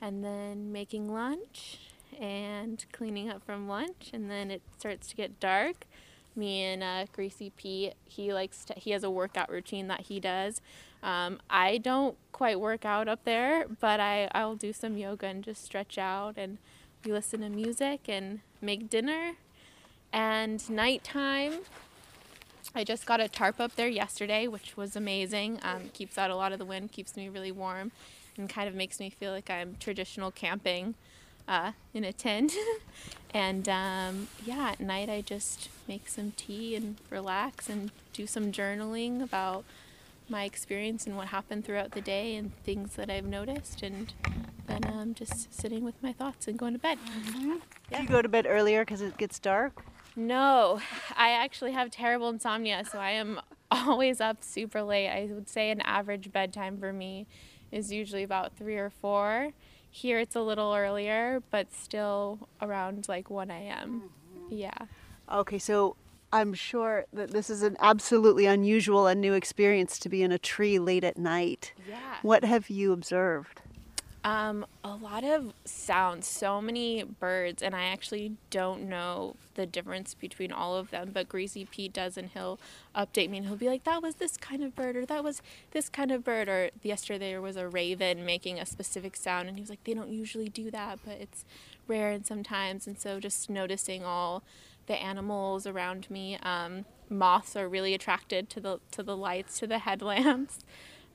And 0.00 0.24
then 0.24 0.72
making 0.72 1.12
lunch 1.12 1.78
and 2.20 2.84
cleaning 2.92 3.30
up 3.30 3.44
from 3.44 3.68
lunch, 3.68 4.10
and 4.12 4.30
then 4.30 4.50
it 4.50 4.62
starts 4.78 5.08
to 5.08 5.16
get 5.16 5.40
dark. 5.40 5.86
Me 6.36 6.62
and 6.62 6.82
uh, 6.82 7.06
Greasy 7.12 7.50
Pete, 7.56 7.94
he 8.04 8.32
likes 8.32 8.64
to, 8.64 8.74
he 8.74 8.92
has 8.92 9.02
a 9.02 9.10
workout 9.10 9.50
routine 9.50 9.88
that 9.88 10.02
he 10.02 10.20
does. 10.20 10.60
Um, 11.02 11.40
I 11.50 11.78
don't 11.78 12.16
quite 12.32 12.60
work 12.60 12.84
out 12.84 13.08
up 13.08 13.24
there, 13.24 13.66
but 13.80 14.00
I, 14.00 14.28
I'll 14.34 14.56
do 14.56 14.72
some 14.72 14.96
yoga 14.96 15.26
and 15.26 15.42
just 15.42 15.64
stretch 15.64 15.98
out 15.98 16.34
and 16.36 16.58
we 17.04 17.12
listen 17.12 17.40
to 17.40 17.48
music 17.48 18.02
and 18.08 18.40
make 18.60 18.90
dinner. 18.90 19.32
And 20.12 20.68
nighttime, 20.70 21.60
I 22.74 22.84
just 22.84 23.06
got 23.06 23.20
a 23.20 23.28
tarp 23.28 23.60
up 23.60 23.76
there 23.76 23.88
yesterday, 23.88 24.46
which 24.48 24.76
was 24.76 24.96
amazing. 24.96 25.60
Um, 25.62 25.90
keeps 25.92 26.18
out 26.18 26.30
a 26.30 26.36
lot 26.36 26.52
of 26.52 26.58
the 26.58 26.64
wind, 26.64 26.92
keeps 26.92 27.16
me 27.16 27.28
really 27.28 27.52
warm, 27.52 27.92
and 28.38 28.48
kind 28.48 28.68
of 28.68 28.74
makes 28.74 29.00
me 29.00 29.10
feel 29.10 29.32
like 29.32 29.50
I'm 29.50 29.76
traditional 29.78 30.30
camping 30.30 30.94
uh, 31.46 31.72
in 31.92 32.04
a 32.04 32.12
tent. 32.12 32.52
and 33.34 33.68
um, 33.68 34.28
yeah, 34.44 34.70
at 34.70 34.80
night 34.80 35.08
I 35.08 35.20
just 35.20 35.68
make 35.88 36.08
some 36.08 36.32
tea 36.36 36.76
and 36.76 36.96
relax 37.10 37.68
and 37.68 37.90
do 38.12 38.26
some 38.26 38.52
journaling 38.52 39.22
about 39.22 39.64
my 40.28 40.44
experience 40.44 41.06
and 41.06 41.16
what 41.16 41.28
happened 41.28 41.64
throughout 41.64 41.92
the 41.92 42.00
day 42.00 42.36
and 42.36 42.54
things 42.64 42.94
that 42.96 43.08
I've 43.08 43.24
noticed, 43.24 43.82
and 43.82 44.12
then 44.66 44.84
um, 44.84 45.14
just 45.14 45.52
sitting 45.54 45.84
with 45.84 45.94
my 46.02 46.12
thoughts 46.12 46.46
and 46.46 46.58
going 46.58 46.74
to 46.74 46.78
bed. 46.78 46.98
Do 47.32 48.02
you 48.02 48.08
go 48.08 48.20
to 48.20 48.28
bed 48.28 48.46
earlier 48.46 48.84
because 48.84 49.00
it 49.00 49.16
gets 49.16 49.38
dark? 49.38 49.82
No, 50.14 50.80
I 51.16 51.30
actually 51.30 51.72
have 51.72 51.90
terrible 51.90 52.28
insomnia, 52.28 52.84
so 52.84 52.98
I 52.98 53.12
am 53.12 53.40
always 53.70 54.20
up 54.20 54.42
super 54.42 54.82
late. 54.82 55.08
I 55.08 55.28
would 55.32 55.48
say 55.48 55.70
an 55.70 55.80
average 55.80 56.30
bedtime 56.30 56.78
for 56.78 56.92
me 56.92 57.26
is 57.72 57.92
usually 57.92 58.22
about 58.22 58.56
three 58.56 58.76
or 58.76 58.90
four. 58.90 59.52
Here 59.90 60.18
it's 60.18 60.36
a 60.36 60.40
little 60.40 60.74
earlier, 60.74 61.42
but 61.50 61.72
still 61.72 62.48
around 62.60 63.08
like 63.08 63.30
1 63.30 63.50
a.m. 63.50 64.10
Mm-hmm. 64.36 64.54
Yeah. 64.54 64.78
Okay, 65.32 65.58
so 65.58 65.96
I'm 66.32 66.52
sure 66.54 67.06
that 67.12 67.30
this 67.30 67.48
is 67.48 67.62
an 67.62 67.76
absolutely 67.80 68.46
unusual 68.46 69.06
and 69.06 69.20
new 69.20 69.32
experience 69.32 69.98
to 70.00 70.08
be 70.08 70.22
in 70.22 70.30
a 70.30 70.38
tree 70.38 70.78
late 70.78 71.04
at 71.04 71.16
night. 71.16 71.72
Yeah. 71.88 71.96
What 72.22 72.44
have 72.44 72.68
you 72.68 72.92
observed? 72.92 73.62
Um, 74.24 74.66
a 74.82 74.94
lot 74.94 75.22
of 75.22 75.52
sounds, 75.64 76.26
so 76.26 76.60
many 76.60 77.04
birds, 77.04 77.62
and 77.62 77.74
I 77.74 77.84
actually 77.84 78.32
don't 78.50 78.88
know 78.88 79.36
the 79.54 79.64
difference 79.64 80.14
between 80.14 80.50
all 80.50 80.76
of 80.76 80.90
them. 80.90 81.10
But 81.12 81.28
Greasy 81.28 81.64
Pete 81.64 81.92
does, 81.92 82.16
and 82.16 82.28
he'll 82.30 82.58
update 82.96 83.30
me, 83.30 83.38
and 83.38 83.46
he'll 83.46 83.56
be 83.56 83.68
like, 83.68 83.84
"That 83.84 84.02
was 84.02 84.16
this 84.16 84.36
kind 84.36 84.62
of 84.64 84.74
bird, 84.74 84.96
or 84.96 85.06
that 85.06 85.22
was 85.22 85.40
this 85.70 85.88
kind 85.88 86.10
of 86.10 86.24
bird." 86.24 86.48
Or 86.48 86.70
yesterday 86.82 87.30
there 87.30 87.40
was 87.40 87.56
a 87.56 87.68
raven 87.68 88.24
making 88.26 88.58
a 88.58 88.66
specific 88.66 89.14
sound, 89.16 89.48
and 89.48 89.56
he 89.56 89.62
was 89.62 89.70
like, 89.70 89.84
"They 89.84 89.94
don't 89.94 90.10
usually 90.10 90.48
do 90.48 90.70
that, 90.72 90.98
but 91.04 91.18
it's 91.20 91.44
rare 91.86 92.10
and 92.10 92.26
sometimes." 92.26 92.86
And 92.88 92.98
so 92.98 93.20
just 93.20 93.48
noticing 93.48 94.04
all 94.04 94.42
the 94.88 94.96
animals 95.00 95.66
around 95.66 96.10
me. 96.10 96.38
Um, 96.42 96.86
moths 97.08 97.54
are 97.54 97.68
really 97.68 97.94
attracted 97.94 98.50
to 98.50 98.60
the 98.60 98.80
to 98.90 99.04
the 99.04 99.16
lights, 99.16 99.60
to 99.60 99.66
the 99.68 99.78
headlamps. 99.86 100.58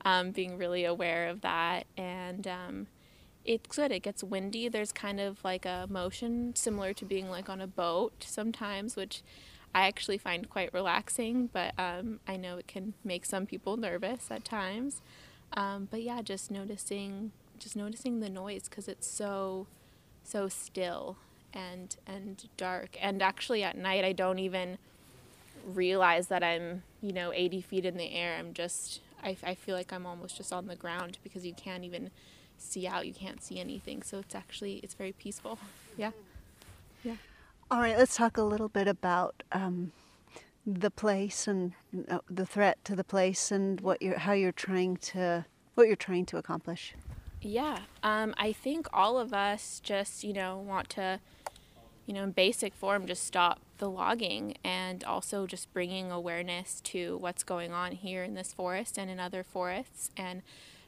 Um, 0.04 0.32
being 0.32 0.58
really 0.58 0.84
aware 0.84 1.28
of 1.28 1.40
that, 1.40 1.86
and 1.96 2.46
um, 2.46 2.86
it's 3.44 3.76
good. 3.76 3.92
It 3.92 4.00
gets 4.00 4.22
windy. 4.22 4.68
There's 4.68 4.92
kind 4.92 5.20
of 5.20 5.42
like 5.44 5.64
a 5.64 5.86
motion 5.88 6.54
similar 6.54 6.92
to 6.94 7.04
being 7.04 7.30
like 7.30 7.48
on 7.48 7.60
a 7.60 7.66
boat 7.66 8.24
sometimes, 8.26 8.96
which 8.96 9.22
I 9.74 9.86
actually 9.86 10.18
find 10.18 10.48
quite 10.48 10.72
relaxing. 10.72 11.48
But 11.52 11.72
um, 11.78 12.20
I 12.26 12.36
know 12.36 12.58
it 12.58 12.66
can 12.66 12.94
make 13.04 13.24
some 13.24 13.46
people 13.46 13.76
nervous 13.76 14.30
at 14.30 14.44
times. 14.44 15.00
Um, 15.54 15.88
but 15.90 16.02
yeah, 16.02 16.22
just 16.22 16.50
noticing, 16.50 17.32
just 17.58 17.76
noticing 17.76 18.20
the 18.20 18.30
noise 18.30 18.64
because 18.68 18.88
it's 18.88 19.06
so, 19.06 19.66
so 20.22 20.48
still 20.48 21.16
and 21.52 21.96
and 22.06 22.48
dark. 22.56 22.96
And 23.00 23.22
actually, 23.22 23.62
at 23.62 23.76
night, 23.76 24.04
I 24.04 24.12
don't 24.12 24.38
even 24.38 24.78
realize 25.66 26.28
that 26.28 26.42
I'm, 26.42 26.82
you 27.00 27.12
know, 27.12 27.32
80 27.32 27.60
feet 27.62 27.84
in 27.84 27.96
the 27.96 28.12
air. 28.12 28.36
I'm 28.38 28.52
just, 28.52 29.00
I, 29.24 29.36
I 29.42 29.54
feel 29.54 29.74
like 29.74 29.92
I'm 29.92 30.06
almost 30.06 30.36
just 30.36 30.52
on 30.52 30.66
the 30.66 30.76
ground 30.76 31.18
because 31.22 31.44
you 31.46 31.54
can't 31.54 31.84
even 31.84 32.10
see 32.58 32.86
out. 32.86 33.06
You 33.06 33.14
can't 33.14 33.42
see 33.42 33.58
anything. 33.58 34.02
So 34.02 34.18
it's 34.18 34.34
actually, 34.34 34.76
it's 34.82 34.94
very 34.94 35.12
peaceful. 35.12 35.58
Yeah. 35.96 36.10
Yeah. 37.04 37.14
All 37.70 37.78
right, 37.78 37.96
let's 37.96 38.16
talk 38.16 38.36
a 38.36 38.42
little 38.42 38.68
bit 38.68 38.88
about 38.88 39.44
um, 39.52 39.92
the 40.66 40.90
place 40.90 41.46
and 41.46 41.74
uh, 42.10 42.18
the 42.28 42.44
threat 42.44 42.84
to 42.86 42.96
the 42.96 43.04
place 43.04 43.52
and 43.52 43.80
what 43.80 44.02
you're, 44.02 44.18
how 44.18 44.32
you're 44.32 44.50
trying 44.50 44.96
to, 44.96 45.44
what 45.76 45.86
you're 45.86 45.94
trying 45.94 46.26
to 46.26 46.36
accomplish. 46.36 46.94
Yeah. 47.40 47.78
Um, 48.02 48.34
I 48.38 48.52
think 48.52 48.88
all 48.92 49.20
of 49.20 49.32
us 49.32 49.78
just, 49.84 50.24
you 50.24 50.32
know, 50.32 50.58
want 50.58 50.88
to, 50.90 51.20
you 52.06 52.14
know, 52.14 52.24
in 52.24 52.32
basic 52.32 52.74
form, 52.74 53.06
just 53.06 53.24
stop 53.24 53.60
the 53.78 53.90
logging 53.90 54.56
and 54.64 55.02
also 55.04 55.46
just 55.46 55.72
bringing 55.72 56.10
awareness 56.10 56.80
to 56.80 57.16
what's 57.18 57.42
going 57.42 57.72
on 57.72 57.92
here 57.92 58.22
in 58.22 58.34
this 58.34 58.52
forest 58.52 58.98
and 58.98 59.10
in 59.10 59.18
other 59.18 59.42
forests 59.42 60.10
and 60.16 60.42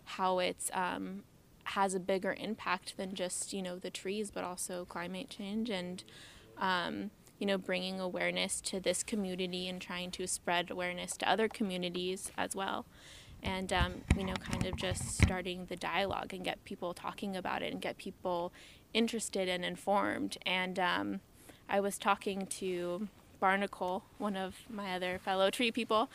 how 0.05 0.39
it's 0.39 0.71
um, 0.73 1.23
has 1.65 1.95
a 1.95 2.01
bigger 2.01 2.37
impact 2.39 2.97
than 2.97 3.15
just 3.15 3.53
you 3.53 3.63
know 3.63 3.77
the 3.79 3.91
trees, 3.91 4.31
but 4.31 4.45
also 4.45 4.85
climate 4.85 5.29
change 5.29 5.69
and 5.69 6.05
um, 6.59 7.11
you 7.39 7.47
know 7.47 7.59
bringing 7.59 7.99
awareness 8.01 8.61
to 8.61 8.79
this 8.79 9.03
community 9.03 9.69
and 9.69 9.81
trying 9.81 10.11
to 10.11 10.27
spread 10.27 10.71
awareness 10.71 11.17
to 11.17 11.29
other 11.29 11.49
communities 11.49 12.31
as 12.39 12.55
well. 12.55 12.87
And 13.43 13.73
um, 13.73 13.93
you 14.17 14.25
know, 14.25 14.35
kind 14.35 14.65
of 14.65 14.77
just 14.77 15.21
starting 15.21 15.67
the 15.67 15.77
dialogue 15.77 16.33
and 16.33 16.45
get 16.45 16.65
people 16.65 16.95
talking 16.95 17.37
about 17.37 17.63
it 17.63 17.73
and 17.73 17.83
get 17.83 17.99
people 17.99 18.53
interested 18.95 19.49
and 19.49 19.65
informed. 19.65 20.39
And 20.47 20.79
um, 20.79 21.21
I 21.69 21.81
was 21.81 21.99
talking 21.99 22.47
to 22.47 23.09
Barnacle, 23.41 24.05
one 24.19 24.37
of 24.37 24.55
my 24.69 24.95
other 24.95 25.19
fellow 25.19 25.51
tree 25.51 25.71
people, 25.71 26.11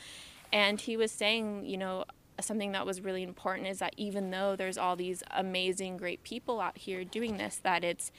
and 0.52 0.80
he 0.80 0.98
was 0.98 1.12
saying, 1.12 1.66
you 1.66 1.78
know, 1.78 2.06
something 2.40 2.72
that 2.72 2.86
was 2.86 3.02
really 3.02 3.24
important 3.24 3.68
is 3.68 3.80
that 3.80 3.94
even 3.98 4.32
though 4.32 4.56
there's 4.56 4.78
all 4.78 4.96
these 4.96 5.24
amazing 5.32 5.98
great 5.98 6.24
people 6.24 6.60
out 6.60 6.78
here 6.78 7.04
doing 7.04 7.38
this 7.38 7.58
that 7.64 7.84
it's 7.84 8.12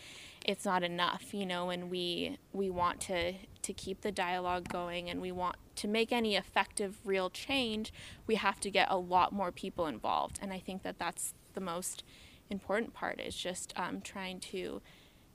it's 0.44 0.64
not 0.64 0.82
enough 0.82 1.32
you 1.32 1.44
know 1.46 1.70
and 1.70 1.90
we 1.90 2.36
we 2.52 2.70
want 2.70 3.00
to 3.00 3.32
to 3.62 3.72
keep 3.72 4.00
the 4.02 4.12
dialogue 4.12 4.68
going 4.68 5.08
and 5.08 5.20
we 5.20 5.32
want 5.32 5.56
to 5.74 5.88
make 5.88 6.12
any 6.12 6.36
effective 6.36 6.98
real 7.04 7.30
change 7.30 7.92
we 8.26 8.34
have 8.36 8.60
to 8.60 8.70
get 8.70 8.86
a 8.90 8.96
lot 8.96 9.32
more 9.32 9.50
people 9.50 9.86
involved. 9.86 10.38
And 10.42 10.52
i 10.52 10.58
think 10.58 10.82
that 10.82 10.98
that's 10.98 11.34
the 11.54 11.60
most 11.60 12.04
important 12.50 12.92
part 12.94 13.20
is 13.20 13.34
just 13.34 13.72
um, 13.76 14.00
trying 14.00 14.38
to 14.38 14.82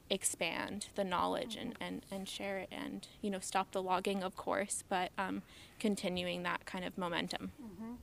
expand 0.09 0.87
the 0.95 1.03
knowledge 1.03 1.55
and, 1.55 1.75
and, 1.81 2.05
and 2.09 2.29
share 2.29 2.57
it 2.57 2.69
and 2.71 3.07
you 3.21 3.29
know 3.29 3.39
stop 3.39 3.71
the 3.71 3.81
logging 3.81 4.23
of 4.23 4.35
course 4.35 4.83
but 4.87 5.11
um, 5.17 5.41
continuing 5.79 6.43
that 6.43 6.65
kind 6.65 6.85
of 6.85 6.97
momentum 6.97 7.51
mm-hmm. 7.61 7.93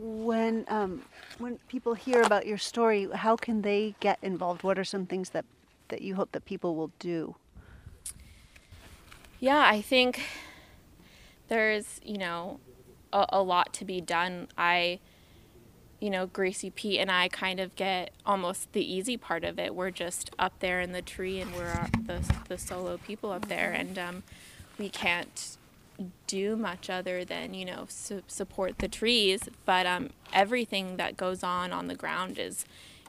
When 0.00 0.64
um, 0.68 1.02
when 1.38 1.58
people 1.66 1.94
hear 1.94 2.22
about 2.22 2.46
your 2.46 2.56
story, 2.56 3.08
how 3.12 3.34
can 3.34 3.62
they 3.62 3.96
get 3.98 4.18
involved? 4.22 4.62
What 4.62 4.78
are 4.78 4.84
some 4.84 5.06
things 5.06 5.30
that 5.30 5.44
that 5.88 6.02
you 6.02 6.14
hope 6.14 6.30
that 6.32 6.44
people 6.44 6.76
will 6.76 6.92
do? 7.00 7.34
Yeah, 9.40 9.66
I 9.66 9.82
think 9.82 10.22
there's 11.48 12.00
you 12.04 12.16
know 12.16 12.60
a, 13.12 13.26
a 13.30 13.42
lot 13.42 13.72
to 13.74 13.84
be 13.84 14.00
done. 14.00 14.46
I 14.56 15.00
you 16.00 16.10
know, 16.10 16.26
Gracie 16.26 16.70
Pete 16.70 17.00
and 17.00 17.10
I 17.10 17.28
kind 17.28 17.58
of 17.58 17.74
get 17.74 18.12
almost 18.24 18.72
the 18.72 18.92
easy 18.92 19.16
part 19.16 19.44
of 19.44 19.58
it. 19.58 19.74
We're 19.74 19.90
just 19.90 20.30
up 20.38 20.52
there 20.60 20.80
in 20.80 20.92
the 20.92 21.02
tree 21.02 21.40
and 21.40 21.54
we're 21.54 21.88
the, 22.06 22.22
the 22.48 22.58
solo 22.58 22.98
people 22.98 23.32
up 23.32 23.48
there, 23.48 23.72
and 23.72 23.98
um, 23.98 24.22
we 24.78 24.88
can't 24.88 25.56
do 26.28 26.56
much 26.56 26.88
other 26.88 27.24
than 27.24 27.54
you 27.54 27.64
know 27.64 27.86
su- 27.88 28.22
support 28.28 28.78
the 28.78 28.88
trees. 28.88 29.48
But 29.64 29.86
um, 29.86 30.10
everything 30.32 30.96
that 30.98 31.16
goes 31.16 31.42
on 31.42 31.72
on 31.72 31.88
the 31.88 31.96
ground 31.96 32.38
is 32.38 32.64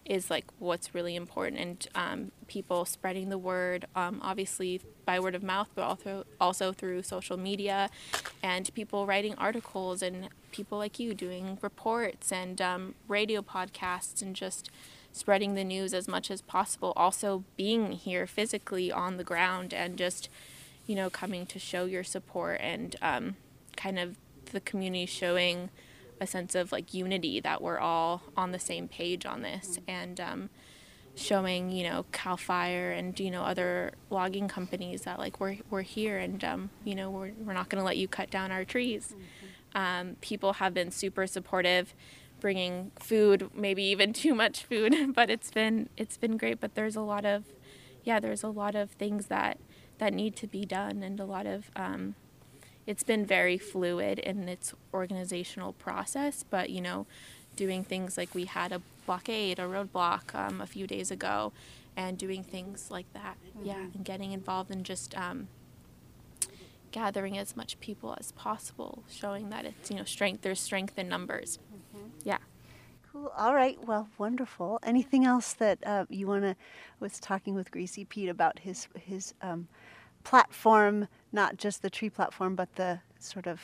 is 0.06 0.32
like 0.32 0.46
what's 0.58 0.96
really 0.96 1.16
important. 1.16 1.60
And 1.60 1.88
um, 1.94 2.32
people 2.48 2.86
spreading 2.86 3.30
the 3.30 3.38
word 3.38 3.86
um, 3.96 4.20
obviously 4.24 4.82
by 5.06 5.20
word 5.20 5.36
of 5.36 5.44
mouth 5.44 5.70
but 5.76 5.84
also 5.84 6.26
also 6.42 6.72
through 6.74 7.04
social 7.04 7.38
media 7.38 7.90
and 8.42 8.74
people 8.74 9.06
writing 9.06 9.36
articles 9.36 10.02
and 10.02 10.30
people 10.52 10.78
like 10.78 11.00
you 11.00 11.14
doing 11.14 11.58
reports 11.62 12.32
and 12.32 12.62
um, 12.62 12.96
radio 13.08 13.42
podcasts 13.42 14.22
and 14.22 14.36
just 14.36 14.70
spreading 15.12 15.56
the 15.56 15.64
news 15.64 15.94
as 15.94 16.08
much 16.08 16.30
as 16.30 16.42
possible 16.42 16.94
also 16.96 17.44
being 17.58 17.94
here 17.94 18.28
physically 18.28 18.92
on 18.92 19.18
the 19.18 19.24
ground 19.24 19.74
and 19.74 19.98
just 19.98 20.30
you 20.90 20.96
know, 20.96 21.08
coming 21.08 21.46
to 21.46 21.60
show 21.60 21.86
your 21.86 22.04
support 22.04 22.60
and 22.62 22.96
um, 23.00 23.36
kind 23.78 24.00
of 24.00 24.18
the 24.52 24.60
community 24.60 25.06
showing 25.06 25.70
a 26.20 26.26
sense 26.26 26.56
of 26.56 26.72
like 26.72 26.96
unity 26.96 27.40
that 27.40 27.62
we're 27.62 27.78
all 27.78 28.24
on 28.36 28.52
the 28.52 28.58
same 28.58 28.88
page 28.88 29.24
on 29.24 29.44
this 29.44 29.80
and 29.88 30.20
um, 30.20 30.50
showing 31.14 31.70
you 31.70 31.88
know 31.88 32.06
cal 32.12 32.36
fire 32.36 32.90
and 32.90 33.20
you 33.20 33.30
know 33.30 33.44
other 33.44 33.92
logging 34.10 34.48
companies 34.48 35.04
that 35.04 35.20
like 35.20 35.40
we're, 35.40 35.58
we're 35.70 35.84
here 35.84 36.18
and 36.18 36.44
um, 36.44 36.72
you 36.84 36.96
know 36.96 37.12
we're, 37.12 37.34
we're 37.46 37.54
not 37.54 37.70
going 37.70 37.80
to 37.80 37.86
let 37.86 37.98
you 37.98 38.08
cut 38.08 38.32
down 38.32 38.52
our 38.52 38.66
trees. 38.66 39.14
Um, 39.76 40.16
people 40.22 40.54
have 40.54 40.74
been 40.74 40.92
super 40.92 41.28
supportive 41.28 41.94
bringing 42.40 42.92
food 43.00 43.50
maybe 43.54 43.84
even 43.84 44.14
too 44.24 44.34
much 44.34 44.64
food 44.64 45.14
but 45.14 45.30
it's 45.30 45.52
been 45.52 45.90
it's 45.98 46.18
been 46.18 46.38
great 46.38 46.60
but 46.60 46.76
there's 46.76 46.96
a 46.96 47.02
lot 47.02 47.26
of 47.26 47.44
yeah 48.04 48.20
there's 48.20 48.44
a 48.44 48.48
lot 48.48 48.76
of 48.76 48.92
things 48.92 49.28
that 49.28 49.58
that 50.00 50.14
need 50.14 50.36
to 50.38 50.48
be 50.48 50.66
done, 50.66 51.04
and 51.04 51.20
a 51.20 51.26
lot 51.26 51.46
of 51.46 51.70
um, 51.76 52.16
it's 52.88 53.04
been 53.04 53.26
very 53.26 53.58
fluid 53.58 54.18
in 54.18 54.50
its 54.50 54.74
organizational 54.94 55.74
process. 55.74 56.44
But 56.50 56.72
you 56.72 56.82
know, 56.82 57.06
doing 57.56 57.84
things 57.84 58.18
like 58.18 58.34
we 58.34 58.46
had 58.46 58.72
a 58.72 58.82
blockade, 59.06 59.60
a 59.60 59.64
roadblock 59.64 60.34
um, 60.34 60.60
a 60.60 60.66
few 60.66 60.88
days 60.88 61.12
ago, 61.12 61.54
and 61.96 62.18
doing 62.18 62.44
things 62.44 62.90
like 62.90 63.12
that, 63.14 63.38
mm-hmm. 63.46 63.68
yeah, 63.68 63.86
and 63.94 64.04
getting 64.04 64.32
involved 64.32 64.72
and 64.72 64.84
just 64.84 65.16
um, 65.18 65.48
gathering 66.92 67.38
as 67.38 67.56
much 67.56 67.80
people 67.80 68.16
as 68.20 68.32
possible, 68.34 69.04
showing 69.10 69.50
that 69.50 69.66
it's 69.66 69.90
you 69.90 69.98
know 69.98 70.04
strength. 70.04 70.42
There's 70.42 70.60
strength 70.60 70.98
in 70.98 71.08
numbers. 71.08 71.60
Mm-hmm. 71.74 72.08
Yeah. 72.24 72.38
Cool. 73.12 73.32
All 73.36 73.56
right. 73.56 73.78
Well, 73.86 74.08
wonderful. 74.18 74.80
Anything 74.84 75.26
else 75.26 75.54
that 75.54 75.80
uh, 75.86 76.06
you 76.10 76.28
want 76.28 76.44
to? 76.44 76.56
Was 77.00 77.20
talking 77.20 77.56
with 77.56 77.72
Greasy 77.72 78.06
Pete 78.06 78.30
about 78.30 78.60
his 78.60 78.88
his 78.96 79.34
um, 79.42 79.68
platform, 80.24 81.08
not 81.32 81.58
just 81.58 81.82
the 81.82 81.90
tree 81.90 82.10
platform, 82.10 82.56
but 82.56 82.76
the 82.76 83.00
sort 83.20 83.48
of 83.48 83.62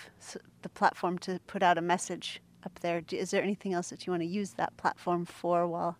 the 0.61 0.69
platform 0.69 1.17
to 1.19 1.39
put 1.47 1.63
out 1.63 1.77
a 1.77 1.81
message 1.81 2.41
up 2.65 2.79
there. 2.79 3.03
Is 3.11 3.31
there 3.31 3.43
anything 3.43 3.73
else 3.73 3.89
that 3.89 4.05
you 4.05 4.11
want 4.11 4.23
to 4.23 4.27
use 4.27 4.51
that 4.51 4.75
platform 4.77 5.25
for 5.25 5.67
while 5.67 5.97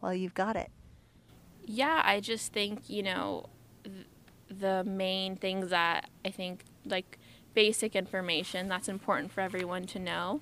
while 0.00 0.14
you've 0.14 0.34
got 0.34 0.56
it? 0.56 0.70
Yeah, 1.64 2.00
I 2.04 2.20
just 2.20 2.52
think 2.52 2.88
you 2.88 3.02
know 3.02 3.46
th- 3.84 4.06
the 4.50 4.84
main 4.84 5.36
things 5.36 5.70
that 5.70 6.08
I 6.24 6.30
think 6.30 6.64
like 6.84 7.18
basic 7.54 7.96
information 7.96 8.68
that's 8.68 8.88
important 8.88 9.32
for 9.32 9.40
everyone 9.40 9.84
to 9.84 9.98
know 9.98 10.40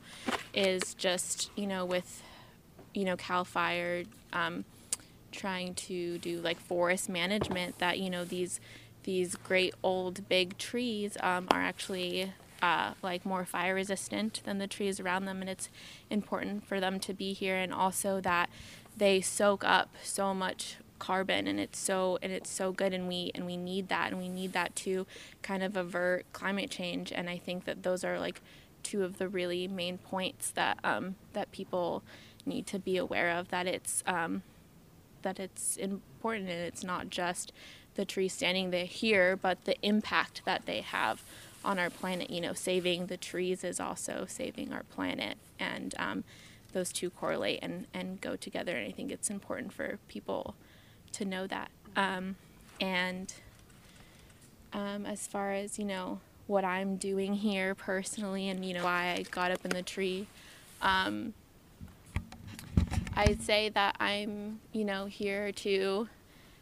is 0.53 0.95
just 0.95 1.51
you 1.57 1.67
know 1.67 1.85
with 1.85 2.23
you 2.95 3.05
know 3.05 3.17
cal 3.17 3.45
fire 3.45 4.05
um, 4.33 4.65
trying 5.33 5.75
to 5.75 6.19
do 6.19 6.41
like 6.41 6.59
forest 6.59 7.09
management 7.09 7.79
that 7.79 7.99
you 7.99 8.11
know 8.11 8.25
these 8.25 8.61
these 9.05 9.37
great 9.37 9.75
old 9.83 10.29
big 10.29 10.59
trees 10.59 11.17
um, 11.23 11.47
are 11.51 11.63
actually 11.63 12.33
uh, 12.63 12.93
like 13.03 13.25
more 13.25 13.45
fire 13.45 13.75
resistant 13.75 14.41
than 14.45 14.59
the 14.59 14.67
trees 14.67 14.99
around 14.99 15.25
them, 15.25 15.41
and 15.41 15.49
it's 15.49 15.69
important 16.11 16.67
for 16.67 16.81
them 16.81 16.99
to 17.01 17.15
be 17.15 17.33
here, 17.33 17.57
and 17.57 17.73
also 17.73 18.21
that 18.21 18.51
they 18.97 19.21
soak 19.21 19.63
up 19.65 19.91
so 20.03 20.35
much 20.35 20.77
carbon 20.99 21.47
and 21.47 21.61
it's 21.61 21.79
so 21.79 22.19
and 22.23 22.33
it's 22.33 22.51
so 22.51 22.73
good 22.73 22.93
and 22.93 23.09
we 23.09 23.31
and 23.35 23.47
we 23.47 23.57
need 23.57 23.89
that 23.89 24.13
and 24.13 24.21
we 24.21 24.29
need 24.29 24.53
that 24.53 24.75
to 24.77 25.07
kind 25.43 25.63
of 25.63 25.77
avert 25.77 26.25
climate 26.33 26.71
change. 26.71 27.13
And 27.13 27.29
I 27.29 27.39
think 27.39 27.65
that 27.65 27.83
those 27.83 28.05
are 28.05 28.19
like 28.19 28.41
two 28.83 29.03
of 29.03 29.19
the 29.19 29.29
really 29.29 29.67
main 29.67 29.99
points 29.99 30.51
that 30.53 30.79
um, 30.85 31.17
that 31.33 31.51
people 31.51 32.03
need 32.45 32.67
to 32.69 32.79
be 32.79 32.97
aware 32.97 33.31
of 33.31 33.49
that 33.49 33.67
it's 33.67 34.05
um, 34.07 34.43
that 35.23 35.41
it's 35.41 35.77
important 35.77 36.49
and 36.49 36.61
it's 36.61 36.85
not 36.85 37.11
just 37.11 37.53
the 37.97 38.05
trees 38.05 38.33
standing 38.33 38.71
there 38.71 38.85
here 38.85 39.37
but 39.37 39.65
the 39.65 39.77
impact 39.83 40.43
that 40.45 40.67
they 40.67 40.81
have 40.81 41.23
on 41.65 41.79
our 41.79 41.91
planet. 41.91 42.31
You 42.31 42.41
know 42.41 42.53
saving 42.53 43.07
the 43.07 43.17
trees 43.17 43.65
is 43.65 43.81
also 43.81 44.25
saving 44.29 44.73
our 44.73 44.85
planet 44.85 45.37
and 45.59 45.95
um, 45.99 46.25
those 46.73 46.93
two 46.93 47.11
correlate 47.11 47.59
and, 47.63 47.87
and 47.93 48.21
go 48.21 48.37
together 48.37 48.77
and 48.77 48.87
I 48.87 48.93
think 48.93 49.11
it's 49.11 49.31
important 49.31 49.73
for 49.73 49.99
people 50.09 50.55
to 51.13 51.25
know 51.25 51.47
that. 51.47 51.71
Um, 51.97 52.37
and 52.81 53.33
um, 54.73 55.07
as 55.07 55.27
far 55.27 55.53
as, 55.53 55.79
you 55.79 55.85
know, 55.85 56.21
what 56.47 56.65
I'm 56.65 56.97
doing 56.97 57.35
here 57.35 57.75
personally 57.75 58.49
and, 58.49 58.65
you 58.65 58.75
know, 58.75 58.85
why 58.85 59.15
I 59.19 59.25
got 59.31 59.51
up 59.51 59.65
in 59.65 59.71
the 59.71 59.83
tree, 59.83 60.27
um, 60.83 61.35
I'd 63.17 63.43
say 63.43 63.69
that 63.71 63.97
I'm, 63.99 64.61
you 64.73 64.85
know, 64.85 65.07
here 65.07 65.51
to 65.53 66.09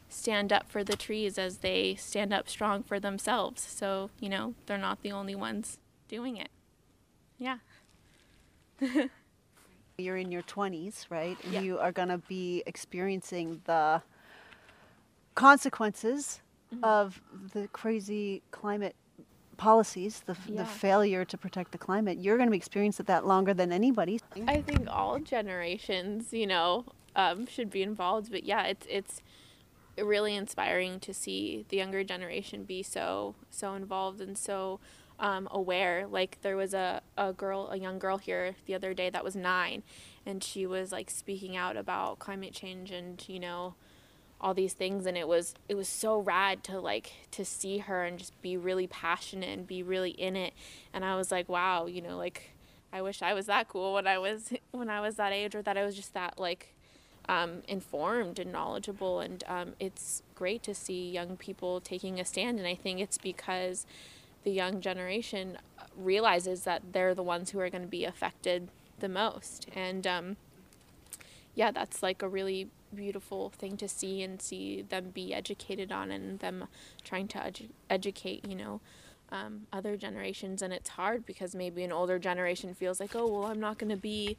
stand 0.08 0.52
up 0.52 0.70
for 0.70 0.84
the 0.84 0.96
trees 0.96 1.38
as 1.38 1.58
they 1.58 1.96
stand 1.96 2.32
up 2.32 2.48
strong 2.48 2.82
for 2.82 3.00
themselves. 3.00 3.62
So, 3.62 4.10
you 4.20 4.28
know, 4.28 4.54
they're 4.66 4.78
not 4.78 5.02
the 5.02 5.10
only 5.10 5.34
ones 5.34 5.78
doing 6.08 6.36
it. 6.36 6.50
Yeah. 7.38 7.58
You're 9.98 10.16
in 10.16 10.30
your 10.32 10.42
20s, 10.42 11.06
right? 11.10 11.36
And 11.44 11.52
Yeah. 11.52 11.60
you 11.60 11.78
are 11.78 11.92
going 11.92 12.08
to 12.08 12.18
be 12.18 12.62
experiencing 12.66 13.60
the 13.64 14.02
consequences 15.34 16.40
Mm-hmm. 16.72 16.82
of 16.84 17.20
the 17.52 17.68
crazy 17.68 18.42
climate 18.50 18.96
policies, 19.56 20.22
the, 20.26 20.36
Yeah. 20.48 20.62
the 20.62 20.64
failure 20.64 21.24
to 21.24 21.38
protect 21.38 21.70
the 21.70 21.78
climate. 21.78 22.18
You're 22.18 22.36
going 22.36 22.48
to 22.48 22.50
be 22.50 22.56
experiencing 22.56 23.06
that 23.06 23.24
longer 23.26 23.54
than 23.54 23.70
anybody. 23.70 24.18
I 24.48 24.60
think 24.62 24.88
all 24.90 25.20
generations, 25.20 26.32
you 26.32 26.46
know, 26.48 26.86
um, 27.14 27.46
should 27.46 27.70
be 27.70 27.82
involved. 27.82 28.32
But 28.32 28.42
yeah, 28.42 28.64
it's 28.64 28.86
it's 28.90 29.20
really 29.96 30.34
inspiring 30.34 30.98
to 31.00 31.14
see 31.14 31.64
the 31.68 31.76
younger 31.76 32.02
generation 32.02 32.64
be 32.64 32.82
so 32.82 33.36
so 33.50 33.74
involved 33.74 34.20
and 34.20 34.36
so 34.36 34.80
um, 35.20 35.46
aware. 35.52 36.08
Like 36.08 36.38
there 36.42 36.56
was 36.56 36.74
a, 36.74 37.02
a 37.16 37.32
girl, 37.32 37.68
a 37.70 37.76
young 37.76 38.00
girl 38.00 38.18
here 38.18 38.56
the 38.66 38.74
other 38.74 38.94
day 38.94 39.10
that 39.10 39.22
was 39.22 39.36
nine, 39.36 39.84
and 40.26 40.42
she 40.42 40.66
was 40.66 40.90
like 40.90 41.08
speaking 41.10 41.56
out 41.56 41.76
about 41.76 42.18
climate 42.18 42.52
change 42.52 42.90
and 42.90 43.22
you 43.28 43.38
know 43.38 43.74
all 44.44 44.52
these 44.52 44.74
things 44.74 45.06
and 45.06 45.16
it 45.16 45.26
was 45.26 45.54
it 45.70 45.74
was 45.74 45.88
so 45.88 46.18
rad 46.18 46.62
to 46.62 46.78
like 46.78 47.12
to 47.30 47.46
see 47.46 47.78
her 47.78 48.04
and 48.04 48.18
just 48.18 48.40
be 48.42 48.58
really 48.58 48.86
passionate 48.86 49.48
and 49.48 49.66
be 49.66 49.82
really 49.82 50.10
in 50.10 50.36
it. 50.36 50.52
And 50.92 51.02
I 51.02 51.16
was 51.16 51.32
like 51.32 51.48
wow 51.48 51.86
you 51.86 52.02
know 52.02 52.18
like 52.18 52.50
I 52.92 53.00
wish 53.00 53.22
I 53.22 53.32
was 53.32 53.46
that 53.46 53.68
cool 53.68 53.94
when 53.94 54.06
I 54.06 54.18
was 54.18 54.52
when 54.70 54.90
I 54.90 55.00
was 55.00 55.14
that 55.16 55.32
age 55.32 55.54
or 55.54 55.62
that 55.62 55.78
I 55.78 55.82
was 55.82 55.96
just 55.96 56.12
that 56.12 56.38
like 56.38 56.74
um, 57.26 57.62
informed 57.66 58.38
and 58.38 58.52
knowledgeable. 58.52 59.20
And 59.20 59.42
um, 59.48 59.72
it's 59.80 60.22
great 60.34 60.62
to 60.64 60.74
see 60.74 61.10
young 61.10 61.38
people 61.38 61.80
taking 61.80 62.20
a 62.20 62.24
stand 62.26 62.58
and 62.58 62.68
I 62.68 62.74
think 62.74 63.00
it's 63.00 63.16
because 63.16 63.86
the 64.42 64.50
young 64.50 64.82
generation 64.82 65.56
realizes 65.96 66.64
that 66.64 66.92
they're 66.92 67.14
the 67.14 67.22
ones 67.22 67.50
who 67.50 67.60
are 67.60 67.70
going 67.70 67.82
to 67.82 67.88
be 67.88 68.04
affected 68.04 68.68
the 69.00 69.08
most. 69.08 69.68
And 69.74 70.06
um, 70.06 70.36
yeah 71.54 71.70
that's 71.70 72.02
like 72.02 72.22
a 72.22 72.28
really 72.28 72.68
beautiful 72.94 73.50
thing 73.50 73.76
to 73.76 73.88
see 73.88 74.22
and 74.22 74.40
see 74.40 74.82
them 74.82 75.10
be 75.10 75.34
educated 75.34 75.92
on 75.92 76.10
and 76.10 76.38
them 76.40 76.66
trying 77.02 77.28
to 77.28 77.38
edu- 77.38 77.70
educate 77.90 78.46
you 78.48 78.54
know 78.56 78.80
um, 79.32 79.66
other 79.72 79.96
generations. 79.96 80.62
And 80.62 80.72
it's 80.72 80.90
hard 80.90 81.26
because 81.26 81.54
maybe 81.54 81.82
an 81.82 81.92
older 81.92 82.18
generation 82.18 82.74
feels 82.74 83.00
like 83.00 83.14
oh 83.16 83.26
well 83.26 83.46
i'm 83.46 83.60
not 83.60 83.78
going 83.78 83.90
to 83.90 83.96
be 83.96 84.36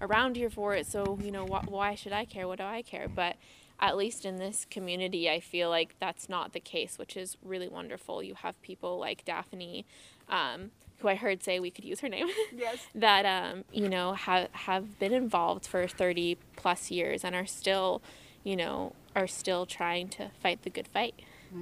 around 0.00 0.36
here 0.36 0.50
for 0.50 0.74
it 0.74 0.86
so 0.86 1.18
you 1.22 1.30
know 1.30 1.46
wh- 1.46 1.70
why 1.70 1.94
should 1.94 2.12
i 2.12 2.24
care? 2.24 2.48
What 2.48 2.58
do 2.58 2.64
i 2.64 2.82
care? 2.82 3.08
But 3.08 3.36
at 3.80 3.96
least 3.96 4.24
in 4.24 4.36
this 4.36 4.66
community 4.68 5.30
i 5.30 5.38
feel 5.38 5.70
like 5.70 5.94
that's 6.00 6.28
not 6.28 6.52
the 6.52 6.60
case 6.60 6.98
which 6.98 7.16
is 7.16 7.36
really 7.42 7.68
wonderful. 7.68 8.22
You 8.22 8.34
have 8.34 8.60
people 8.62 8.98
like 8.98 9.24
daphne 9.24 9.84
um, 10.28 10.70
who 10.98 11.08
i 11.08 11.14
heard 11.14 11.42
say 11.42 11.60
we 11.60 11.70
could 11.70 11.84
use 11.84 12.00
her 12.00 12.08
name 12.08 12.26
Yes. 12.56 12.78
that 12.94 13.24
um, 13.24 13.64
you 13.72 13.88
know 13.88 14.12
have 14.14 14.48
have 14.52 14.98
been 14.98 15.12
involved 15.12 15.66
for 15.66 15.86
30 15.86 16.36
plus 16.56 16.90
years 16.90 17.24
and 17.24 17.34
are 17.34 17.46
still 17.46 18.02
you 18.44 18.56
know 18.56 18.94
are 19.16 19.26
still 19.26 19.66
trying 19.66 20.08
to 20.08 20.30
fight 20.40 20.62
the 20.62 20.70
good 20.70 20.88
fight 20.88 21.14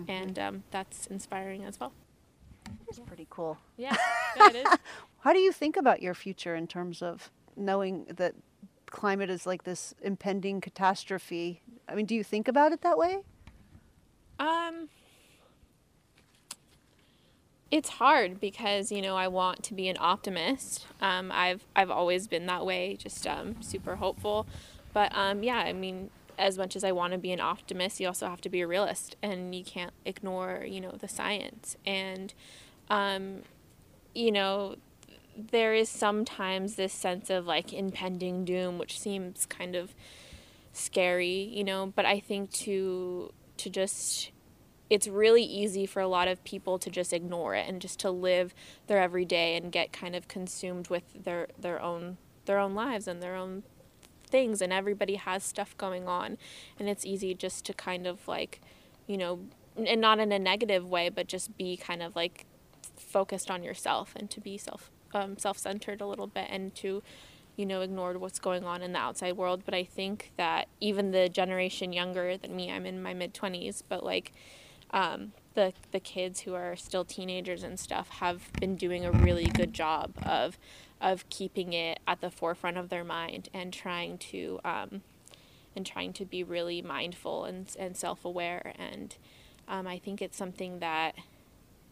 and 0.08 0.36
um, 0.38 0.62
that's 0.72 1.06
inspiring 1.06 1.64
as 1.64 1.78
well 1.78 1.92
It's 2.88 2.98
pretty 2.98 3.26
cool. 3.30 3.56
yeah, 3.76 3.96
yeah 4.36 4.48
it 4.48 4.56
is 4.56 4.66
How 5.20 5.32
do 5.32 5.38
you 5.40 5.50
think 5.52 5.76
about 5.76 6.02
your 6.02 6.14
future 6.14 6.54
in 6.54 6.66
terms 6.66 7.02
of 7.02 7.30
knowing 7.56 8.06
that 8.16 8.34
climate 8.90 9.28
is 9.30 9.44
like 9.46 9.64
this 9.64 9.92
impending 10.02 10.60
catastrophe? 10.60 11.62
I 11.88 11.94
mean, 11.96 12.06
do 12.06 12.14
you 12.14 12.22
think 12.22 12.46
about 12.46 12.70
it 12.72 12.82
that 12.82 12.96
way? 12.96 13.18
Um, 14.38 14.88
it's 17.70 17.88
hard 17.88 18.40
because 18.40 18.92
you 18.92 19.02
know 19.02 19.16
I 19.16 19.28
want 19.28 19.62
to 19.64 19.74
be 19.74 19.88
an 19.88 19.96
optimist. 19.98 20.86
Um, 21.00 21.32
I've 21.32 21.66
I've 21.74 21.90
always 21.90 22.28
been 22.28 22.46
that 22.46 22.64
way, 22.64 22.96
just 22.96 23.26
um, 23.26 23.60
super 23.62 23.96
hopeful. 23.96 24.46
But 24.92 25.12
um, 25.14 25.42
yeah, 25.42 25.58
I 25.58 25.72
mean, 25.72 26.10
as 26.38 26.56
much 26.56 26.76
as 26.76 26.84
I 26.84 26.92
want 26.92 27.12
to 27.12 27.18
be 27.18 27.32
an 27.32 27.40
optimist, 27.40 28.00
you 28.00 28.06
also 28.06 28.28
have 28.28 28.40
to 28.42 28.48
be 28.48 28.60
a 28.60 28.66
realist, 28.66 29.16
and 29.22 29.54
you 29.54 29.64
can't 29.64 29.92
ignore 30.04 30.64
you 30.66 30.80
know 30.80 30.92
the 30.92 31.08
science. 31.08 31.76
And 31.84 32.32
um, 32.88 33.42
you 34.14 34.30
know, 34.30 34.76
there 35.36 35.74
is 35.74 35.88
sometimes 35.88 36.76
this 36.76 36.92
sense 36.92 37.30
of 37.30 37.46
like 37.46 37.72
impending 37.72 38.44
doom, 38.44 38.78
which 38.78 38.98
seems 38.98 39.44
kind 39.44 39.74
of 39.74 39.94
scary, 40.72 41.50
you 41.52 41.64
know. 41.64 41.92
But 41.96 42.06
I 42.06 42.20
think 42.20 42.52
to 42.52 43.32
to 43.56 43.70
just 43.70 44.30
it's 44.88 45.08
really 45.08 45.42
easy 45.42 45.86
for 45.86 46.00
a 46.00 46.08
lot 46.08 46.28
of 46.28 46.42
people 46.44 46.78
to 46.78 46.90
just 46.90 47.12
ignore 47.12 47.54
it 47.54 47.68
and 47.68 47.80
just 47.80 47.98
to 48.00 48.10
live 48.10 48.54
their 48.86 48.98
everyday 48.98 49.56
and 49.56 49.72
get 49.72 49.92
kind 49.92 50.14
of 50.14 50.28
consumed 50.28 50.88
with 50.88 51.24
their 51.24 51.48
their 51.58 51.80
own 51.82 52.18
their 52.44 52.58
own 52.58 52.74
lives 52.74 53.08
and 53.08 53.22
their 53.22 53.34
own 53.34 53.64
things 54.28 54.60
and 54.60 54.72
everybody 54.72 55.16
has 55.16 55.42
stuff 55.42 55.76
going 55.78 56.08
on. 56.08 56.38
And 56.78 56.88
it's 56.88 57.04
easy 57.04 57.34
just 57.34 57.64
to 57.66 57.72
kind 57.72 58.06
of 58.06 58.26
like 58.28 58.60
you 59.06 59.16
know 59.16 59.40
and 59.76 60.00
not 60.00 60.18
in 60.18 60.32
a 60.32 60.38
negative 60.38 60.88
way 60.88 61.08
but 61.08 61.26
just 61.26 61.56
be 61.56 61.76
kind 61.76 62.02
of 62.02 62.16
like 62.16 62.46
focused 62.96 63.50
on 63.50 63.62
yourself 63.62 64.14
and 64.16 64.30
to 64.30 64.40
be 64.40 64.56
self 64.56 64.90
um, 65.14 65.36
self-centered 65.38 66.00
a 66.00 66.06
little 66.06 66.26
bit 66.26 66.46
and 66.50 66.74
to 66.76 67.02
you 67.56 67.66
know 67.66 67.80
ignore 67.80 68.18
what's 68.18 68.38
going 68.38 68.64
on 68.64 68.82
in 68.82 68.92
the 68.92 68.98
outside 68.98 69.36
world. 69.36 69.62
But 69.64 69.74
i 69.74 69.84
think 69.84 70.32
that 70.36 70.68
even 70.80 71.10
the 71.10 71.28
generation 71.28 71.92
younger 71.92 72.36
than 72.36 72.54
me 72.54 72.70
i'm 72.70 72.86
in 72.86 73.02
my 73.02 73.14
mid 73.14 73.34
20s 73.34 73.82
but 73.88 74.04
like 74.04 74.32
um, 74.90 75.32
the 75.54 75.72
the 75.92 76.00
kids 76.00 76.40
who 76.40 76.54
are 76.54 76.76
still 76.76 77.04
teenagers 77.04 77.62
and 77.62 77.78
stuff 77.78 78.08
have 78.08 78.52
been 78.60 78.76
doing 78.76 79.04
a 79.04 79.12
really 79.12 79.46
good 79.46 79.72
job 79.72 80.12
of 80.22 80.58
of 81.00 81.28
keeping 81.28 81.72
it 81.72 82.00
at 82.06 82.20
the 82.20 82.30
forefront 82.30 82.76
of 82.76 82.88
their 82.88 83.04
mind 83.04 83.48
and 83.52 83.72
trying 83.72 84.18
to 84.18 84.60
um, 84.64 85.02
and 85.74 85.84
trying 85.84 86.12
to 86.12 86.24
be 86.24 86.42
really 86.42 86.80
mindful 86.82 87.44
and 87.44 87.74
and 87.78 87.96
self 87.96 88.24
aware 88.24 88.72
and 88.78 89.16
um, 89.68 89.86
I 89.86 89.98
think 89.98 90.22
it's 90.22 90.36
something 90.36 90.78
that 90.78 91.16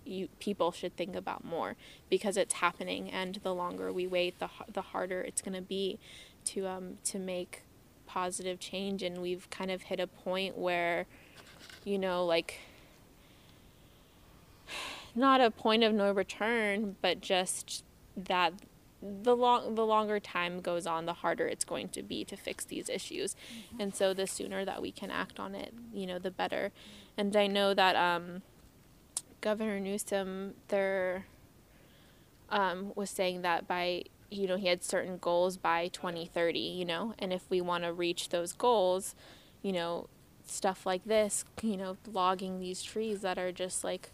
you 0.05 0.29
people 0.39 0.71
should 0.71 0.97
think 0.97 1.17
about 1.17 1.45
more 1.45 1.77
because 2.11 2.37
it's 2.37 2.55
happening. 2.55 3.11
And 3.11 3.37
the 3.43 3.55
longer 3.55 3.93
we 3.93 4.07
wait 4.07 4.39
the 4.39 4.49
the 4.73 4.83
harder 4.83 5.21
it's 5.23 5.43
going 5.43 5.55
to 5.55 5.63
be 5.63 5.99
to 6.47 6.67
um 6.67 6.99
to 7.05 7.19
make 7.19 7.63
positive 8.07 8.61
change. 8.61 9.03
And 9.03 9.19
we've 9.19 9.49
kind 9.51 9.71
of 9.71 9.83
hit 9.83 10.01
a 10.01 10.07
point 10.07 10.57
where 10.57 11.07
you 11.85 11.99
know 11.99 12.25
like 12.25 12.61
not 15.15 15.41
a 15.41 15.51
point 15.51 15.83
of 15.85 15.93
no 15.93 16.13
return 16.13 16.97
but 17.01 17.21
just 17.21 17.85
that 18.17 18.53
the 19.03 19.37
long 19.37 19.75
the 19.75 19.85
longer 19.85 20.19
time 20.19 20.61
goes 20.61 20.87
on 20.87 21.05
the 21.05 21.13
harder 21.13 21.47
it's 21.47 21.65
going 21.65 21.89
to 21.89 22.03
be 22.03 22.25
to 22.25 22.37
fix 22.37 22.65
these 22.65 22.89
issues. 22.89 23.37
And 23.79 23.95
so 23.95 24.15
the 24.15 24.27
sooner 24.27 24.65
that 24.65 24.81
we 24.81 24.91
can 24.91 25.11
act 25.11 25.39
on 25.39 25.55
it 25.55 25.75
you 25.93 26.07
know 26.07 26.19
the 26.19 26.31
better. 26.31 26.73
And 27.17 27.37
i 27.37 27.47
know 27.47 27.75
that 27.75 27.97
um 27.97 28.43
governor 29.41 29.79
newsom 29.79 30.55
there 30.69 31.27
um, 32.51 32.93
was 32.95 33.11
saying 33.11 33.43
that 33.43 33.67
by 33.67 34.05
you 34.31 34.47
know 34.47 34.57
he 34.57 34.69
had 34.69 34.83
certain 34.83 35.19
goals 35.19 35.57
by 35.57 35.89
2030 35.89 36.59
you 36.59 36.85
know 36.85 37.15
and 37.19 37.33
if 37.33 37.49
we 37.51 37.61
want 37.61 37.85
to 37.85 37.93
reach 37.93 38.29
those 38.29 38.53
goals 38.53 39.15
you 39.63 39.73
know 39.73 40.09
stuff 40.47 40.87
like 40.87 41.05
this, 41.05 41.45
you 41.63 41.77
know, 41.77 41.97
logging 42.11 42.61
these 42.61 42.83
trees 42.83 43.21
that 43.23 43.39
are 43.39 43.53
just 43.53 43.85
like 43.85 44.11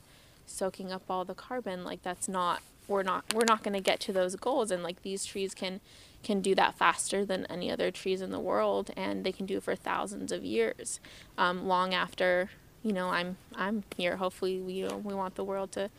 soaking 0.51 0.93
up 0.93 1.03
all 1.09 1.25
the 1.25 1.35
carbon, 1.35 1.85
like 1.85 2.03
that's 2.03 2.29
not 2.29 2.63
we're 2.89 3.03
not 3.03 3.25
we're 3.33 3.45
not 3.45 3.63
going 3.63 3.75
to 3.75 3.81
get 3.81 4.01
to 4.01 4.13
those 4.13 4.37
goals. 4.37 4.71
And 4.71 4.83
like 4.83 5.03
these 5.03 5.25
trees 5.25 5.55
can 5.55 5.81
can 6.23 6.41
do 6.41 6.55
that 6.55 6.77
faster 6.77 7.25
than 7.25 7.47
any 7.47 7.71
other 7.71 7.91
trees 7.91 8.21
in 8.21 8.31
the 8.31 8.41
world 8.41 8.91
and 8.97 9.25
they 9.25 9.33
can 9.33 9.47
do 9.47 9.57
it 9.57 9.63
for 9.63 9.75
thousands 9.75 10.31
of 10.31 10.45
years 10.45 11.01
um, 11.39 11.67
long 11.67 11.95
after 11.95 12.51
you 12.83 12.93
know 12.93 13.09
i'm 13.09 13.37
i'm 13.55 13.85
here. 13.97 14.17
Hopefully 14.17 14.61
we 14.61 14.75
you 14.75 14.89
know, 14.89 14.97
we 14.99 15.15
want 15.15 15.37
the 15.37 15.45
world 15.45 15.73
to 15.73 15.91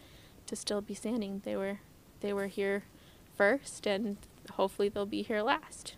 to 0.48 0.56
still 0.56 0.82
be 0.82 0.94
standing. 0.94 1.42
They 1.46 1.56
were 1.56 1.80
they 2.22 2.34
were 2.34 2.48
here 2.48 2.84
first 3.36 3.88
and 3.88 4.18
hopefully 4.54 4.90
they'll 4.90 5.06
be 5.06 5.24
here 5.24 5.42
last 5.42 5.96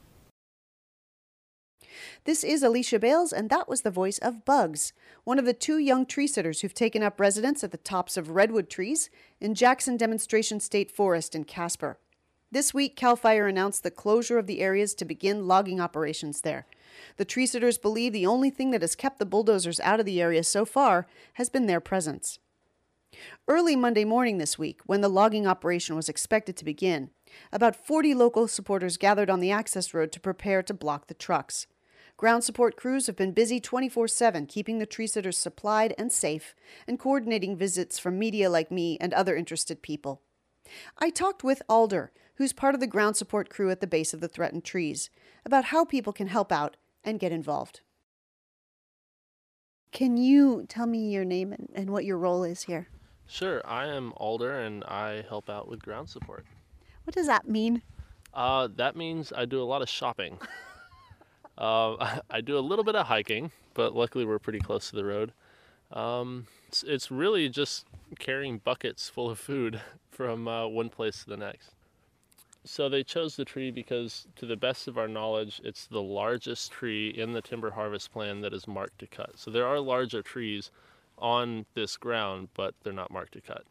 This 2.25 2.43
is 2.43 2.63
Alicia 2.63 2.99
Bales, 2.99 3.33
and 3.33 3.49
that 3.49 3.67
was 3.67 3.81
the 3.81 3.91
voice 3.91 4.17
of 4.19 4.45
Bugs, 4.45 4.93
one 5.23 5.39
of 5.39 5.45
the 5.45 5.53
two 5.53 5.77
young 5.77 6.05
tree 6.05 6.27
sitters 6.27 6.61
who've 6.61 6.73
taken 6.73 7.03
up 7.03 7.19
residence 7.19 7.63
at 7.63 7.71
the 7.71 7.77
tops 7.77 8.17
of 8.17 8.31
redwood 8.31 8.69
trees 8.69 9.09
in 9.39 9.55
Jackson 9.55 9.97
Demonstration 9.97 10.59
State 10.59 10.91
Forest 10.91 11.35
in 11.35 11.43
Caspar. 11.43 11.97
This 12.51 12.73
week, 12.73 12.95
CAL 12.95 13.15
FIRE 13.15 13.47
announced 13.47 13.81
the 13.81 13.89
closure 13.89 14.37
of 14.37 14.45
the 14.45 14.61
areas 14.61 14.93
to 14.95 15.05
begin 15.05 15.47
logging 15.47 15.81
operations 15.81 16.41
there. 16.41 16.67
The 17.17 17.25
tree 17.25 17.47
sitters 17.47 17.79
believe 17.79 18.13
the 18.13 18.27
only 18.27 18.51
thing 18.51 18.69
that 18.71 18.81
has 18.81 18.95
kept 18.95 19.17
the 19.17 19.25
bulldozers 19.25 19.79
out 19.79 19.99
of 19.99 20.05
the 20.05 20.21
area 20.21 20.43
so 20.43 20.63
far 20.63 21.07
has 21.33 21.49
been 21.49 21.65
their 21.65 21.79
presence. 21.79 22.37
Early 23.47 23.75
Monday 23.75 24.05
morning 24.05 24.37
this 24.37 24.57
week, 24.57 24.81
when 24.85 25.01
the 25.01 25.09
logging 25.09 25.47
operation 25.47 25.95
was 25.95 26.09
expected 26.09 26.55
to 26.57 26.65
begin, 26.65 27.09
about 27.51 27.75
40 27.75 28.13
local 28.13 28.47
supporters 28.47 28.97
gathered 28.97 29.29
on 29.29 29.39
the 29.39 29.51
access 29.51 29.93
road 29.93 30.11
to 30.11 30.19
prepare 30.19 30.63
to 30.63 30.73
block 30.73 31.07
the 31.07 31.13
trucks. 31.13 31.67
Ground 32.17 32.43
support 32.43 32.75
crews 32.75 33.07
have 33.07 33.15
been 33.15 33.31
busy 33.31 33.59
24 33.59 34.07
7, 34.07 34.45
keeping 34.45 34.79
the 34.79 34.85
tree 34.85 35.07
sitters 35.07 35.37
supplied 35.37 35.93
and 35.97 36.11
safe, 36.11 36.53
and 36.87 36.99
coordinating 36.99 37.57
visits 37.57 37.97
from 37.97 38.19
media 38.19 38.49
like 38.49 38.71
me 38.71 38.97
and 39.01 39.13
other 39.13 39.35
interested 39.35 39.81
people. 39.81 40.21
I 40.97 41.09
talked 41.09 41.43
with 41.43 41.63
Alder, 41.67 42.11
who's 42.35 42.53
part 42.53 42.75
of 42.75 42.81
the 42.81 42.87
ground 42.87 43.17
support 43.17 43.49
crew 43.49 43.69
at 43.69 43.81
the 43.81 43.87
base 43.87 44.13
of 44.13 44.21
the 44.21 44.27
threatened 44.27 44.63
trees, 44.63 45.09
about 45.45 45.65
how 45.65 45.85
people 45.85 46.13
can 46.13 46.27
help 46.27 46.51
out 46.51 46.77
and 47.03 47.19
get 47.19 47.31
involved. 47.31 47.81
Can 49.91 50.17
you 50.17 50.65
tell 50.67 50.87
me 50.87 51.11
your 51.11 51.25
name 51.25 51.51
and, 51.51 51.69
and 51.75 51.89
what 51.89 52.05
your 52.05 52.17
role 52.17 52.43
is 52.43 52.63
here? 52.63 52.87
Sure, 53.27 53.61
I 53.65 53.87
am 53.87 54.13
Alder 54.17 54.59
and 54.59 54.83
I 54.85 55.23
help 55.27 55.49
out 55.49 55.67
with 55.67 55.81
ground 55.81 56.09
support. 56.09 56.45
What 57.03 57.15
does 57.15 57.27
that 57.27 57.47
mean? 57.47 57.81
Uh, 58.33 58.69
that 58.75 58.95
means 58.95 59.33
I 59.35 59.45
do 59.45 59.61
a 59.61 59.65
lot 59.65 59.81
of 59.81 59.89
shopping. 59.89 60.39
uh, 61.57 62.19
I 62.29 62.41
do 62.41 62.57
a 62.57 62.59
little 62.59 62.85
bit 62.85 62.95
of 62.95 63.07
hiking, 63.07 63.51
but 63.73 63.95
luckily 63.95 64.25
we're 64.25 64.39
pretty 64.39 64.59
close 64.59 64.89
to 64.89 64.95
the 64.95 65.05
road. 65.05 65.33
Um, 65.91 66.47
it's, 66.67 66.83
it's 66.83 67.11
really 67.11 67.49
just 67.49 67.85
carrying 68.19 68.57
buckets 68.57 69.09
full 69.09 69.29
of 69.29 69.39
food 69.39 69.81
from 70.11 70.47
uh, 70.47 70.67
one 70.67 70.89
place 70.89 71.23
to 71.23 71.29
the 71.29 71.37
next. 71.37 71.71
So 72.65 72.87
they 72.87 73.03
chose 73.03 73.35
the 73.35 73.43
tree 73.43 73.71
because, 73.71 74.25
to 74.37 74.45
the 74.45 74.55
best 74.55 74.87
of 74.87 74.97
our 74.97 75.07
knowledge, 75.07 75.59
it's 75.65 75.85
the 75.87 76.01
largest 76.01 76.71
tree 76.71 77.09
in 77.09 77.33
the 77.33 77.41
timber 77.41 77.71
harvest 77.71 78.13
plan 78.13 78.39
that 78.41 78.53
is 78.53 78.67
marked 78.67 78.99
to 78.99 79.07
cut. 79.07 79.31
So 79.35 79.51
there 79.51 79.67
are 79.67 79.79
larger 79.79 80.21
trees 80.21 80.71
on 81.17 81.65
this 81.73 81.97
ground, 81.97 82.47
but 82.53 82.73
they're 82.83 82.93
not 82.93 83.11
marked 83.11 83.33
to 83.33 83.41
cut. 83.41 83.65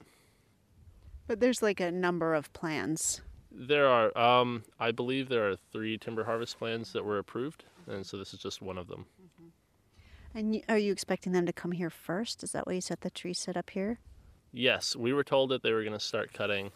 But 1.26 1.41
there's 1.41 1.62
like 1.62 1.80
a 1.80 1.91
number 1.91 2.35
of 2.35 2.53
plans. 2.53 3.22
There 3.51 3.87
are, 3.87 4.16
um, 4.16 4.64
I 4.78 4.91
believe, 4.91 5.28
there 5.28 5.49
are 5.51 5.57
three 5.72 5.97
timber 5.97 6.24
harvest 6.24 6.59
plans 6.59 6.93
that 6.93 7.05
were 7.05 7.18
approved, 7.18 7.64
and 7.89 8.07
so 8.07 8.16
this 8.16 8.33
is 8.33 8.41
just 8.41 8.62
one 8.62 8.78
of 8.78 8.89
them. 8.89 9.07
And 10.35 10.62
are 10.68 10.78
you 10.78 10.93
expecting 10.93 11.33
them 11.33 11.47
to 11.47 11.53
come 11.53 11.72
here 11.72 11.91
first? 11.91 12.43
Is 12.43 12.53
that 12.53 12.66
why 12.66 12.74
you 12.74 12.80
set 12.80 13.03
the 13.03 13.11
tree 13.11 13.35
set 13.35 13.57
up 13.57 13.70
here? 13.70 13.99
Yes, 14.53 14.97
we 14.97 15.12
were 15.12 15.24
told 15.24 15.51
that 15.51 15.62
they 15.62 15.72
were 15.72 15.83
going 15.83 15.93
to 15.93 16.01
start 16.01 16.33
cutting 16.33 16.70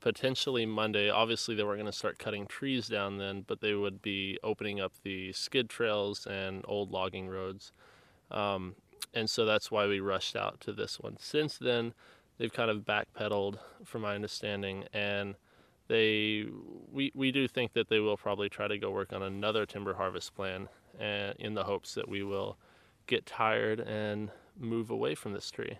potentially 0.00 0.66
Monday. 0.66 1.10
Obviously, 1.10 1.54
they 1.54 1.62
weren't 1.62 1.78
going 1.78 1.90
to 1.90 1.96
start 1.96 2.18
cutting 2.18 2.46
trees 2.46 2.88
down 2.88 3.18
then, 3.18 3.44
but 3.46 3.60
they 3.60 3.74
would 3.74 4.00
be 4.02 4.38
opening 4.42 4.80
up 4.80 4.92
the 5.02 5.32
skid 5.32 5.68
trails 5.68 6.26
and 6.26 6.64
old 6.66 6.90
logging 6.90 7.28
roads. 7.28 7.72
Um, 8.30 8.74
and 9.12 9.28
so 9.28 9.44
that's 9.44 9.70
why 9.70 9.86
we 9.86 10.00
rushed 10.00 10.36
out 10.36 10.60
to 10.60 10.72
this 10.72 10.98
one. 11.00 11.16
Since 11.18 11.58
then, 11.58 11.94
they've 12.38 12.52
kind 12.52 12.70
of 12.70 12.78
backpedaled, 12.78 13.58
from 13.84 14.02
my 14.02 14.14
understanding, 14.14 14.84
and 14.92 15.34
they 15.90 16.46
we 16.92 17.10
we 17.16 17.32
do 17.32 17.48
think 17.48 17.72
that 17.72 17.88
they 17.88 17.98
will 17.98 18.16
probably 18.16 18.48
try 18.48 18.68
to 18.68 18.78
go 18.78 18.92
work 18.92 19.12
on 19.12 19.24
another 19.24 19.66
timber 19.66 19.92
harvest 19.92 20.34
plan, 20.36 20.68
and 20.98 21.34
in 21.40 21.54
the 21.54 21.64
hopes 21.64 21.94
that 21.94 22.08
we 22.08 22.22
will 22.22 22.56
get 23.08 23.26
tired 23.26 23.80
and 23.80 24.30
move 24.56 24.90
away 24.90 25.16
from 25.16 25.32
this 25.32 25.50
tree. 25.50 25.78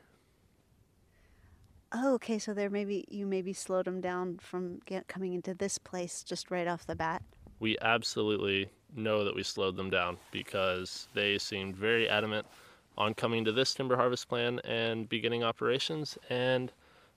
Oh, 1.92 2.14
okay. 2.14 2.40
So 2.40 2.52
there 2.52 2.70
maybe 2.70 3.04
you 3.08 3.24
maybe 3.24 3.52
slowed 3.52 3.84
them 3.84 4.00
down 4.00 4.38
from 4.38 4.80
get, 4.84 5.06
coming 5.06 5.32
into 5.32 5.54
this 5.54 5.78
place 5.78 6.24
just 6.24 6.50
right 6.50 6.66
off 6.66 6.86
the 6.86 6.96
bat. 6.96 7.22
We 7.60 7.76
absolutely 7.80 8.68
know 8.96 9.24
that 9.24 9.34
we 9.36 9.44
slowed 9.44 9.76
them 9.76 9.90
down 9.90 10.16
because 10.32 11.06
they 11.14 11.38
seemed 11.38 11.76
very 11.76 12.08
adamant 12.08 12.46
on 12.98 13.14
coming 13.14 13.44
to 13.44 13.52
this 13.52 13.74
timber 13.74 13.96
harvest 13.96 14.28
plan 14.28 14.60
and 14.64 15.08
beginning 15.08 15.44
operations. 15.44 16.18
And 16.28 16.72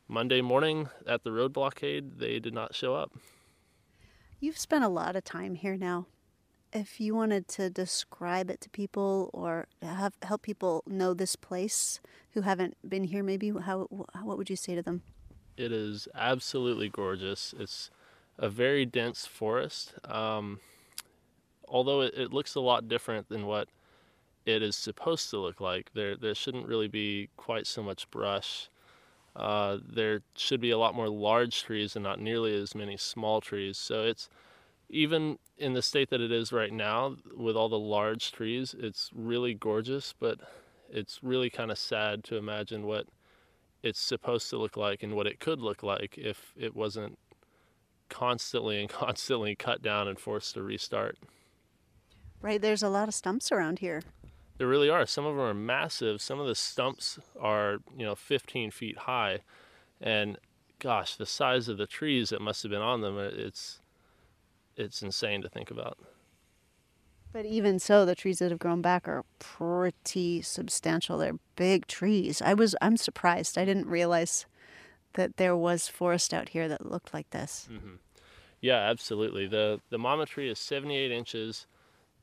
Monday 0.07 0.41
morning 0.41 0.89
at 1.07 1.23
the 1.23 1.31
road 1.31 1.53
blockade, 1.53 2.19
they 2.19 2.39
did 2.39 2.53
not 2.53 2.75
show 2.75 2.95
up. 2.95 3.11
You've 4.39 4.57
spent 4.57 4.83
a 4.83 4.89
lot 4.89 5.15
of 5.15 5.23
time 5.23 5.55
here 5.55 5.77
now. 5.77 6.07
If 6.73 6.99
you 6.99 7.15
wanted 7.15 7.47
to 7.49 7.69
describe 7.69 8.49
it 8.49 8.59
to 8.61 8.69
people 8.69 9.29
or 9.31 9.67
have 9.81 10.13
help 10.23 10.41
people 10.41 10.83
know 10.87 11.13
this 11.13 11.35
place 11.35 12.01
who 12.31 12.41
haven't 12.41 12.75
been 12.87 13.05
here, 13.05 13.23
maybe 13.23 13.51
how 13.51 13.87
what 14.21 14.37
would 14.37 14.49
you 14.49 14.55
say 14.55 14.75
to 14.75 14.81
them? 14.81 15.03
It 15.55 15.71
is 15.71 16.07
absolutely 16.15 16.89
gorgeous. 16.89 17.53
It's 17.57 17.91
a 18.37 18.49
very 18.49 18.85
dense 18.85 19.25
forest. 19.25 19.93
Um, 20.03 20.59
although 21.67 22.01
it, 22.01 22.13
it 22.15 22.33
looks 22.33 22.55
a 22.55 22.59
lot 22.59 22.87
different 22.87 23.29
than 23.29 23.45
what 23.45 23.69
it 24.45 24.61
is 24.61 24.75
supposed 24.75 25.29
to 25.29 25.37
look 25.37 25.61
like, 25.61 25.91
there 25.93 26.17
there 26.17 26.35
shouldn't 26.35 26.67
really 26.67 26.87
be 26.87 27.29
quite 27.37 27.67
so 27.67 27.83
much 27.83 28.09
brush. 28.09 28.69
Uh, 29.35 29.77
there 29.87 30.21
should 30.35 30.61
be 30.61 30.71
a 30.71 30.77
lot 30.77 30.95
more 30.95 31.09
large 31.09 31.63
trees 31.63 31.95
and 31.95 32.03
not 32.03 32.19
nearly 32.19 32.55
as 32.55 32.75
many 32.75 32.97
small 32.97 33.41
trees. 33.41 33.77
So 33.77 34.03
it's 34.03 34.29
even 34.89 35.39
in 35.57 35.73
the 35.73 35.81
state 35.81 36.09
that 36.11 36.21
it 36.21 36.31
is 36.31 36.51
right 36.51 36.71
now, 36.71 37.15
with 37.35 37.55
all 37.55 37.69
the 37.69 37.79
large 37.79 38.31
trees, 38.31 38.75
it's 38.77 39.09
really 39.13 39.53
gorgeous, 39.53 40.13
but 40.19 40.39
it's 40.89 41.19
really 41.23 41.49
kind 41.49 41.71
of 41.71 41.79
sad 41.79 42.23
to 42.25 42.37
imagine 42.37 42.85
what 42.85 43.07
it's 43.81 43.99
supposed 43.99 44.49
to 44.51 44.57
look 44.57 44.77
like 44.77 45.01
and 45.01 45.15
what 45.15 45.27
it 45.27 45.39
could 45.39 45.59
look 45.59 45.81
like 45.81 46.17
if 46.17 46.53
it 46.55 46.75
wasn't 46.75 47.17
constantly 48.09 48.79
and 48.79 48.89
constantly 48.89 49.55
cut 49.55 49.81
down 49.81 50.07
and 50.07 50.19
forced 50.19 50.53
to 50.53 50.61
restart. 50.61 51.17
Right, 52.41 52.61
there's 52.61 52.83
a 52.83 52.89
lot 52.89 53.07
of 53.07 53.13
stumps 53.13 53.51
around 53.51 53.79
here. 53.79 54.03
There 54.57 54.67
really 54.67 54.89
are. 54.89 55.05
Some 55.05 55.25
of 55.25 55.35
them 55.35 55.43
are 55.43 55.53
massive. 55.53 56.21
Some 56.21 56.39
of 56.39 56.47
the 56.47 56.55
stumps 56.55 57.19
are, 57.39 57.77
you 57.97 58.05
know, 58.05 58.15
15 58.15 58.71
feet 58.71 58.99
high. 58.99 59.39
And 59.99 60.37
gosh, 60.79 61.15
the 61.15 61.25
size 61.25 61.67
of 61.67 61.77
the 61.77 61.87
trees 61.87 62.29
that 62.29 62.41
must 62.41 62.61
have 62.63 62.69
been 62.69 62.81
on 62.81 63.01
them, 63.01 63.17
it's 63.17 63.79
it's 64.75 65.01
insane 65.01 65.41
to 65.41 65.49
think 65.49 65.71
about. 65.71 65.97
But 67.31 67.45
even 67.45 67.79
so, 67.79 68.05
the 68.05 68.15
trees 68.15 68.39
that 68.39 68.51
have 68.51 68.59
grown 68.59 68.81
back 68.81 69.07
are 69.07 69.25
pretty 69.39 70.41
substantial. 70.43 71.17
They're 71.17 71.39
big 71.55 71.87
trees. 71.87 72.41
I 72.41 72.53
was 72.53 72.75
I'm 72.81 72.97
surprised. 72.97 73.57
I 73.57 73.65
didn't 73.65 73.87
realize 73.87 74.45
that 75.13 75.37
there 75.37 75.55
was 75.55 75.87
forest 75.87 76.33
out 76.33 76.49
here 76.49 76.67
that 76.67 76.85
looked 76.85 77.13
like 77.13 77.29
this. 77.31 77.67
Mm-hmm. 77.71 77.95
Yeah, 78.61 78.77
absolutely. 78.77 79.47
The 79.47 79.81
the 79.89 79.97
mama 79.97 80.25
tree 80.25 80.49
is 80.49 80.59
78 80.59 81.11
inches 81.11 81.65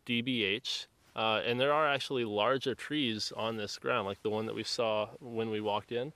DBH, 0.07 0.87
uh, 1.17 1.41
and 1.45 1.61
there 1.61 1.73
are 1.73 1.89
actually 1.89 2.25
larger 2.25 2.75
trees 2.75 3.33
on 3.37 3.57
this 3.57 3.79
ground, 3.79 4.07
like 4.07 4.23
the 4.23 4.31
one 4.31 4.47
that 4.47 4.55
we 4.55 4.65
saw 4.65 5.09
when 5.19 5.51
we 5.51 5.61
walked 5.61 5.93
in, 5.93 6.13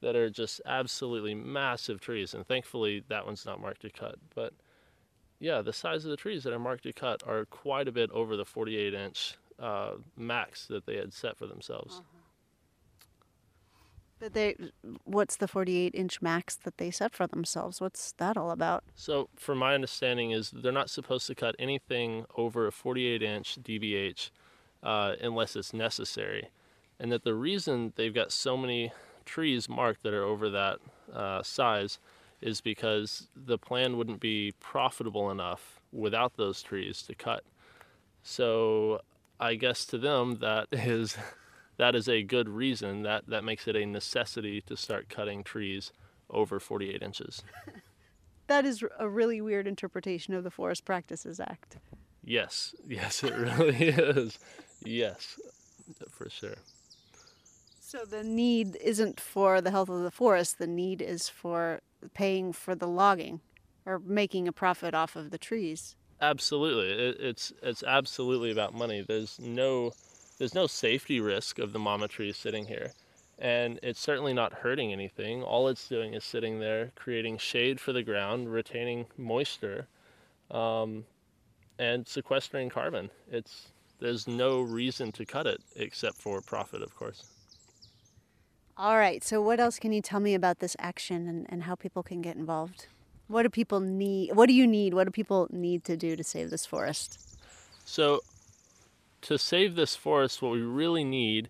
that 0.00 0.16
are 0.16 0.30
just 0.30 0.60
absolutely 0.66 1.34
massive 1.34 2.00
trees. 2.00 2.34
And 2.34 2.46
thankfully, 2.46 3.04
that 3.08 3.24
one's 3.24 3.46
not 3.46 3.60
marked 3.60 3.82
to 3.82 3.90
cut. 3.90 4.16
But 4.34 4.52
yeah, 5.38 5.62
the 5.62 5.72
size 5.72 6.04
of 6.04 6.10
the 6.10 6.16
trees 6.16 6.44
that 6.44 6.52
are 6.52 6.58
marked 6.58 6.82
to 6.84 6.92
cut 6.92 7.22
are 7.26 7.44
quite 7.46 7.88
a 7.88 7.92
bit 7.92 8.10
over 8.10 8.36
the 8.36 8.44
48 8.44 8.94
inch 8.94 9.36
uh, 9.58 9.92
max 10.16 10.66
that 10.66 10.86
they 10.86 10.96
had 10.96 11.12
set 11.12 11.36
for 11.36 11.46
themselves. 11.46 12.02
But 14.22 14.34
they 14.34 14.54
what's 15.02 15.34
the 15.34 15.48
48 15.48 15.96
inch 15.96 16.22
max 16.22 16.54
that 16.54 16.78
they 16.78 16.92
set 16.92 17.12
for 17.12 17.26
themselves? 17.26 17.80
What's 17.80 18.12
that 18.18 18.36
all 18.36 18.52
about? 18.52 18.84
So, 18.94 19.28
from 19.34 19.58
my 19.58 19.74
understanding, 19.74 20.30
is 20.30 20.52
they're 20.52 20.70
not 20.70 20.90
supposed 20.90 21.26
to 21.26 21.34
cut 21.34 21.56
anything 21.58 22.24
over 22.36 22.68
a 22.68 22.70
48 22.70 23.20
inch 23.20 23.58
DBH 23.60 24.30
uh, 24.84 25.14
unless 25.20 25.56
it's 25.56 25.74
necessary, 25.74 26.50
and 27.00 27.10
that 27.10 27.24
the 27.24 27.34
reason 27.34 27.94
they've 27.96 28.14
got 28.14 28.30
so 28.30 28.56
many 28.56 28.92
trees 29.24 29.68
marked 29.68 30.04
that 30.04 30.14
are 30.14 30.22
over 30.22 30.48
that 30.50 30.78
uh, 31.12 31.42
size 31.42 31.98
is 32.40 32.60
because 32.60 33.26
the 33.34 33.58
plan 33.58 33.96
wouldn't 33.96 34.20
be 34.20 34.54
profitable 34.60 35.32
enough 35.32 35.80
without 35.90 36.36
those 36.36 36.62
trees 36.62 37.02
to 37.02 37.14
cut. 37.16 37.42
So, 38.22 39.00
I 39.40 39.56
guess 39.56 39.84
to 39.86 39.98
them 39.98 40.36
that 40.36 40.68
is 40.72 41.16
that 41.76 41.94
is 41.94 42.08
a 42.08 42.22
good 42.22 42.48
reason. 42.48 43.02
That 43.02 43.26
that 43.28 43.44
makes 43.44 43.66
it 43.66 43.76
a 43.76 43.86
necessity 43.86 44.60
to 44.62 44.76
start 44.76 45.08
cutting 45.08 45.44
trees 45.44 45.92
over 46.30 46.60
48 46.60 47.02
inches. 47.02 47.42
That 48.48 48.66
is 48.66 48.84
a 48.98 49.08
really 49.08 49.40
weird 49.40 49.66
interpretation 49.66 50.34
of 50.34 50.44
the 50.44 50.50
Forest 50.50 50.84
Practices 50.84 51.40
Act. 51.40 51.78
Yes, 52.24 52.74
yes, 52.86 53.24
it 53.24 53.34
really 53.34 53.76
is. 53.88 54.38
Yes, 54.84 55.38
for 56.10 56.28
sure. 56.28 56.56
So 57.80 58.04
the 58.04 58.24
need 58.24 58.76
isn't 58.76 59.20
for 59.20 59.60
the 59.60 59.70
health 59.70 59.88
of 59.88 60.02
the 60.02 60.10
forest, 60.10 60.58
the 60.58 60.66
need 60.66 61.00
is 61.00 61.28
for 61.28 61.80
paying 62.14 62.52
for 62.52 62.74
the 62.74 62.88
logging 62.88 63.40
or 63.86 63.98
making 63.98 64.48
a 64.48 64.52
profit 64.52 64.94
off 64.94 65.14
of 65.16 65.30
the 65.30 65.38
trees. 65.38 65.96
Absolutely, 66.20 66.92
it, 66.92 67.16
it's 67.20 67.52
it's 67.62 67.82
absolutely 67.82 68.50
about 68.50 68.74
money. 68.74 69.04
There's 69.06 69.38
no 69.40 69.92
there's 70.38 70.54
no 70.54 70.66
safety 70.66 71.20
risk 71.20 71.58
of 71.58 71.72
the 71.72 71.78
mama 71.78 72.08
tree 72.08 72.32
sitting 72.32 72.66
here, 72.66 72.92
and 73.38 73.78
it's 73.82 74.00
certainly 74.00 74.32
not 74.32 74.52
hurting 74.52 74.92
anything. 74.92 75.42
All 75.42 75.68
it's 75.68 75.88
doing 75.88 76.14
is 76.14 76.24
sitting 76.24 76.60
there, 76.60 76.92
creating 76.94 77.38
shade 77.38 77.80
for 77.80 77.92
the 77.92 78.02
ground, 78.02 78.52
retaining 78.52 79.06
moisture, 79.16 79.86
um, 80.50 81.04
and 81.78 82.06
sequestering 82.06 82.68
carbon. 82.68 83.10
It's 83.30 83.72
there's 84.00 84.26
no 84.26 84.60
reason 84.60 85.12
to 85.12 85.24
cut 85.24 85.46
it 85.46 85.60
except 85.76 86.16
for 86.16 86.40
profit, 86.40 86.82
of 86.82 86.94
course. 86.96 87.24
All 88.76 88.96
right, 88.96 89.22
so 89.22 89.40
what 89.40 89.60
else 89.60 89.78
can 89.78 89.92
you 89.92 90.02
tell 90.02 90.18
me 90.18 90.34
about 90.34 90.58
this 90.58 90.74
action 90.78 91.28
and, 91.28 91.46
and 91.48 91.62
how 91.64 91.74
people 91.74 92.02
can 92.02 92.20
get 92.20 92.36
involved? 92.36 92.86
What 93.28 93.44
do 93.44 93.48
people 93.48 93.80
need? 93.80 94.34
What 94.34 94.46
do 94.46 94.54
you 94.54 94.66
need? 94.66 94.94
What 94.94 95.04
do 95.04 95.10
people 95.10 95.46
need 95.52 95.84
to 95.84 95.96
do 95.96 96.16
to 96.16 96.24
save 96.24 96.50
this 96.50 96.66
forest? 96.66 97.38
So, 97.84 98.20
to 99.22 99.38
save 99.38 99.74
this 99.74 99.96
forest, 99.96 100.42
what 100.42 100.52
we 100.52 100.62
really 100.62 101.04
need, 101.04 101.48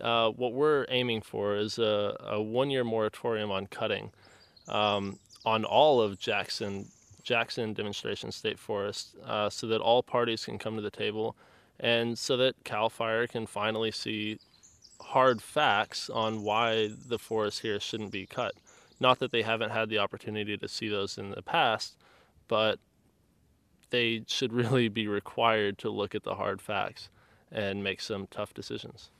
uh, 0.00 0.30
what 0.30 0.52
we're 0.52 0.86
aiming 0.88 1.22
for, 1.22 1.56
is 1.56 1.78
a, 1.78 2.16
a 2.20 2.42
one 2.42 2.70
year 2.70 2.84
moratorium 2.84 3.50
on 3.50 3.66
cutting 3.66 4.10
um, 4.68 5.18
on 5.44 5.64
all 5.64 6.00
of 6.00 6.18
Jackson, 6.18 6.86
Jackson 7.22 7.72
Demonstration 7.72 8.30
State 8.32 8.58
Forest, 8.58 9.16
uh, 9.24 9.48
so 9.48 9.66
that 9.66 9.80
all 9.80 10.02
parties 10.02 10.44
can 10.44 10.58
come 10.58 10.76
to 10.76 10.82
the 10.82 10.90
table 10.90 11.36
and 11.80 12.16
so 12.16 12.36
that 12.36 12.54
CAL 12.64 12.90
FIRE 12.90 13.26
can 13.26 13.46
finally 13.46 13.90
see 13.90 14.38
hard 15.00 15.42
facts 15.42 16.08
on 16.08 16.42
why 16.42 16.90
the 17.08 17.18
forest 17.18 17.60
here 17.60 17.80
shouldn't 17.80 18.12
be 18.12 18.24
cut. 18.24 18.54
Not 19.00 19.18
that 19.18 19.32
they 19.32 19.42
haven't 19.42 19.70
had 19.70 19.88
the 19.88 19.98
opportunity 19.98 20.56
to 20.56 20.68
see 20.68 20.88
those 20.88 21.18
in 21.18 21.30
the 21.30 21.42
past, 21.42 21.96
but 22.46 22.78
they 23.92 24.24
should 24.26 24.52
really 24.52 24.88
be 24.88 25.06
required 25.06 25.78
to 25.78 25.90
look 25.90 26.16
at 26.16 26.24
the 26.24 26.34
hard 26.34 26.60
facts 26.60 27.08
and 27.52 27.84
make 27.84 28.00
some 28.00 28.26
tough 28.26 28.52
decisions. 28.52 29.10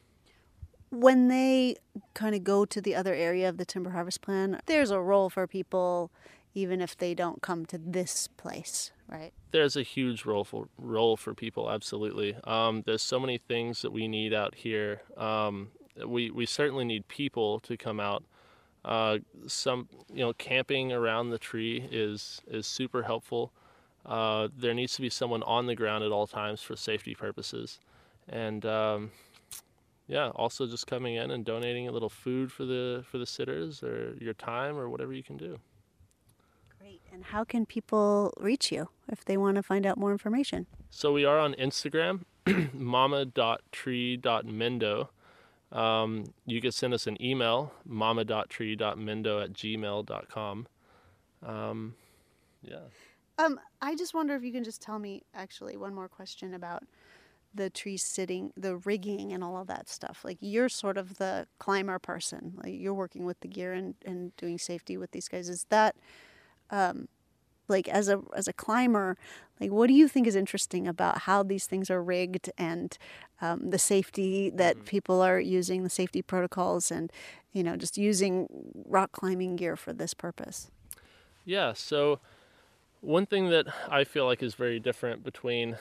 When 0.91 1.29
they 1.29 1.77
kind 2.13 2.35
of 2.35 2.43
go 2.43 2.65
to 2.65 2.81
the 2.81 2.95
other 2.95 3.15
area 3.15 3.49
of 3.49 3.57
the 3.57 3.65
timber 3.65 3.91
harvest 3.91 4.21
plan, 4.21 4.61
there's 4.67 4.91
a 4.91 5.01
role 5.01 5.31
for 5.31 5.47
people 5.47 6.11
even 6.55 6.81
if 6.81 6.97
they 6.97 7.15
don't 7.15 7.41
come 7.41 7.65
to 7.67 7.79
this 7.79 8.29
place, 8.37 8.91
right? 9.09 9.33
There's 9.53 9.77
a 9.77 9.83
huge 9.83 10.25
role 10.25 10.45
for 10.45 10.69
role 10.77 11.17
for 11.17 11.35
people, 11.35 11.71
absolutely. 11.71 12.37
Um, 12.45 12.83
there's 12.85 13.03
so 13.03 13.19
many 13.19 13.39
things 13.39 13.83
that 13.83 13.91
we 13.91 14.09
need 14.09 14.35
out 14.35 14.55
here. 14.55 15.03
Um, 15.17 15.69
we 16.07 16.31
we 16.31 16.47
certainly 16.47 16.85
need 16.85 17.09
people 17.09 17.61
to 17.61 17.77
come 17.77 18.01
out. 18.01 18.25
Uh, 18.85 19.19
some 19.47 19.89
you 20.13 20.21
know 20.21 20.33
camping 20.35 20.93
around 20.93 21.31
the 21.31 21.39
tree 21.39 21.89
is 21.91 22.43
is 22.47 22.67
super 22.67 23.03
helpful. 23.03 23.53
Uh, 24.05 24.49
there 24.57 24.75
needs 24.75 24.95
to 24.95 25.01
be 25.01 25.11
someone 25.11 25.43
on 25.45 25.67
the 25.67 25.75
ground 25.75 26.05
at 26.05 26.11
all 26.11 26.27
times 26.27 26.61
for 26.61 26.77
safety 26.77 27.15
purposes, 27.15 27.79
and 28.29 28.67
um, 28.67 29.11
yeah, 30.09 30.31
also 30.31 30.67
just 30.67 30.87
coming 30.87 31.15
in 31.15 31.31
and 31.31 31.45
donating 31.45 31.89
a 31.89 31.93
little 31.93 32.11
food 32.11 32.53
for 32.53 32.65
the 32.65 33.05
for 33.09 33.19
the 33.19 33.27
sitters 33.27 33.83
or 33.83 34.17
your 34.21 34.35
time 34.35 34.77
or 34.77 34.89
whatever 34.89 35.13
you 35.13 35.23
can 35.23 35.37
do. 35.37 35.59
Great. 36.81 37.01
And 37.13 37.25
how 37.25 37.45
can 37.45 37.65
people 37.65 38.35
reach 38.39 38.73
you 38.73 38.89
if 39.09 39.25
they 39.25 39.37
want 39.37 39.55
to 39.57 39.63
find 39.63 39.87
out 39.87 39.99
more 39.99 40.11
information? 40.11 40.67
So 40.91 41.13
we 41.13 41.25
are 41.25 41.39
on 41.39 41.55
Instagram, 41.55 42.25
mama.tree.mendo. 42.75 45.09
Um, 45.71 46.25
you 46.45 46.61
can 46.61 46.73
send 46.73 46.93
us 46.93 47.07
an 47.07 47.23
email, 47.23 47.73
mama.tree.mendo 47.87 49.43
at 49.43 49.55
gmail.com. 49.55 50.67
Um, 51.45 51.95
yeah. 52.63 52.79
Um, 53.43 53.59
I 53.81 53.97
just 53.97 54.15
wonder 54.15 54.35
if 54.35 54.45
you 54.45 54.53
can 54.53 54.63
just 54.63 54.81
tell 54.81 54.99
me 54.99 55.23
actually 55.35 55.77
one 55.77 55.95
more 55.95 56.09
question 56.09 56.55
about 56.55 56.85
the 57.55 57.69
tree 57.69 57.97
sitting, 57.97 58.53
the 58.57 58.77
rigging, 58.77 59.33
and 59.33 59.43
all 59.43 59.61
of 59.61 59.67
that 59.67 59.89
stuff. 59.89 60.21
Like 60.25 60.39
you're 60.41 60.69
sort 60.69 60.97
of 60.97 61.19
the 61.19 61.47
climber 61.59 61.99
person. 61.99 62.55
Like 62.63 62.75
you're 62.79 62.95
working 62.95 63.25
with 63.25 63.41
the 63.41 63.49
gear 63.49 63.73
and, 63.73 63.95
and 64.07 64.35
doing 64.37 64.59
safety 64.59 64.97
with 64.97 65.11
these 65.11 65.29
guys. 65.29 65.49
Is 65.49 65.67
that 65.71 65.97
um, 66.71 67.09
like 67.69 67.89
as 67.89 68.09
a 68.09 68.23
as 68.35 68.49
a 68.49 68.53
climber, 68.53 69.17
like 69.61 69.71
what 69.71 69.89
do 69.89 69.95
you 69.95 70.09
think 70.09 70.27
is 70.27 70.37
interesting 70.37 70.87
about 70.87 71.23
how 71.23 71.43
these 71.43 71.67
things 71.67 71.91
are 71.91 72.03
rigged 72.03 72.51
and 72.57 72.97
um, 73.41 73.71
the 73.71 73.79
safety 73.79 74.51
that 74.51 74.77
mm-hmm. 74.77 74.85
people 74.85 75.21
are 75.21 75.41
using, 75.41 75.83
the 75.83 75.91
safety 75.91 76.23
protocols, 76.23 76.91
and 76.91 77.13
you 77.53 77.63
know 77.63 77.77
just 77.77 77.99
using 77.99 78.47
rock 78.87 79.13
climbing 79.13 79.57
gear 79.57 79.77
for 79.77 79.93
this 79.93 80.15
purpose? 80.15 80.71
Yeah. 81.45 81.73
So 81.73 82.21
one 83.03 83.27
thing 83.27 83.51
that 83.51 83.67
I 83.91 84.05
feel 84.05 84.25
like 84.25 84.43
is 84.43 84.55
very 84.55 84.81
different 84.81 85.23
between 85.23 85.77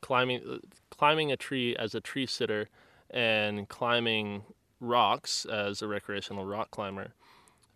climbing 0.00 0.60
climbing 0.90 1.32
a 1.32 1.36
tree 1.36 1.74
as 1.76 1.94
a 1.94 2.00
tree 2.00 2.26
sitter 2.26 2.68
and 3.10 3.68
climbing 3.68 4.42
rocks 4.80 5.44
as 5.46 5.80
a 5.82 5.88
recreational 5.88 6.44
rock 6.44 6.70
climber 6.70 7.12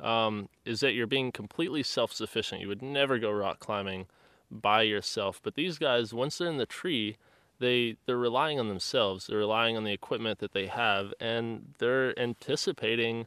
um, 0.03 0.49
is 0.65 0.81
that 0.81 0.93
you're 0.93 1.07
being 1.07 1.33
completely 1.33 1.83
self 1.83 2.13
sufficient. 2.13 2.61
You 2.61 2.69
would 2.69 2.83
never 2.83 3.19
go 3.19 3.31
rock 3.31 3.59
climbing 3.59 4.07
by 4.51 4.83
yourself. 4.83 5.41
But 5.43 5.55
these 5.55 5.79
guys, 5.79 6.13
once 6.13 6.39
they're 6.39 6.49
in 6.49 6.59
the 6.59 6.67
tree, 6.67 7.17
they 7.59 7.97
they're 8.07 8.17
relying 8.17 8.61
on 8.61 8.69
themselves. 8.69 9.27
They're 9.27 9.39
relying 9.39 9.77
on 9.77 9.85
the 9.85 9.93
equipment 9.93 10.39
that 10.41 10.53
they 10.53 10.67
have, 10.67 11.13
and 11.21 11.75
they're 11.79 12.19
anticipating 12.19 13.27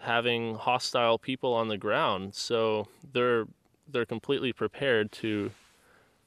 having 0.00 0.56
hostile 0.56 1.18
people 1.18 1.54
on 1.54 1.68
the 1.68 1.78
ground. 1.78 2.34
So 2.34 2.88
they're 3.12 3.46
they're 3.88 4.06
completely 4.06 4.52
prepared 4.52 5.12
to 5.12 5.50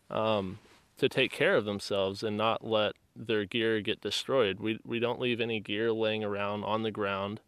um, 0.09 0.59
to 0.97 1.07
take 1.07 1.31
care 1.31 1.55
of 1.55 1.65
themselves 1.65 2.23
and 2.23 2.37
not 2.37 2.63
let 2.63 2.93
their 3.15 3.45
gear 3.45 3.81
get 3.81 4.01
destroyed. 4.01 4.59
We 4.59 4.79
we 4.85 4.99
don't 4.99 5.19
leave 5.19 5.41
any 5.41 5.59
gear 5.59 5.91
laying 5.91 6.23
around 6.23 6.63
on 6.63 6.83
the 6.83 6.91
ground. 6.91 7.41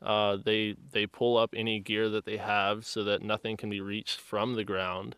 Uh, 0.00 0.36
they 0.36 0.76
they 0.92 1.06
pull 1.06 1.36
up 1.36 1.54
any 1.56 1.80
gear 1.80 2.08
that 2.08 2.24
they 2.24 2.36
have 2.36 2.86
so 2.86 3.02
that 3.04 3.22
nothing 3.22 3.56
can 3.56 3.70
be 3.70 3.80
reached 3.80 4.20
from 4.20 4.54
the 4.54 4.64
ground. 4.64 5.16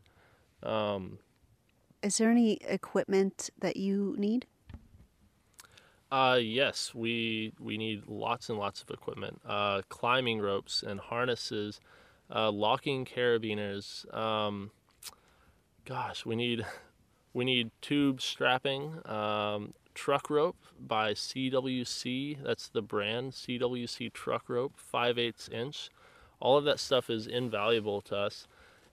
Um, 0.62 1.18
Is 2.02 2.18
there 2.18 2.30
any 2.30 2.54
equipment 2.66 3.50
that 3.60 3.76
you 3.76 4.14
need? 4.18 4.46
Uh, 6.10 6.38
yes, 6.40 6.92
we 6.94 7.52
we 7.60 7.76
need 7.76 8.04
lots 8.08 8.48
and 8.48 8.58
lots 8.58 8.82
of 8.82 8.90
equipment. 8.90 9.40
Uh, 9.46 9.82
climbing 9.88 10.40
ropes 10.40 10.82
and 10.82 10.98
harnesses, 10.98 11.80
uh, 12.34 12.50
locking 12.50 13.04
carabiners. 13.04 14.12
Um, 14.14 14.70
gosh, 15.84 16.24
we 16.24 16.36
need 16.36 16.64
we 17.34 17.44
need 17.44 17.70
tube 17.80 18.20
strapping, 18.20 19.00
um, 19.06 19.74
truck 19.94 20.30
rope 20.30 20.56
by 20.78 21.12
CWC. 21.12 22.38
That's 22.42 22.68
the 22.68 22.82
brand, 22.82 23.32
CWC 23.32 24.12
truck 24.12 24.48
rope, 24.48 24.74
5 24.76 25.18
8 25.18 25.48
inch. 25.52 25.90
All 26.40 26.56
of 26.56 26.64
that 26.64 26.80
stuff 26.80 27.10
is 27.10 27.26
invaluable 27.26 28.00
to 28.02 28.16
us, 28.16 28.46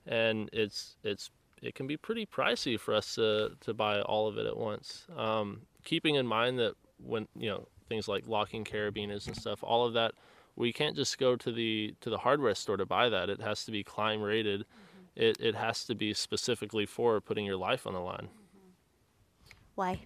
and 0.06 0.50
it's 0.52 0.98
it's 1.04 1.32
it 1.62 1.76
can 1.76 1.88
be 1.88 1.98
pretty 1.98 2.26
pricey 2.26 2.80
for 2.80 2.94
us 2.94 3.16
to, 3.16 3.52
to 3.62 3.74
buy 3.74 4.02
all 4.02 4.28
of 4.28 4.38
it 4.38 4.46
at 4.46 4.58
once. 4.58 5.08
Um, 5.16 5.62
keeping 5.84 6.16
in 6.16 6.28
mind 6.28 6.60
that 6.60 6.74
when 7.04 7.28
you 7.36 7.50
know 7.50 7.68
things 7.90 8.08
like 8.08 8.28
locking 8.28 8.64
carabiners 8.64 9.28
and 9.28 9.36
stuff, 9.36 9.64
all 9.64 9.86
of 9.86 9.94
that, 9.94 10.14
we 10.58 10.74
can't 10.74 10.96
just 10.96 11.18
go 11.18 11.36
to 11.36 11.52
the 11.52 11.96
to 12.02 12.10
the 12.10 12.18
hardware 12.18 12.56
store 12.56 12.78
to 12.78 12.86
buy 12.86 13.08
that. 13.10 13.30
It 13.30 13.42
has 13.42 13.64
to 13.66 13.72
be 13.72 13.84
climb 13.84 14.22
rated. 14.22 14.62
Mm-hmm. 14.62 15.24
It 15.24 15.38
it 15.40 15.56
has 15.56 15.86
to 15.86 15.96
be 15.96 16.14
specifically 16.14 16.86
for 16.86 17.22
putting 17.22 17.46
your 17.46 17.58
life 17.58 17.88
on 17.88 17.94
the 17.94 18.00
line. 18.00 18.30
Mm-hmm. 18.30 19.52
Why? 19.76 20.00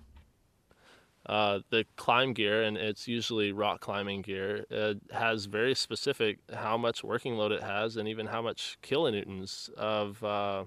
Uh, 1.25 1.59
the 1.69 1.85
climb 1.95 2.33
gear, 2.33 2.63
and 2.63 2.77
it's 2.77 3.07
usually 3.07 3.51
rock 3.51 3.79
climbing 3.79 4.23
gear, 4.23 4.65
uh, 4.75 4.95
has 5.11 5.45
very 5.45 5.75
specific 5.75 6.39
how 6.51 6.77
much 6.77 7.03
working 7.03 7.35
load 7.35 7.51
it 7.51 7.61
has, 7.61 7.95
and 7.95 8.07
even 8.07 8.25
how 8.25 8.41
much 8.41 8.77
kilonewtons 8.83 9.71
of 9.73 10.23
uh, 10.23 10.63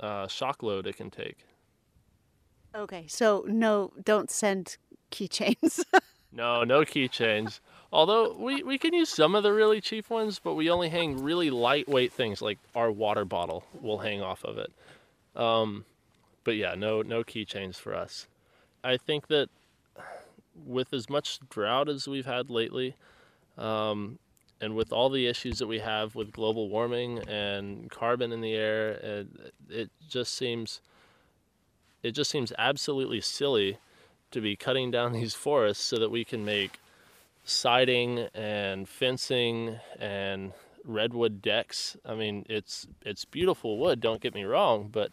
uh 0.00 0.26
shock 0.28 0.62
load 0.62 0.86
it 0.86 0.96
can 0.96 1.10
take. 1.10 1.46
Okay, 2.74 3.06
so 3.06 3.44
no, 3.46 3.92
don't 4.04 4.30
send 4.30 4.76
keychains. 5.10 5.84
no, 6.32 6.64
no 6.64 6.80
keychains. 6.80 7.60
Although 7.92 8.34
we, 8.38 8.62
we 8.62 8.78
can 8.78 8.94
use 8.94 9.10
some 9.10 9.34
of 9.34 9.42
the 9.42 9.52
really 9.52 9.80
cheap 9.80 10.08
ones, 10.08 10.40
but 10.42 10.54
we 10.54 10.70
only 10.70 10.88
hang 10.88 11.22
really 11.22 11.50
lightweight 11.50 12.12
things 12.12 12.40
like 12.40 12.58
our 12.74 12.90
water 12.90 13.24
bottle 13.26 13.64
will 13.80 13.98
hang 13.98 14.22
off 14.22 14.44
of 14.44 14.56
it. 14.56 14.72
Um, 15.36 15.84
but 16.44 16.56
yeah, 16.56 16.74
no 16.74 17.02
no 17.02 17.22
keychains 17.22 17.76
for 17.76 17.94
us. 17.94 18.26
I 18.82 18.96
think 18.96 19.28
that 19.28 19.48
with 20.66 20.92
as 20.92 21.10
much 21.10 21.38
drought 21.50 21.88
as 21.88 22.08
we've 22.08 22.26
had 22.26 22.48
lately, 22.48 22.96
um, 23.58 24.18
and 24.60 24.74
with 24.74 24.92
all 24.92 25.10
the 25.10 25.26
issues 25.26 25.58
that 25.58 25.66
we 25.66 25.80
have 25.80 26.14
with 26.14 26.32
global 26.32 26.68
warming 26.68 27.18
and 27.28 27.90
carbon 27.90 28.32
in 28.32 28.40
the 28.40 28.54
air, 28.54 28.90
it, 28.90 29.26
it 29.68 29.90
just 30.08 30.34
seems 30.34 30.80
it 32.02 32.12
just 32.12 32.30
seems 32.30 32.52
absolutely 32.58 33.20
silly 33.20 33.78
to 34.30 34.40
be 34.40 34.56
cutting 34.56 34.90
down 34.90 35.12
these 35.12 35.34
forests 35.34 35.84
so 35.84 35.98
that 35.98 36.10
we 36.10 36.24
can 36.24 36.42
make 36.44 36.78
siding 37.44 38.28
and 38.34 38.88
fencing 38.88 39.78
and 39.98 40.52
redwood 40.84 41.42
decks. 41.42 41.96
I 42.04 42.14
mean, 42.14 42.44
it's 42.48 42.86
it's 43.04 43.24
beautiful 43.24 43.78
wood, 43.78 44.00
don't 44.00 44.20
get 44.20 44.34
me 44.34 44.44
wrong, 44.44 44.88
but 44.90 45.10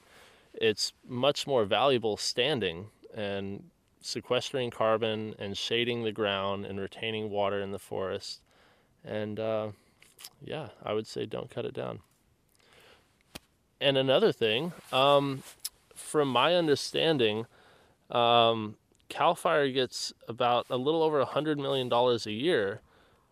it's 0.54 0.94
much 1.08 1.48
more 1.48 1.66
valuable 1.66 2.18
standing 2.18 2.88
and 3.14 3.64
sequestering 4.02 4.72
carbon 4.72 5.36
and 5.40 5.58
shading 5.58 6.04
the 6.04 6.12
ground 6.12 6.66
and 6.66 6.80
retaining 6.80 7.30
water 7.30 7.62
in 7.62 7.72
the 7.72 7.80
forest. 7.80 8.42
And 9.04 9.40
uh, 9.40 9.70
yeah, 10.42 10.70
I 10.84 10.94
would 10.94 11.08
say 11.08 11.26
don't 11.26 11.50
cut 11.50 11.66
it 11.66 11.74
down. 11.74 12.00
And 13.82 13.98
another 13.98 14.32
thing, 14.32 14.74
um, 14.92 15.44
from 15.96 16.28
my 16.28 16.56
understanding, 16.56 17.46
um, 18.12 18.76
Cal 19.10 19.36
Fire 19.36 19.70
gets 19.70 20.14
about 20.28 20.66
a 20.70 20.78
little 20.78 21.04
over 21.04 21.20
a 21.20 21.26
hundred 21.26 21.60
million 21.60 21.90
dollars 21.90 22.26
a 22.26 22.32
year 22.32 22.82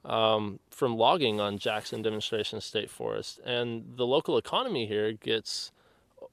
um, 0.04 0.60
from 0.70 0.96
logging 0.98 1.40
on 1.40 1.58
Jackson 1.58 2.02
Demonstration 2.02 2.62
State 2.62 2.90
Forest, 2.90 3.40
and 3.46 3.94
the 3.96 4.06
local 4.06 4.38
economy 4.38 4.86
here 4.86 5.14
gets 5.14 5.72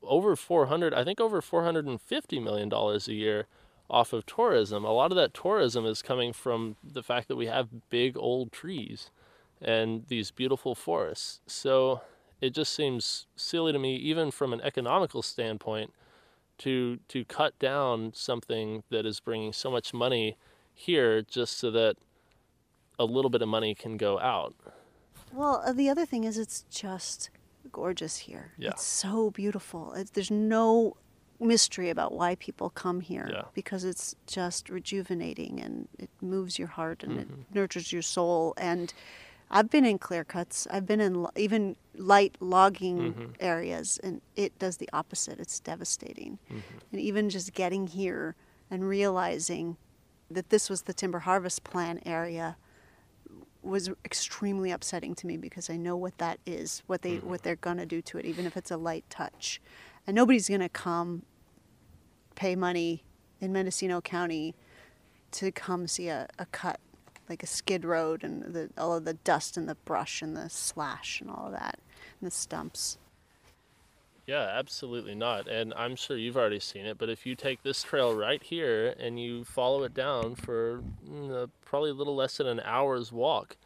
over 0.02 0.36
400, 0.36 0.94
I 0.94 1.04
think 1.04 1.20
over 1.20 1.40
450 1.40 2.40
million 2.40 2.68
dollars 2.68 3.08
a 3.08 3.14
year 3.14 3.46
off 3.90 4.12
of 4.12 4.26
tourism. 4.26 4.84
A 4.84 4.92
lot 4.92 5.12
of 5.12 5.16
that 5.16 5.34
tourism 5.34 5.84
is 5.84 6.02
coming 6.02 6.32
from 6.32 6.76
the 6.82 7.02
fact 7.02 7.28
that 7.28 7.36
we 7.36 7.46
have 7.46 7.90
big 7.90 8.16
old 8.16 8.50
trees 8.50 9.10
and 9.60 10.04
these 10.08 10.30
beautiful 10.30 10.74
forests. 10.74 11.40
So 11.46 12.00
it 12.40 12.50
just 12.50 12.74
seems 12.74 13.26
silly 13.36 13.72
to 13.72 13.78
me, 13.78 13.96
even 13.96 14.30
from 14.30 14.52
an 14.52 14.60
economical 14.62 15.22
standpoint, 15.22 15.92
to 16.58 16.98
to 17.08 17.24
cut 17.24 17.58
down 17.58 18.12
something 18.14 18.82
that 18.90 19.04
is 19.06 19.20
bringing 19.20 19.52
so 19.52 19.70
much 19.70 19.92
money 19.94 20.36
here 20.72 21.22
just 21.22 21.58
so 21.58 21.70
that 21.70 21.96
a 22.98 23.04
little 23.04 23.30
bit 23.30 23.42
of 23.42 23.48
money 23.48 23.74
can 23.74 23.96
go 23.96 24.18
out. 24.20 24.54
Well, 25.32 25.62
uh, 25.66 25.72
the 25.72 25.88
other 25.88 26.06
thing 26.06 26.24
is 26.24 26.38
it's 26.38 26.64
just 26.70 27.30
gorgeous 27.72 28.18
here. 28.18 28.52
Yeah. 28.56 28.70
It's 28.70 28.84
so 28.84 29.30
beautiful. 29.30 29.92
It's, 29.94 30.10
there's 30.10 30.30
no 30.30 30.96
mystery 31.40 31.90
about 31.90 32.12
why 32.12 32.36
people 32.36 32.70
come 32.70 33.00
here 33.00 33.28
Yeah. 33.32 33.42
because 33.54 33.82
it's 33.84 34.14
just 34.28 34.68
rejuvenating 34.70 35.60
and 35.60 35.88
it 35.98 36.08
moves 36.22 36.56
your 36.58 36.68
heart 36.68 37.02
and 37.02 37.18
it 37.18 37.28
Mm-hmm. 37.28 37.54
nurtures 37.54 37.92
your 37.92 38.02
soul. 38.02 38.54
And 38.56 38.94
I've 39.50 39.70
been 39.70 39.84
in 39.84 39.98
clear 39.98 40.24
cuts. 40.24 40.66
I've 40.70 40.86
been 40.86 41.00
in 41.00 41.22
lo- 41.22 41.30
even 41.36 41.76
light 41.96 42.36
logging 42.40 42.98
Mm-hmm. 43.14 43.24
areas, 43.40 44.00
and 44.02 44.20
it 44.36 44.58
does 44.58 44.78
the 44.78 44.88
opposite. 44.92 45.38
It's 45.38 45.60
devastating. 45.60 46.38
Mm-hmm. 46.50 46.78
And 46.92 47.00
even 47.00 47.30
just 47.30 47.52
getting 47.54 47.86
here 47.86 48.34
and 48.70 48.88
realizing 48.88 49.76
that 50.30 50.50
this 50.50 50.68
was 50.70 50.82
the 50.82 50.94
timber 50.94 51.20
harvest 51.20 51.62
plan 51.64 52.00
area 52.04 52.56
was 53.62 53.90
extremely 54.04 54.70
upsetting 54.70 55.14
to 55.14 55.26
me 55.26 55.36
because 55.36 55.70
I 55.70 55.76
know 55.76 55.96
what 55.96 56.18
that 56.18 56.38
is, 56.44 56.82
what 56.86 57.02
they 57.02 57.16
what 57.16 57.42
they're 57.42 57.56
gonna 57.56 57.86
do 57.86 58.02
to 58.02 58.18
it, 58.18 58.24
even 58.26 58.44
if 58.46 58.56
it's 58.56 58.70
a 58.70 58.76
light 58.76 59.04
touch. 59.08 59.60
And 60.06 60.14
nobody's 60.14 60.48
gonna 60.48 60.68
come 60.68 61.22
pay 62.34 62.56
money 62.56 63.04
in 63.40 63.52
Mendocino 63.52 64.00
County 64.00 64.54
to 65.32 65.50
come 65.52 65.86
see 65.86 66.08
a, 66.08 66.28
a 66.38 66.46
cut, 66.46 66.78
like 67.28 67.42
a 67.42 67.46
skid 67.46 67.84
road 67.84 68.22
and 68.24 68.54
the, 68.54 68.70
all 68.76 68.94
of 68.94 69.04
the 69.04 69.14
dust 69.14 69.56
and 69.56 69.68
the 69.68 69.74
brush 69.74 70.22
and 70.22 70.36
the 70.36 70.48
slash 70.48 71.20
and 71.20 71.30
all 71.30 71.46
of 71.46 71.52
that, 71.52 71.78
and 72.20 72.26
the 72.26 72.34
stumps. 72.34 72.98
Yeah, 74.26 74.48
absolutely 74.54 75.14
not. 75.14 75.48
And 75.48 75.74
I'm 75.74 75.96
sure 75.96 76.16
you've 76.16 76.36
already 76.36 76.60
seen 76.60 76.86
it, 76.86 76.96
but 76.96 77.10
if 77.10 77.26
you 77.26 77.34
take 77.34 77.62
this 77.62 77.82
trail 77.82 78.14
right 78.14 78.42
here 78.42 78.94
and 78.98 79.20
you 79.20 79.44
follow 79.44 79.82
it 79.82 79.92
down 79.92 80.34
for 80.34 80.82
mm, 81.06 81.44
uh, 81.44 81.46
probably 81.64 81.90
a 81.90 81.94
little 81.94 82.16
less 82.16 82.38
than 82.38 82.46
an 82.46 82.60
hour's 82.64 83.12
walk, 83.12 83.56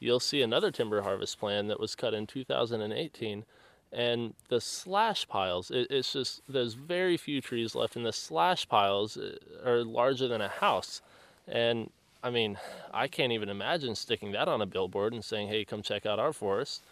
you'll 0.00 0.18
see 0.18 0.42
another 0.42 0.72
timber 0.72 1.02
harvest 1.02 1.38
plan 1.38 1.68
that 1.68 1.78
was 1.78 1.94
cut 1.94 2.14
in 2.14 2.26
2018. 2.26 3.44
And 3.92 4.34
the 4.48 4.60
slash 4.60 5.26
piles, 5.28 5.70
it, 5.70 5.86
it's 5.88 6.12
just, 6.12 6.42
there's 6.48 6.74
very 6.74 7.16
few 7.16 7.40
trees 7.40 7.74
left, 7.76 7.94
and 7.94 8.04
the 8.04 8.12
slash 8.12 8.68
piles 8.68 9.16
uh, 9.16 9.36
are 9.64 9.84
larger 9.84 10.26
than 10.26 10.40
a 10.40 10.48
house. 10.48 11.00
And 11.46 11.90
I 12.22 12.30
mean, 12.30 12.58
I 12.92 13.06
can't 13.06 13.32
even 13.32 13.48
imagine 13.48 13.94
sticking 13.94 14.32
that 14.32 14.48
on 14.48 14.60
a 14.60 14.66
billboard 14.66 15.12
and 15.12 15.24
saying, 15.24 15.48
hey, 15.48 15.64
come 15.64 15.82
check 15.82 16.04
out 16.04 16.18
our 16.18 16.32
forest 16.32 16.82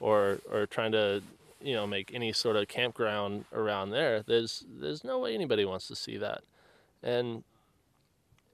or 0.00 0.38
or 0.50 0.66
trying 0.66 0.92
to 0.92 1.22
you 1.60 1.74
know 1.74 1.86
make 1.86 2.12
any 2.12 2.32
sort 2.32 2.56
of 2.56 2.68
campground 2.68 3.44
around 3.52 3.90
there. 3.90 4.22
There's 4.22 4.64
there's 4.68 5.04
no 5.04 5.18
way 5.20 5.34
anybody 5.34 5.64
wants 5.64 5.88
to 5.88 5.96
see 5.96 6.16
that. 6.18 6.42
And 7.02 7.44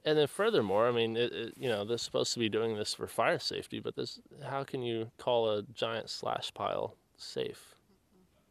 and 0.05 0.16
then 0.16 0.26
furthermore 0.26 0.89
i 0.89 0.93
mean 0.93 1.16
it, 1.16 1.33
it, 1.33 1.55
you 1.59 1.68
know 1.68 1.85
they're 1.85 1.99
supposed 1.99 2.33
to 2.33 2.39
be 2.39 2.49
doing 2.49 2.76
this 2.76 2.95
for 2.95 3.07
fire 3.07 3.39
safety 3.39 3.81
but 3.81 3.97
this 3.97 4.20
how 4.49 4.64
can 4.64 4.83
you 4.83 5.11
call 5.18 5.51
a 5.51 5.62
giant 5.62 6.09
slash 6.09 6.53
pile 6.55 6.95
safe? 7.16 7.74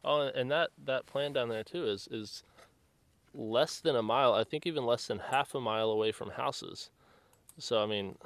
Oh 0.04 0.30
and 0.34 0.50
that 0.50 0.70
that 0.84 1.06
plan 1.06 1.32
down 1.32 1.48
there 1.48 1.64
too 1.64 1.86
is 1.86 2.06
is 2.10 2.42
less 3.34 3.80
than 3.80 3.96
a 3.96 4.02
mile 4.02 4.34
i 4.34 4.44
think 4.44 4.66
even 4.66 4.86
less 4.86 5.06
than 5.06 5.18
half 5.18 5.54
a 5.54 5.60
mile 5.60 5.90
away 5.90 6.12
from 6.12 6.30
houses 6.30 6.90
so 7.58 7.82
i 7.82 7.86
mean 7.86 8.16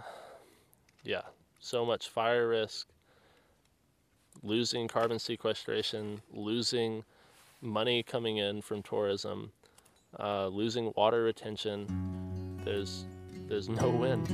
yeah 1.05 1.22
so 1.59 1.85
much 1.85 2.09
fire 2.09 2.49
risk 2.49 2.89
losing 4.43 4.89
carbon 4.89 5.18
sequestration, 5.18 6.20
losing 6.33 7.05
money 7.61 8.03
coming 8.03 8.39
in 8.39 8.62
from 8.62 8.83
tourism, 8.83 9.53
uh, 10.18 10.49
losing 10.49 10.93
water 10.97 11.22
retention. 11.22 12.61
There's 12.64 13.05
there's 13.49 13.68
no 13.68 13.91
win. 13.91 14.24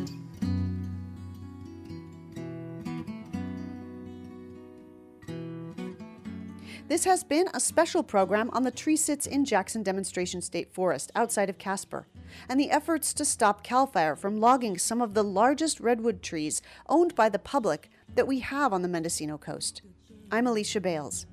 This 6.88 7.05
has 7.05 7.22
been 7.22 7.49
a 7.53 7.61
special 7.61 8.03
program 8.03 8.49
on 8.55 8.62
the 8.62 8.70
tree 8.70 8.96
sits 8.96 9.26
in 9.26 9.44
Jackson 9.44 9.82
Demonstration 9.82 10.40
State 10.40 10.72
Forest 10.72 11.12
outside 11.14 11.51
of 11.51 11.59
Caspar 11.59 12.07
and 12.49 12.59
the 12.59 12.70
efforts 12.70 13.12
to 13.14 13.24
stop 13.24 13.62
CAL 13.62 13.87
FIRE 13.87 14.16
from 14.16 14.41
logging 14.41 14.79
some 14.79 15.01
of 15.01 15.14
the 15.14 15.24
largest 15.24 15.81
redwood 15.81 16.22
trees 16.22 16.61
owned 16.89 17.14
by 17.14 17.29
the 17.29 17.39
public 17.39 17.91
that 18.14 18.26
we 18.26 18.41
have 18.41 18.72
on 18.72 18.83
the 18.83 18.89
Mendocino 18.89 19.39
coast. 19.39 19.83
I'm 20.31 20.47
Alicia 20.47 20.81
Bales. 20.81 21.26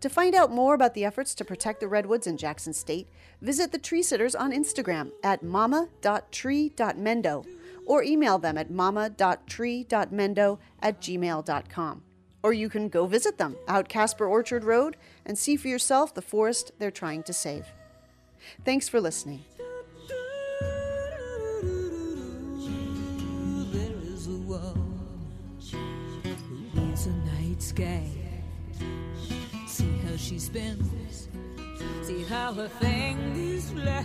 To 0.00 0.10
find 0.10 0.34
out 0.34 0.50
more 0.50 0.74
about 0.74 0.94
the 0.94 1.04
efforts 1.04 1.34
to 1.36 1.44
protect 1.44 1.80
the 1.80 1.88
redwoods 1.88 2.26
in 2.26 2.36
Jackson 2.36 2.72
State, 2.72 3.08
visit 3.40 3.70
the 3.70 3.78
tree 3.78 4.02
sitters 4.02 4.34
on 4.34 4.52
Instagram 4.52 5.12
at 5.22 5.42
mama.tree.mendo 5.42 7.46
or 7.86 8.02
email 8.02 8.38
them 8.38 8.58
at 8.58 8.70
mama.tree.mendo 8.70 10.58
at 10.80 11.00
gmail.com. 11.00 12.02
Or 12.42 12.52
you 12.52 12.68
can 12.68 12.88
go 12.88 13.06
visit 13.06 13.38
them 13.38 13.56
out 13.68 13.88
Caspar 13.88 14.26
Orchard 14.26 14.64
Road 14.64 14.96
and 15.24 15.38
see 15.38 15.56
for 15.56 15.68
yourself 15.68 16.12
the 16.12 16.22
forest 16.22 16.72
they're 16.78 16.90
trying 16.90 17.22
to 17.24 17.32
save. 17.32 17.66
Thanks 18.64 18.88
for 18.88 19.00
listening. 19.00 19.44
See 29.66 29.96
how 30.04 30.16
she 30.16 30.38
spins, 30.38 31.28
see 32.02 32.22
how 32.24 32.52
her 32.52 32.68
fingers 32.68 33.70
fly. 33.70 34.04